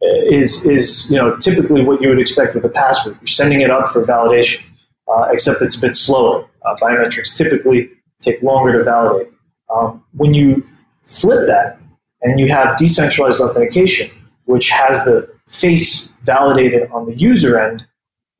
is 0.00 0.64
is 0.66 1.10
you 1.10 1.16
know 1.16 1.36
typically 1.36 1.82
what 1.82 2.00
you 2.00 2.08
would 2.08 2.20
expect 2.20 2.54
with 2.54 2.64
a 2.64 2.68
password. 2.68 3.16
You're 3.20 3.26
sending 3.26 3.60
it 3.60 3.70
up 3.70 3.88
for 3.88 4.02
validation, 4.02 4.64
uh, 5.08 5.28
except 5.30 5.62
it's 5.62 5.76
a 5.76 5.80
bit 5.80 5.96
slower. 5.96 6.46
Uh, 6.64 6.76
biometrics 6.80 7.36
typically 7.36 7.90
take 8.20 8.42
longer 8.42 8.76
to 8.76 8.84
validate. 8.84 9.32
Um, 9.74 10.04
when 10.14 10.34
you 10.34 10.66
flip 11.06 11.46
that 11.46 11.78
and 12.22 12.40
you 12.40 12.48
have 12.48 12.76
decentralized 12.76 13.40
authentication, 13.40 14.10
which 14.44 14.70
has 14.70 15.04
the 15.04 15.28
face 15.48 16.08
validated 16.22 16.90
on 16.90 17.06
the 17.06 17.14
user 17.14 17.58
end 17.58 17.86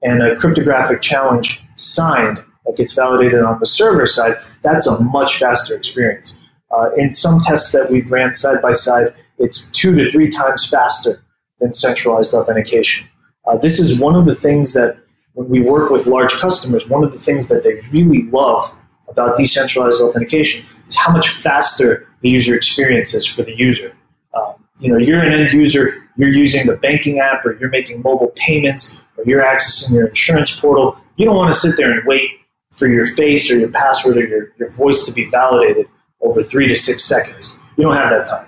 and 0.03 0.23
a 0.23 0.37
cryptographic 0.37 1.01
challenge 1.01 1.65
signed 1.77 2.39
that 2.67 2.77
gets 2.77 2.93
validated 2.93 3.43
on 3.43 3.59
the 3.59 3.67
server 3.67 4.07
side, 4.07 4.37
that's 4.63 4.87
a 4.87 5.03
much 5.03 5.39
faster 5.39 5.77
experience. 5.77 6.43
Uh, 6.71 6.91
in 6.97 7.13
some 7.13 7.41
tests 7.41 7.73
that 7.73 7.91
we've 7.91 8.11
ran 8.11 8.35
side 8.35 8.61
by 8.63 8.73
side, 8.73 9.15
it's 9.39 9.69
two 9.71 9.95
to 9.95 10.11
three 10.11 10.29
times 10.29 10.69
faster 10.69 11.23
than 11.61 11.73
centralized 11.73 12.35
authentication. 12.35 13.09
Uh, 13.47 13.57
this 13.57 13.81
is 13.81 13.99
one 13.99 14.15
of 14.15 14.27
the 14.27 14.35
things 14.35 14.75
that 14.75 14.99
when 15.33 15.49
we 15.49 15.61
work 15.61 15.91
with 15.91 16.07
large 16.07 16.33
customers, 16.35 16.89
one 16.89 17.03
of 17.03 17.11
the 17.11 17.19
things 17.19 17.49
that 17.49 17.63
they 17.63 17.81
really 17.91 18.25
love 18.31 18.77
about 19.09 19.37
decentralized 19.37 20.03
authentication 20.03 20.67
is 20.87 20.97
how 20.97 21.13
much 21.13 21.29
faster 21.31 22.07
the 22.21 22.29
user 22.29 22.55
experience 22.55 23.15
is 23.15 23.25
for 23.25 23.43
the 23.43 23.57
user. 23.57 23.97
Um, 24.35 24.55
you 24.81 24.91
know, 24.91 24.99
you're 24.99 25.21
an 25.21 25.33
end 25.33 25.53
user, 25.53 26.08
you're 26.19 26.33
using 26.33 26.67
the 26.67 26.77
banking 26.77 27.21
app, 27.21 27.47
or 27.47 27.57
you're 27.59 27.71
making 27.71 28.03
mobile 28.03 28.33
payments, 28.37 29.01
or 29.17 29.25
you're 29.25 29.43
accessing 29.43 29.95
your 29.95 30.09
insurance 30.09 30.61
portal. 30.61 30.99
You 31.17 31.25
don't 31.25 31.37
want 31.37 31.53
to 31.53 31.59
sit 31.59 31.77
there 31.79 31.91
and 31.91 32.07
wait 32.07 32.29
for 32.73 32.87
your 32.89 33.05
face 33.05 33.51
or 33.51 33.59
your 33.59 33.71
password 33.71 34.19
or 34.19 34.27
your, 34.27 34.53
your 34.59 34.71
voice 34.73 35.07
to 35.07 35.13
be 35.13 35.25
validated 35.25 35.89
over 36.21 36.43
three 36.43 36.69
to 36.69 36.75
six 36.75 37.05
seconds. 37.05 37.59
You 37.77 37.85
don't 37.85 37.95
have 37.95 38.11
that 38.11 38.27
time. 38.27 38.47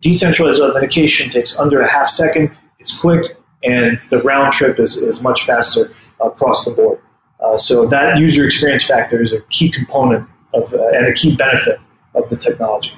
Decentralized 0.00 0.60
authentication 0.60 1.30
takes 1.30 1.58
under 1.58 1.80
a 1.80 1.90
half 1.90 2.08
second. 2.08 2.50
It's 2.78 2.98
quick, 3.00 3.36
and 3.62 3.98
the 4.10 4.18
round 4.18 4.52
trip 4.52 4.78
is, 4.78 4.96
is 4.96 5.22
much 5.22 5.44
faster 5.44 5.90
across 6.20 6.64
the 6.64 6.72
board. 6.72 7.00
Uh, 7.40 7.56
so 7.56 7.86
that 7.86 8.18
user 8.18 8.44
experience 8.44 8.84
factor 8.84 9.22
is 9.22 9.32
a 9.32 9.40
key 9.50 9.70
component 9.70 10.28
of 10.52 10.72
uh, 10.74 10.88
and 10.88 11.06
a 11.06 11.12
key 11.12 11.34
benefit 11.36 11.78
of 12.14 12.28
the 12.28 12.36
technology. 12.36 12.92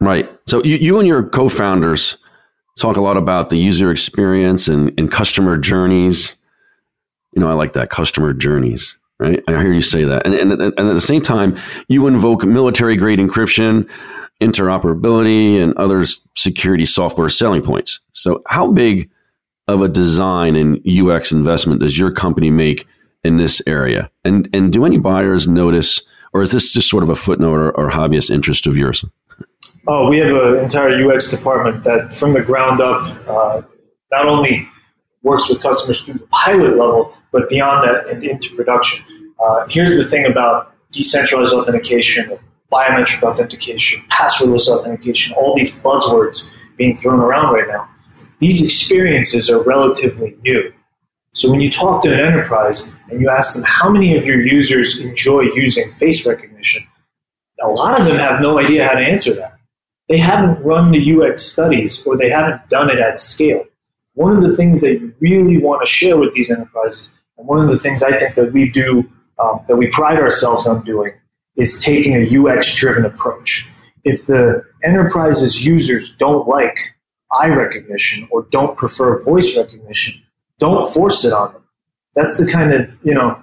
Right. 0.00 0.30
So 0.46 0.62
you, 0.62 0.76
you 0.76 0.98
and 0.98 1.08
your 1.08 1.28
co-founders 1.28 2.18
talk 2.78 2.96
a 2.96 3.00
lot 3.00 3.16
about 3.16 3.50
the 3.50 3.58
user 3.58 3.90
experience 3.90 4.68
and, 4.68 4.92
and 4.96 5.10
customer 5.10 5.56
journeys. 5.56 6.36
You 7.32 7.40
know, 7.40 7.50
I 7.50 7.54
like 7.54 7.72
that 7.72 7.90
customer 7.90 8.32
journeys. 8.32 8.96
Right. 9.20 9.42
I 9.48 9.60
hear 9.60 9.72
you 9.72 9.80
say 9.80 10.04
that, 10.04 10.24
and 10.24 10.32
and, 10.32 10.52
and 10.52 10.78
at 10.78 10.94
the 10.94 11.00
same 11.00 11.22
time, 11.22 11.56
you 11.88 12.06
invoke 12.06 12.44
military 12.44 12.94
grade 12.94 13.18
encryption, 13.18 13.90
interoperability, 14.40 15.60
and 15.60 15.76
other 15.76 16.04
security 16.36 16.86
software 16.86 17.28
selling 17.28 17.62
points. 17.62 17.98
So, 18.12 18.44
how 18.46 18.70
big 18.70 19.10
of 19.66 19.82
a 19.82 19.88
design 19.88 20.54
and 20.54 20.80
UX 20.86 21.32
investment 21.32 21.80
does 21.80 21.98
your 21.98 22.12
company 22.12 22.52
make 22.52 22.86
in 23.24 23.38
this 23.38 23.60
area? 23.66 24.08
And 24.24 24.48
and 24.52 24.72
do 24.72 24.84
any 24.84 24.98
buyers 24.98 25.48
notice, 25.48 26.00
or 26.32 26.40
is 26.40 26.52
this 26.52 26.72
just 26.72 26.88
sort 26.88 27.02
of 27.02 27.10
a 27.10 27.16
footnote 27.16 27.54
or, 27.54 27.76
or 27.76 27.90
hobbyist 27.90 28.30
interest 28.30 28.68
of 28.68 28.76
yours? 28.76 29.04
Oh, 29.90 30.06
we 30.06 30.18
have 30.18 30.36
an 30.36 30.58
entire 30.58 30.90
UX 30.90 31.30
department 31.30 31.82
that, 31.84 32.12
from 32.12 32.34
the 32.34 32.42
ground 32.42 32.82
up, 32.82 33.26
uh, 33.26 33.62
not 34.12 34.26
only 34.26 34.68
works 35.22 35.48
with 35.48 35.62
customers 35.62 36.02
through 36.02 36.14
the 36.14 36.26
pilot 36.26 36.76
level, 36.76 37.16
but 37.32 37.48
beyond 37.48 37.88
that 37.88 38.06
and 38.06 38.22
into 38.22 38.54
production. 38.54 39.32
Uh, 39.42 39.66
here's 39.70 39.96
the 39.96 40.04
thing 40.04 40.26
about 40.26 40.74
decentralized 40.90 41.54
authentication, 41.54 42.38
biometric 42.70 43.22
authentication, 43.22 44.02
passwordless 44.10 44.68
authentication, 44.68 45.34
all 45.36 45.54
these 45.54 45.74
buzzwords 45.76 46.52
being 46.76 46.94
thrown 46.94 47.20
around 47.20 47.54
right 47.54 47.66
now. 47.66 47.88
These 48.40 48.60
experiences 48.60 49.48
are 49.48 49.62
relatively 49.62 50.36
new. 50.42 50.70
So 51.32 51.50
when 51.50 51.62
you 51.62 51.70
talk 51.70 52.02
to 52.02 52.12
an 52.12 52.20
enterprise 52.20 52.94
and 53.10 53.22
you 53.22 53.30
ask 53.30 53.54
them 53.54 53.64
how 53.66 53.88
many 53.88 54.18
of 54.18 54.26
your 54.26 54.42
users 54.42 54.98
enjoy 54.98 55.42
using 55.54 55.90
face 55.92 56.26
recognition, 56.26 56.82
a 57.62 57.68
lot 57.68 57.98
of 57.98 58.06
them 58.06 58.18
have 58.18 58.42
no 58.42 58.58
idea 58.58 58.86
how 58.86 58.92
to 58.92 59.00
answer 59.00 59.32
that. 59.32 59.57
They 60.08 60.18
haven't 60.18 60.62
run 60.62 60.90
the 60.90 61.20
UX 61.20 61.42
studies 61.42 62.06
or 62.06 62.16
they 62.16 62.30
haven't 62.30 62.68
done 62.68 62.90
it 62.90 62.98
at 62.98 63.18
scale. 63.18 63.64
One 64.14 64.36
of 64.36 64.42
the 64.42 64.56
things 64.56 64.80
that 64.80 65.00
you 65.00 65.14
really 65.20 65.58
want 65.58 65.84
to 65.84 65.90
share 65.90 66.16
with 66.16 66.32
these 66.32 66.50
enterprises, 66.50 67.12
and 67.36 67.46
one 67.46 67.62
of 67.62 67.70
the 67.70 67.78
things 67.78 68.02
I 68.02 68.18
think 68.18 68.34
that 68.34 68.52
we 68.52 68.68
do, 68.68 69.08
um, 69.38 69.60
that 69.68 69.76
we 69.76 69.88
pride 69.90 70.18
ourselves 70.18 70.66
on 70.66 70.82
doing, 70.82 71.12
is 71.56 71.82
taking 71.82 72.14
a 72.14 72.38
UX 72.38 72.74
driven 72.74 73.04
approach. 73.04 73.68
If 74.04 74.26
the 74.26 74.64
enterprise's 74.82 75.64
users 75.64 76.16
don't 76.16 76.48
like 76.48 76.76
eye 77.32 77.48
recognition 77.48 78.26
or 78.30 78.46
don't 78.50 78.76
prefer 78.76 79.22
voice 79.22 79.56
recognition, 79.56 80.22
don't 80.58 80.82
force 80.92 81.24
it 81.24 81.32
on 81.32 81.52
them. 81.52 81.62
That's 82.14 82.38
the 82.38 82.50
kind 82.50 82.72
of, 82.72 82.88
you 83.04 83.14
know, 83.14 83.40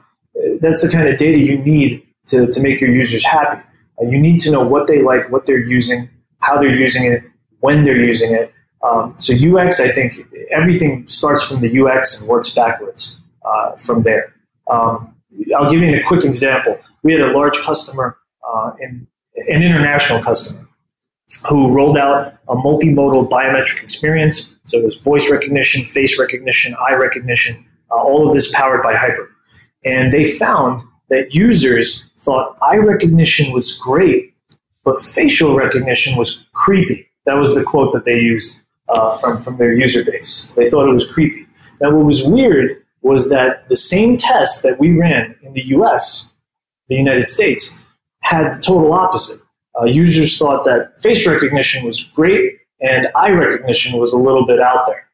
that's 0.59 0.81
the 0.81 0.89
kind 0.89 1.07
of 1.07 1.17
data 1.17 1.37
you 1.37 1.57
need 1.59 2.03
to, 2.27 2.47
to 2.47 2.59
make 2.61 2.81
your 2.81 2.89
users 2.89 3.23
happy. 3.23 3.61
Uh, 4.01 4.07
you 4.09 4.19
need 4.19 4.39
to 4.41 4.51
know 4.51 4.61
what 4.61 4.87
they 4.87 5.01
like, 5.01 5.31
what 5.31 5.45
they're 5.45 5.59
using, 5.59 6.09
how 6.45 6.57
they're 6.57 6.75
using 6.75 7.11
it, 7.11 7.23
when 7.59 7.83
they're 7.83 8.03
using 8.03 8.33
it. 8.33 8.53
Um, 8.83 9.15
so 9.17 9.33
UX, 9.33 9.79
I 9.79 9.89
think 9.89 10.13
everything 10.51 11.07
starts 11.07 11.43
from 11.43 11.61
the 11.61 11.81
UX 11.81 12.21
and 12.21 12.29
works 12.29 12.53
backwards 12.53 13.19
uh, 13.43 13.71
from 13.77 14.03
there. 14.03 14.33
Um, 14.69 15.15
I'll 15.55 15.69
give 15.69 15.81
you 15.81 15.95
a 15.95 16.03
quick 16.03 16.23
example. 16.23 16.77
We 17.03 17.13
had 17.13 17.21
a 17.21 17.31
large 17.31 17.57
customer, 17.59 18.17
uh, 18.47 18.71
in, 18.79 19.07
an 19.35 19.63
international 19.63 20.21
customer, 20.21 20.67
who 21.49 21.73
rolled 21.73 21.97
out 21.97 22.33
a 22.47 22.55
multimodal 22.55 23.29
biometric 23.29 23.83
experience. 23.83 24.55
So 24.65 24.77
it 24.79 24.85
was 24.85 24.95
voice 24.99 25.29
recognition, 25.29 25.83
face 25.83 26.19
recognition, 26.19 26.75
eye 26.79 26.93
recognition, 26.93 27.65
uh, 27.91 27.95
all 27.95 28.27
of 28.27 28.33
this 28.33 28.53
powered 28.53 28.83
by 28.83 28.93
HYPR. 28.93 29.27
And 29.83 30.11
they 30.11 30.23
found 30.23 30.81
that 31.09 31.33
users 31.33 32.09
thought 32.19 32.57
eye 32.61 32.77
recognition 32.77 33.51
was 33.51 33.77
great, 33.77 34.34
but 34.85 35.01
facial 35.01 35.55
recognition 35.55 36.15
was 36.17 36.45
creepy. 36.53 37.09
That 37.25 37.33
was 37.33 37.55
the 37.55 37.63
quote 37.63 37.91
that 37.93 38.05
they 38.05 38.19
used 38.19 38.61
uh, 38.87 39.17
from, 39.17 39.41
from 39.41 39.57
their 39.57 39.73
user 39.73 40.05
base. 40.05 40.53
They 40.55 40.69
thought 40.69 40.87
it 40.87 40.93
was 40.93 41.07
creepy. 41.07 41.47
Now, 41.81 41.91
what 41.91 42.05
was 42.05 42.23
weird 42.23 42.83
was 43.01 43.29
that 43.29 43.67
the 43.67 43.75
same 43.75 44.15
test 44.15 44.63
that 44.63 44.79
we 44.79 44.91
ran 44.91 45.35
in 45.41 45.53
the 45.53 45.63
US, 45.77 46.33
the 46.87 46.95
United 46.95 47.27
States, 47.27 47.79
had 48.23 48.53
the 48.53 48.59
total 48.59 48.93
opposite. 48.93 49.41
Uh, 49.79 49.85
users 49.85 50.37
thought 50.37 50.63
that 50.65 51.01
face 51.01 51.27
recognition 51.27 51.85
was 51.85 52.03
great 52.03 52.59
and 52.79 53.07
eye 53.15 53.31
recognition 53.31 53.99
was 53.99 54.13
a 54.13 54.17
little 54.17 54.45
bit 54.45 54.59
out 54.59 54.85
there. 54.85 55.07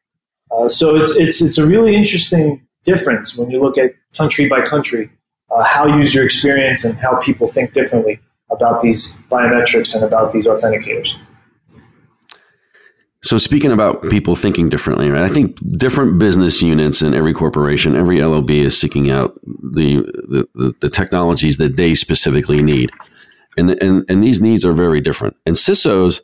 Uh, 0.50 0.68
so 0.68 0.96
it's, 0.96 1.16
it's, 1.16 1.42
it's 1.42 1.58
a 1.58 1.66
really 1.66 1.96
interesting 1.96 2.66
difference 2.84 3.36
when 3.36 3.50
you 3.50 3.60
look 3.60 3.78
at 3.78 3.92
country 4.16 4.48
by 4.48 4.60
country 4.62 5.10
uh, 5.50 5.64
how 5.64 5.86
user 5.86 6.22
experience 6.22 6.84
and 6.84 6.98
how 6.98 7.16
people 7.16 7.46
think 7.46 7.72
differently 7.72 8.20
about 8.52 8.80
these 8.80 9.16
biometrics 9.30 9.94
and 9.94 10.04
about 10.04 10.32
these 10.32 10.46
authenticators. 10.46 11.16
So 13.24 13.38
speaking 13.38 13.70
about 13.70 14.02
people 14.10 14.34
thinking 14.34 14.68
differently, 14.68 15.08
right? 15.08 15.22
I 15.22 15.28
think 15.28 15.56
different 15.78 16.18
business 16.18 16.60
units 16.60 17.02
in 17.02 17.14
every 17.14 17.32
corporation, 17.32 17.94
every 17.94 18.20
LOB 18.20 18.50
is 18.50 18.78
seeking 18.78 19.10
out 19.10 19.38
the 19.44 20.02
the, 20.28 20.48
the, 20.54 20.74
the 20.80 20.90
technologies 20.90 21.56
that 21.58 21.76
they 21.76 21.94
specifically 21.94 22.62
need, 22.62 22.90
and, 23.56 23.70
and 23.82 24.04
and 24.08 24.22
these 24.22 24.40
needs 24.40 24.64
are 24.66 24.72
very 24.72 25.00
different. 25.00 25.36
And 25.46 25.54
CISOs 25.54 26.20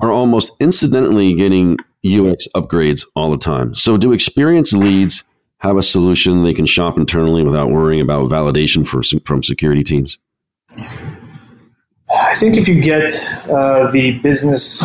are 0.00 0.12
almost 0.12 0.52
incidentally 0.60 1.32
getting 1.34 1.78
UX 2.04 2.46
upgrades 2.54 3.06
all 3.16 3.30
the 3.30 3.38
time. 3.38 3.74
So 3.74 3.96
do 3.96 4.12
experienced 4.12 4.74
leads 4.74 5.24
have 5.60 5.76
a 5.76 5.82
solution 5.82 6.44
they 6.44 6.54
can 6.54 6.66
shop 6.66 6.96
internally 6.96 7.42
without 7.42 7.70
worrying 7.70 8.00
about 8.00 8.28
validation 8.28 8.86
for, 8.86 9.02
from 9.24 9.42
security 9.42 9.82
teams? 9.82 10.18
I 12.10 12.34
think 12.36 12.56
if 12.56 12.68
you 12.68 12.80
get 12.80 13.12
uh, 13.48 13.90
the 13.90 14.18
business 14.18 14.82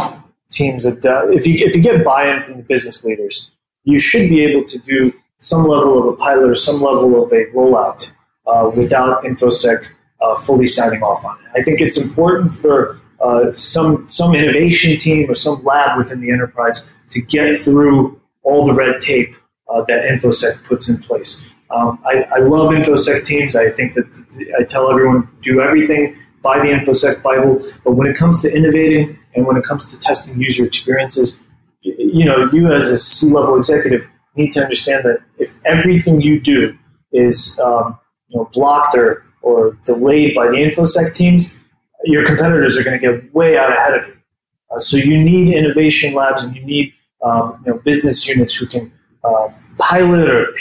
teams 0.52 0.86
uh, 0.86 1.28
if 1.30 1.48
you 1.48 1.56
if 1.58 1.76
you 1.76 1.82
get 1.82 2.04
buy-in 2.04 2.42
from 2.42 2.58
the 2.58 2.64
business 2.64 3.04
leaders, 3.04 3.52
you 3.84 3.98
should 3.98 4.30
be 4.30 4.44
able 4.44 4.64
to 4.66 4.78
do 4.80 5.14
some 5.40 5.64
level 5.64 5.98
of 6.00 6.14
a 6.14 6.18
pilot 6.18 6.50
or 6.50 6.56
some 6.56 6.82
level 6.82 7.24
of 7.24 7.32
a 7.32 7.46
rollout 7.48 8.12
uh, 8.48 8.72
without 8.76 9.24
infosec 9.24 9.88
uh, 10.22 10.36
fully 10.36 10.66
signing 10.66 11.02
off 11.04 11.26
on 11.26 11.38
it. 11.40 11.60
I 11.60 11.64
think 11.64 11.82
it's 11.82 12.04
important 12.04 12.54
for 12.54 13.00
uh, 13.20 13.52
some 13.52 14.08
some 14.08 14.36
innovation 14.36 14.98
team 14.98 15.30
or 15.30 15.36
some 15.36 15.64
lab 15.64 15.98
within 15.98 16.22
the 16.22 16.32
enterprise 16.32 16.92
to 17.10 17.22
get 17.22 17.56
through 17.56 18.20
all 18.44 18.66
the 18.66 18.74
red 18.74 19.00
tape 19.00 19.36
uh, 19.70 19.84
that 19.88 20.04
infosec 20.04 20.64
puts 20.66 20.90
in 20.90 21.02
place. 21.02 21.46
Um, 21.72 22.00
I, 22.06 22.24
I, 22.36 22.38
love 22.38 22.70
infosec 22.70 23.26
teams. 23.26 23.56
I 23.56 23.72
think 23.72 23.96
that 23.96 24.06
I 24.60 24.64
tell 24.64 24.92
everyone 24.92 25.28
do 25.42 25.60
everything 25.60 26.16
by 26.44 26.60
the 26.60 26.66
infosec 26.66 27.24
bible. 27.24 27.66
But 27.84 27.94
when 27.94 28.08
it 28.08 28.16
comes 28.16 28.42
to 28.44 28.56
innovating 28.56 29.18
and 29.34 29.48
when 29.48 29.58
it 29.58 29.64
comes 29.64 29.92
to 29.92 30.00
testing 30.00 30.40
user 30.40 30.66
experiences, 30.66 31.40
you, 31.82 32.26
know, 32.26 32.50
you 32.52 32.72
as 32.72 32.90
a 32.90 32.98
C-level 32.98 33.58
executive 33.58 34.06
need 34.36 34.52
to 34.52 34.62
understand 34.62 35.04
that 35.06 35.20
if 35.38 35.56
everything 35.66 36.22
you 36.22 36.40
do 36.40 36.78
is 37.12 37.60
um, 37.64 37.98
you 38.28 38.38
know 38.38 38.50
blocked 38.54 38.96
or 38.96 39.24
or 39.42 39.78
delayed 39.84 40.34
by 40.36 40.48
the 40.48 40.58
infosec 40.58 41.14
teams, 41.14 41.60
your 42.06 42.26
competitors 42.26 42.78
are 42.78 42.84
going 42.84 43.00
to 43.00 43.08
get 43.08 43.34
way 43.34 43.58
out 43.58 43.72
ahead 43.72 43.94
of 43.94 44.08
you. 44.08 44.18
Uh, 44.74 44.80
so 44.80 44.98
you 44.98 45.22
need 45.22 45.54
innovation 45.54 46.14
labs 46.14 46.44
and 46.44 46.56
you 46.56 46.64
need 46.64 46.94
um, 47.24 47.62
you 47.66 47.72
know, 47.72 47.80
business 47.80 48.28
units 48.28 48.56
who 48.56 48.66
can 48.66 48.92
uh, 49.24 49.50
pilot 49.78 50.30
or 50.30 50.54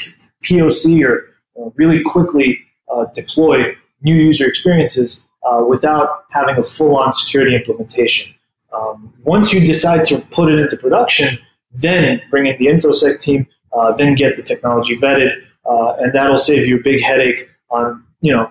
P- 0.42 0.58
POC 0.58 1.04
or 1.04 1.72
really 1.76 2.02
quickly 2.02 2.60
uh, 2.92 3.06
deploy 3.14 3.74
new 4.02 4.14
user 4.14 4.46
experiences 4.46 5.26
uh, 5.44 5.64
without 5.68 6.24
having 6.30 6.56
a 6.56 6.62
full-on 6.62 7.12
security 7.12 7.54
implementation. 7.54 8.34
Um, 8.72 9.12
once 9.24 9.52
you 9.52 9.60
decide 9.60 10.04
to 10.06 10.20
put 10.30 10.50
it 10.50 10.58
into 10.58 10.76
production, 10.76 11.38
then 11.72 12.20
bring 12.30 12.46
in 12.46 12.56
the 12.58 12.66
infosec 12.66 13.20
team, 13.20 13.46
uh, 13.72 13.92
then 13.92 14.14
get 14.14 14.36
the 14.36 14.42
technology 14.42 14.96
vetted, 14.96 15.32
uh, 15.68 15.94
and 15.98 16.12
that'll 16.12 16.38
save 16.38 16.66
you 16.66 16.78
a 16.78 16.82
big 16.82 17.02
headache 17.02 17.48
on 17.70 18.04
you 18.20 18.32
know 18.32 18.50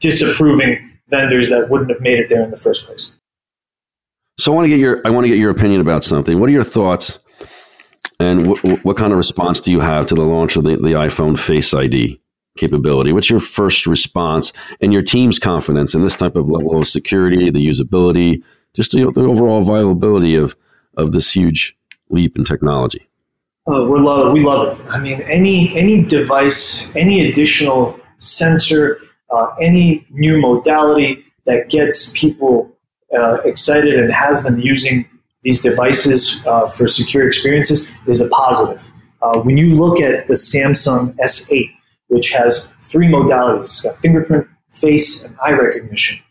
disapproving 0.00 0.90
vendors 1.08 1.48
that 1.50 1.70
wouldn't 1.70 1.90
have 1.90 2.00
made 2.00 2.18
it 2.18 2.28
there 2.28 2.42
in 2.42 2.50
the 2.50 2.56
first 2.56 2.86
place. 2.86 3.14
So 4.38 4.52
I 4.52 4.54
want 4.54 4.66
to 4.66 4.68
get 4.68 4.78
your 4.78 5.00
I 5.04 5.10
want 5.10 5.24
to 5.24 5.28
get 5.28 5.38
your 5.38 5.50
opinion 5.50 5.80
about 5.80 6.04
something. 6.04 6.38
What 6.38 6.48
are 6.48 6.52
your 6.52 6.64
thoughts 6.64 7.18
and 8.20 8.54
w- 8.54 8.76
what 8.82 8.96
kind 8.96 9.12
of 9.12 9.16
response 9.16 9.60
do 9.60 9.72
you 9.72 9.80
have 9.80 10.06
to 10.06 10.14
the 10.14 10.22
launch 10.22 10.56
of 10.56 10.64
the, 10.64 10.76
the 10.76 10.92
iPhone 10.92 11.38
Face 11.38 11.72
ID 11.74 12.20
capability? 12.58 13.12
What's 13.12 13.30
your 13.30 13.40
first 13.40 13.86
response 13.86 14.52
and 14.80 14.92
your 14.92 15.02
team's 15.02 15.38
confidence 15.38 15.94
in 15.94 16.02
this 16.02 16.16
type 16.16 16.36
of 16.36 16.50
level 16.50 16.76
of 16.76 16.86
security, 16.86 17.50
the 17.50 17.66
usability? 17.66 18.42
just 18.74 18.92
the, 18.92 19.10
the 19.10 19.22
overall 19.22 19.62
viability 19.62 20.34
of 20.34 20.56
of 20.96 21.12
this 21.12 21.32
huge 21.32 21.76
leap 22.10 22.36
in 22.36 22.44
technology? 22.44 23.08
Uh, 23.66 23.84
we 23.84 24.00
love. 24.00 24.32
We 24.32 24.42
love 24.42 24.78
it. 24.78 24.86
I 24.90 25.00
mean, 25.00 25.20
any 25.22 25.76
any 25.76 26.04
device, 26.04 26.88
any 26.96 27.28
additional 27.28 27.98
sensor, 28.18 29.00
uh, 29.30 29.48
any 29.60 30.06
new 30.10 30.40
modality 30.40 31.24
that 31.44 31.70
gets 31.70 32.12
people 32.18 32.70
uh, 33.16 33.34
excited 33.44 33.94
and 33.98 34.12
has 34.12 34.44
them 34.44 34.60
using 34.60 35.08
these 35.42 35.60
devices 35.60 36.44
uh, 36.46 36.66
for 36.66 36.86
secure 36.86 37.26
experiences 37.26 37.90
is 38.06 38.20
a 38.20 38.28
positive. 38.28 38.88
Uh, 39.22 39.38
when 39.40 39.56
you 39.56 39.74
look 39.74 40.00
at 40.00 40.26
the 40.28 40.34
Samsung 40.34 41.14
S8, 41.16 41.68
which 42.08 42.30
has 42.32 42.74
three 42.82 43.06
modalities, 43.06 43.60
it's 43.60 43.80
got 43.82 43.98
fingerprint, 44.00 44.46
face, 44.70 45.24
and 45.24 45.36
eye 45.44 45.52
recognition. 45.52 46.22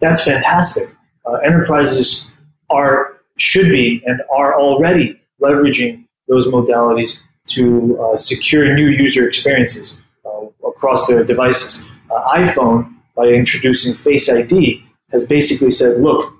That's 0.00 0.24
fantastic. 0.24 0.88
Uh, 1.26 1.34
enterprises 1.44 2.30
are 2.70 3.14
should 3.36 3.68
be 3.68 4.02
and 4.06 4.20
are 4.32 4.58
already 4.58 5.20
leveraging 5.42 6.04
those 6.28 6.46
modalities 6.46 7.18
to 7.46 7.98
uh, 8.00 8.16
secure 8.16 8.74
new 8.74 8.88
user 8.88 9.26
experiences 9.26 10.02
uh, 10.24 10.46
across 10.66 11.06
their 11.06 11.24
devices. 11.24 11.88
Uh, 12.10 12.34
iPhone, 12.34 12.94
by 13.16 13.26
introducing 13.26 13.94
Face 13.94 14.30
ID, 14.30 14.82
has 15.10 15.26
basically 15.26 15.70
said, 15.70 16.00
look, 16.00 16.32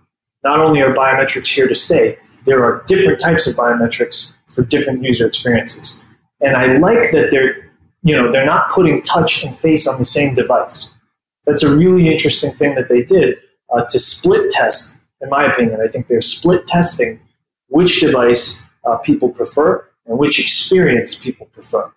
not 0.43 0.61
only 0.61 0.81
are 0.81 0.95
biometrics 0.95 1.49
here 1.49 1.69
to 1.69 1.75
stay, 1.75 2.19
there 2.45 2.65
are 2.65 2.83
different 2.87 3.19
types 3.19 3.47
of 3.47 3.57
biometrics 3.57 4.35
for 4.49 4.63
different 4.63 5.03
user 5.03 5.27
experiences. 5.27 6.03
And 6.41 6.57
I 6.57 6.77
like 6.79 7.11
that 7.13 7.29
they're, 7.31 7.64
you 8.05 8.15
know, 8.15 8.31
they're 8.31 8.47
not 8.47 8.71
putting 8.71 9.01
touch 9.03 9.43
and 9.43 9.57
face 9.57 9.89
on 9.89 9.99
the 9.99 10.05
same 10.05 10.35
device. 10.35 10.95
That's 11.47 11.63
a 11.63 11.75
really 11.75 12.09
interesting 12.09 12.55
thing 12.55 12.75
that 12.75 12.89
they 12.89 13.03
did 13.03 13.39
uh, 13.75 13.85
to 13.89 13.99
split 13.99 14.51
test, 14.51 15.01
in 15.23 15.31
my 15.31 15.45
opinion. 15.45 15.81
I 15.81 15.89
think 15.89 16.07
they're 16.07 16.21
split 16.21 16.67
testing 16.67 17.21
which 17.69 18.01
device 18.01 18.63
uh, 18.85 18.99
people 18.99 19.31
prefer 19.31 19.89
and 20.07 20.19
which 20.19 20.39
experience 20.39 21.15
people 21.15 21.47
prefer. 21.47 21.91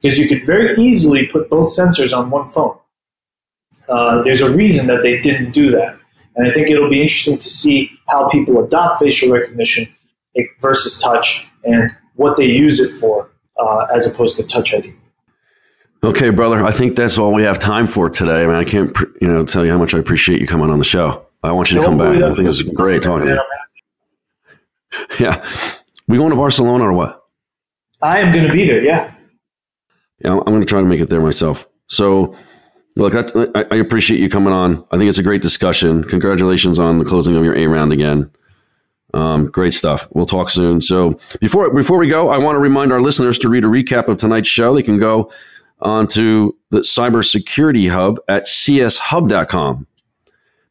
Because 0.00 0.18
you 0.18 0.28
could 0.28 0.44
very 0.44 0.76
easily 0.76 1.26
put 1.26 1.48
both 1.48 1.70
sensors 1.70 2.16
on 2.16 2.28
one 2.28 2.48
phone. 2.48 2.76
Uh, 3.88 4.22
there's 4.22 4.42
a 4.42 4.50
reason 4.50 4.86
that 4.86 5.02
they 5.02 5.18
didn't 5.20 5.52
do 5.52 5.70
that. 5.70 5.98
And 6.36 6.46
I 6.46 6.50
think 6.50 6.70
it'll 6.70 6.90
be 6.90 7.00
interesting 7.00 7.38
to 7.38 7.48
see 7.48 7.90
how 8.08 8.28
people 8.28 8.62
adopt 8.62 9.00
facial 9.00 9.32
recognition 9.32 9.86
versus 10.60 10.98
touch 10.98 11.46
and 11.64 11.90
what 12.16 12.36
they 12.36 12.46
use 12.46 12.80
it 12.80 12.98
for 12.98 13.30
uh, 13.58 13.86
as 13.94 14.06
opposed 14.06 14.36
to 14.36 14.42
touch 14.42 14.74
ID. 14.74 14.94
Okay, 16.04 16.28
brother. 16.28 16.62
I 16.62 16.70
think 16.70 16.96
that's 16.96 17.16
all 17.16 17.32
we 17.32 17.42
have 17.44 17.58
time 17.58 17.86
for 17.86 18.10
today. 18.10 18.42
I 18.42 18.46
mean, 18.46 18.56
I 18.56 18.64
can't, 18.64 18.94
you 19.22 19.28
know, 19.28 19.42
tell 19.46 19.64
you 19.64 19.70
how 19.70 19.78
much 19.78 19.94
I 19.94 19.98
appreciate 19.98 20.38
you 20.38 20.46
coming 20.46 20.68
on 20.68 20.78
the 20.78 20.84
show. 20.84 21.26
I 21.42 21.50
want 21.50 21.72
you 21.72 21.78
to 21.78 21.84
come 21.84 21.96
back. 21.96 22.14
I 22.22 22.34
think 22.34 22.40
it 22.40 22.48
was 22.48 22.60
great 22.62 23.02
talking 23.02 23.28
to 23.28 23.34
you. 23.34 23.40
Yeah. 25.18 25.42
We 26.06 26.18
going 26.18 26.28
to 26.28 26.36
Barcelona 26.36 26.84
or 26.84 26.92
what? 26.92 27.24
I 28.02 28.18
am 28.20 28.32
going 28.32 28.46
to 28.46 28.52
be 28.52 28.66
there. 28.66 28.82
Yeah. 28.84 29.14
Yeah, 30.22 30.32
I'm 30.32 30.44
going 30.44 30.60
to 30.60 30.66
try 30.66 30.80
to 30.80 30.86
make 30.86 31.00
it 31.00 31.08
there 31.08 31.22
myself. 31.22 31.66
So, 31.86 32.36
look, 32.96 33.14
I, 33.14 33.64
I 33.70 33.76
appreciate 33.76 34.20
you 34.20 34.28
coming 34.28 34.52
on. 34.52 34.84
I 34.90 34.98
think 34.98 35.08
it's 35.08 35.18
a 35.18 35.22
great 35.22 35.40
discussion. 35.40 36.04
Congratulations 36.04 36.78
on 36.78 36.98
the 36.98 37.06
closing 37.06 37.34
of 37.34 37.44
your 37.44 37.56
A 37.56 37.66
round 37.66 37.94
again. 37.94 38.30
Um, 39.14 39.46
great 39.46 39.72
stuff. 39.72 40.06
We'll 40.10 40.26
talk 40.26 40.50
soon. 40.50 40.80
So 40.80 41.18
before 41.40 41.72
before 41.72 41.98
we 41.98 42.08
go, 42.08 42.30
I 42.30 42.38
want 42.38 42.56
to 42.56 42.60
remind 42.60 42.92
our 42.92 43.00
listeners 43.00 43.38
to 43.38 43.48
read 43.48 43.64
a 43.64 43.68
recap 43.68 44.08
of 44.08 44.16
tonight's 44.16 44.48
show. 44.48 44.74
They 44.74 44.82
can 44.82 44.98
go 44.98 45.30
onto 45.84 46.52
the 46.70 46.80
cybersecurity 46.80 47.90
hub 47.90 48.18
at 48.28 48.44
cshub.com. 48.44 49.86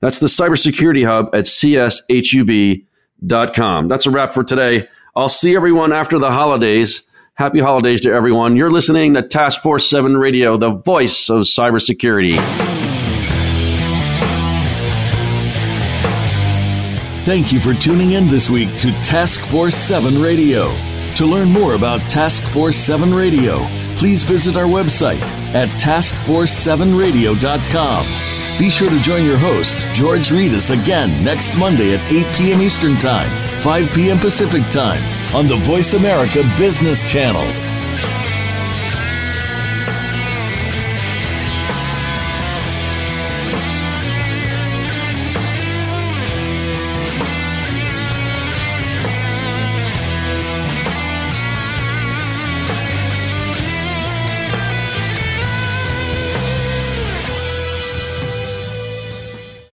That's 0.01 0.19
the 0.19 0.27
cybersecurity 0.27 1.05
hub 1.05 1.33
at 1.33 1.45
cshub.com. 1.45 2.87
That's 3.87 4.05
a 4.05 4.11
wrap 4.11 4.33
for 4.33 4.43
today. 4.43 4.89
I'll 5.15 5.29
see 5.29 5.55
everyone 5.55 5.93
after 5.93 6.19
the 6.19 6.31
holidays. 6.31 7.03
Happy 7.35 7.59
holidays 7.59 8.01
to 8.01 8.11
everyone. 8.11 8.55
You're 8.55 8.69
listening 8.69 9.13
to 9.13 9.21
Task 9.21 9.61
Force 9.61 9.89
7 9.89 10.17
Radio, 10.17 10.57
the 10.57 10.71
voice 10.71 11.29
of 11.29 11.43
cybersecurity. 11.43 12.37
Thank 17.23 17.53
you 17.53 17.59
for 17.61 17.73
tuning 17.73 18.11
in 18.11 18.27
this 18.27 18.49
week 18.49 18.75
to 18.79 18.91
Task 19.01 19.39
Force 19.45 19.75
7 19.75 20.21
Radio. 20.21 20.75
To 21.15 21.25
learn 21.25 21.49
more 21.49 21.75
about 21.75 22.01
Task 22.01 22.43
Force 22.43 22.75
7 22.75 23.13
Radio, 23.13 23.59
please 23.97 24.23
visit 24.23 24.57
our 24.57 24.65
website 24.65 25.21
at 25.53 25.69
taskforce7radio.com. 25.69 28.59
Be 28.59 28.69
sure 28.69 28.89
to 28.89 28.99
join 28.99 29.23
your 29.25 29.37
host, 29.37 29.79
George 29.93 30.29
Rettas, 30.29 30.69
again 30.71 31.23
next 31.23 31.55
Monday 31.57 31.95
at 31.95 32.11
8 32.11 32.35
p.m. 32.35 32.61
Eastern 32.61 32.99
Time, 32.99 33.31
5 33.61 33.91
p.m. 33.91 34.19
Pacific 34.19 34.61
Time 34.69 35.01
on 35.35 35.47
the 35.47 35.57
Voice 35.57 35.95
America 35.95 36.43
Business 36.57 37.01
Channel. 37.03 37.72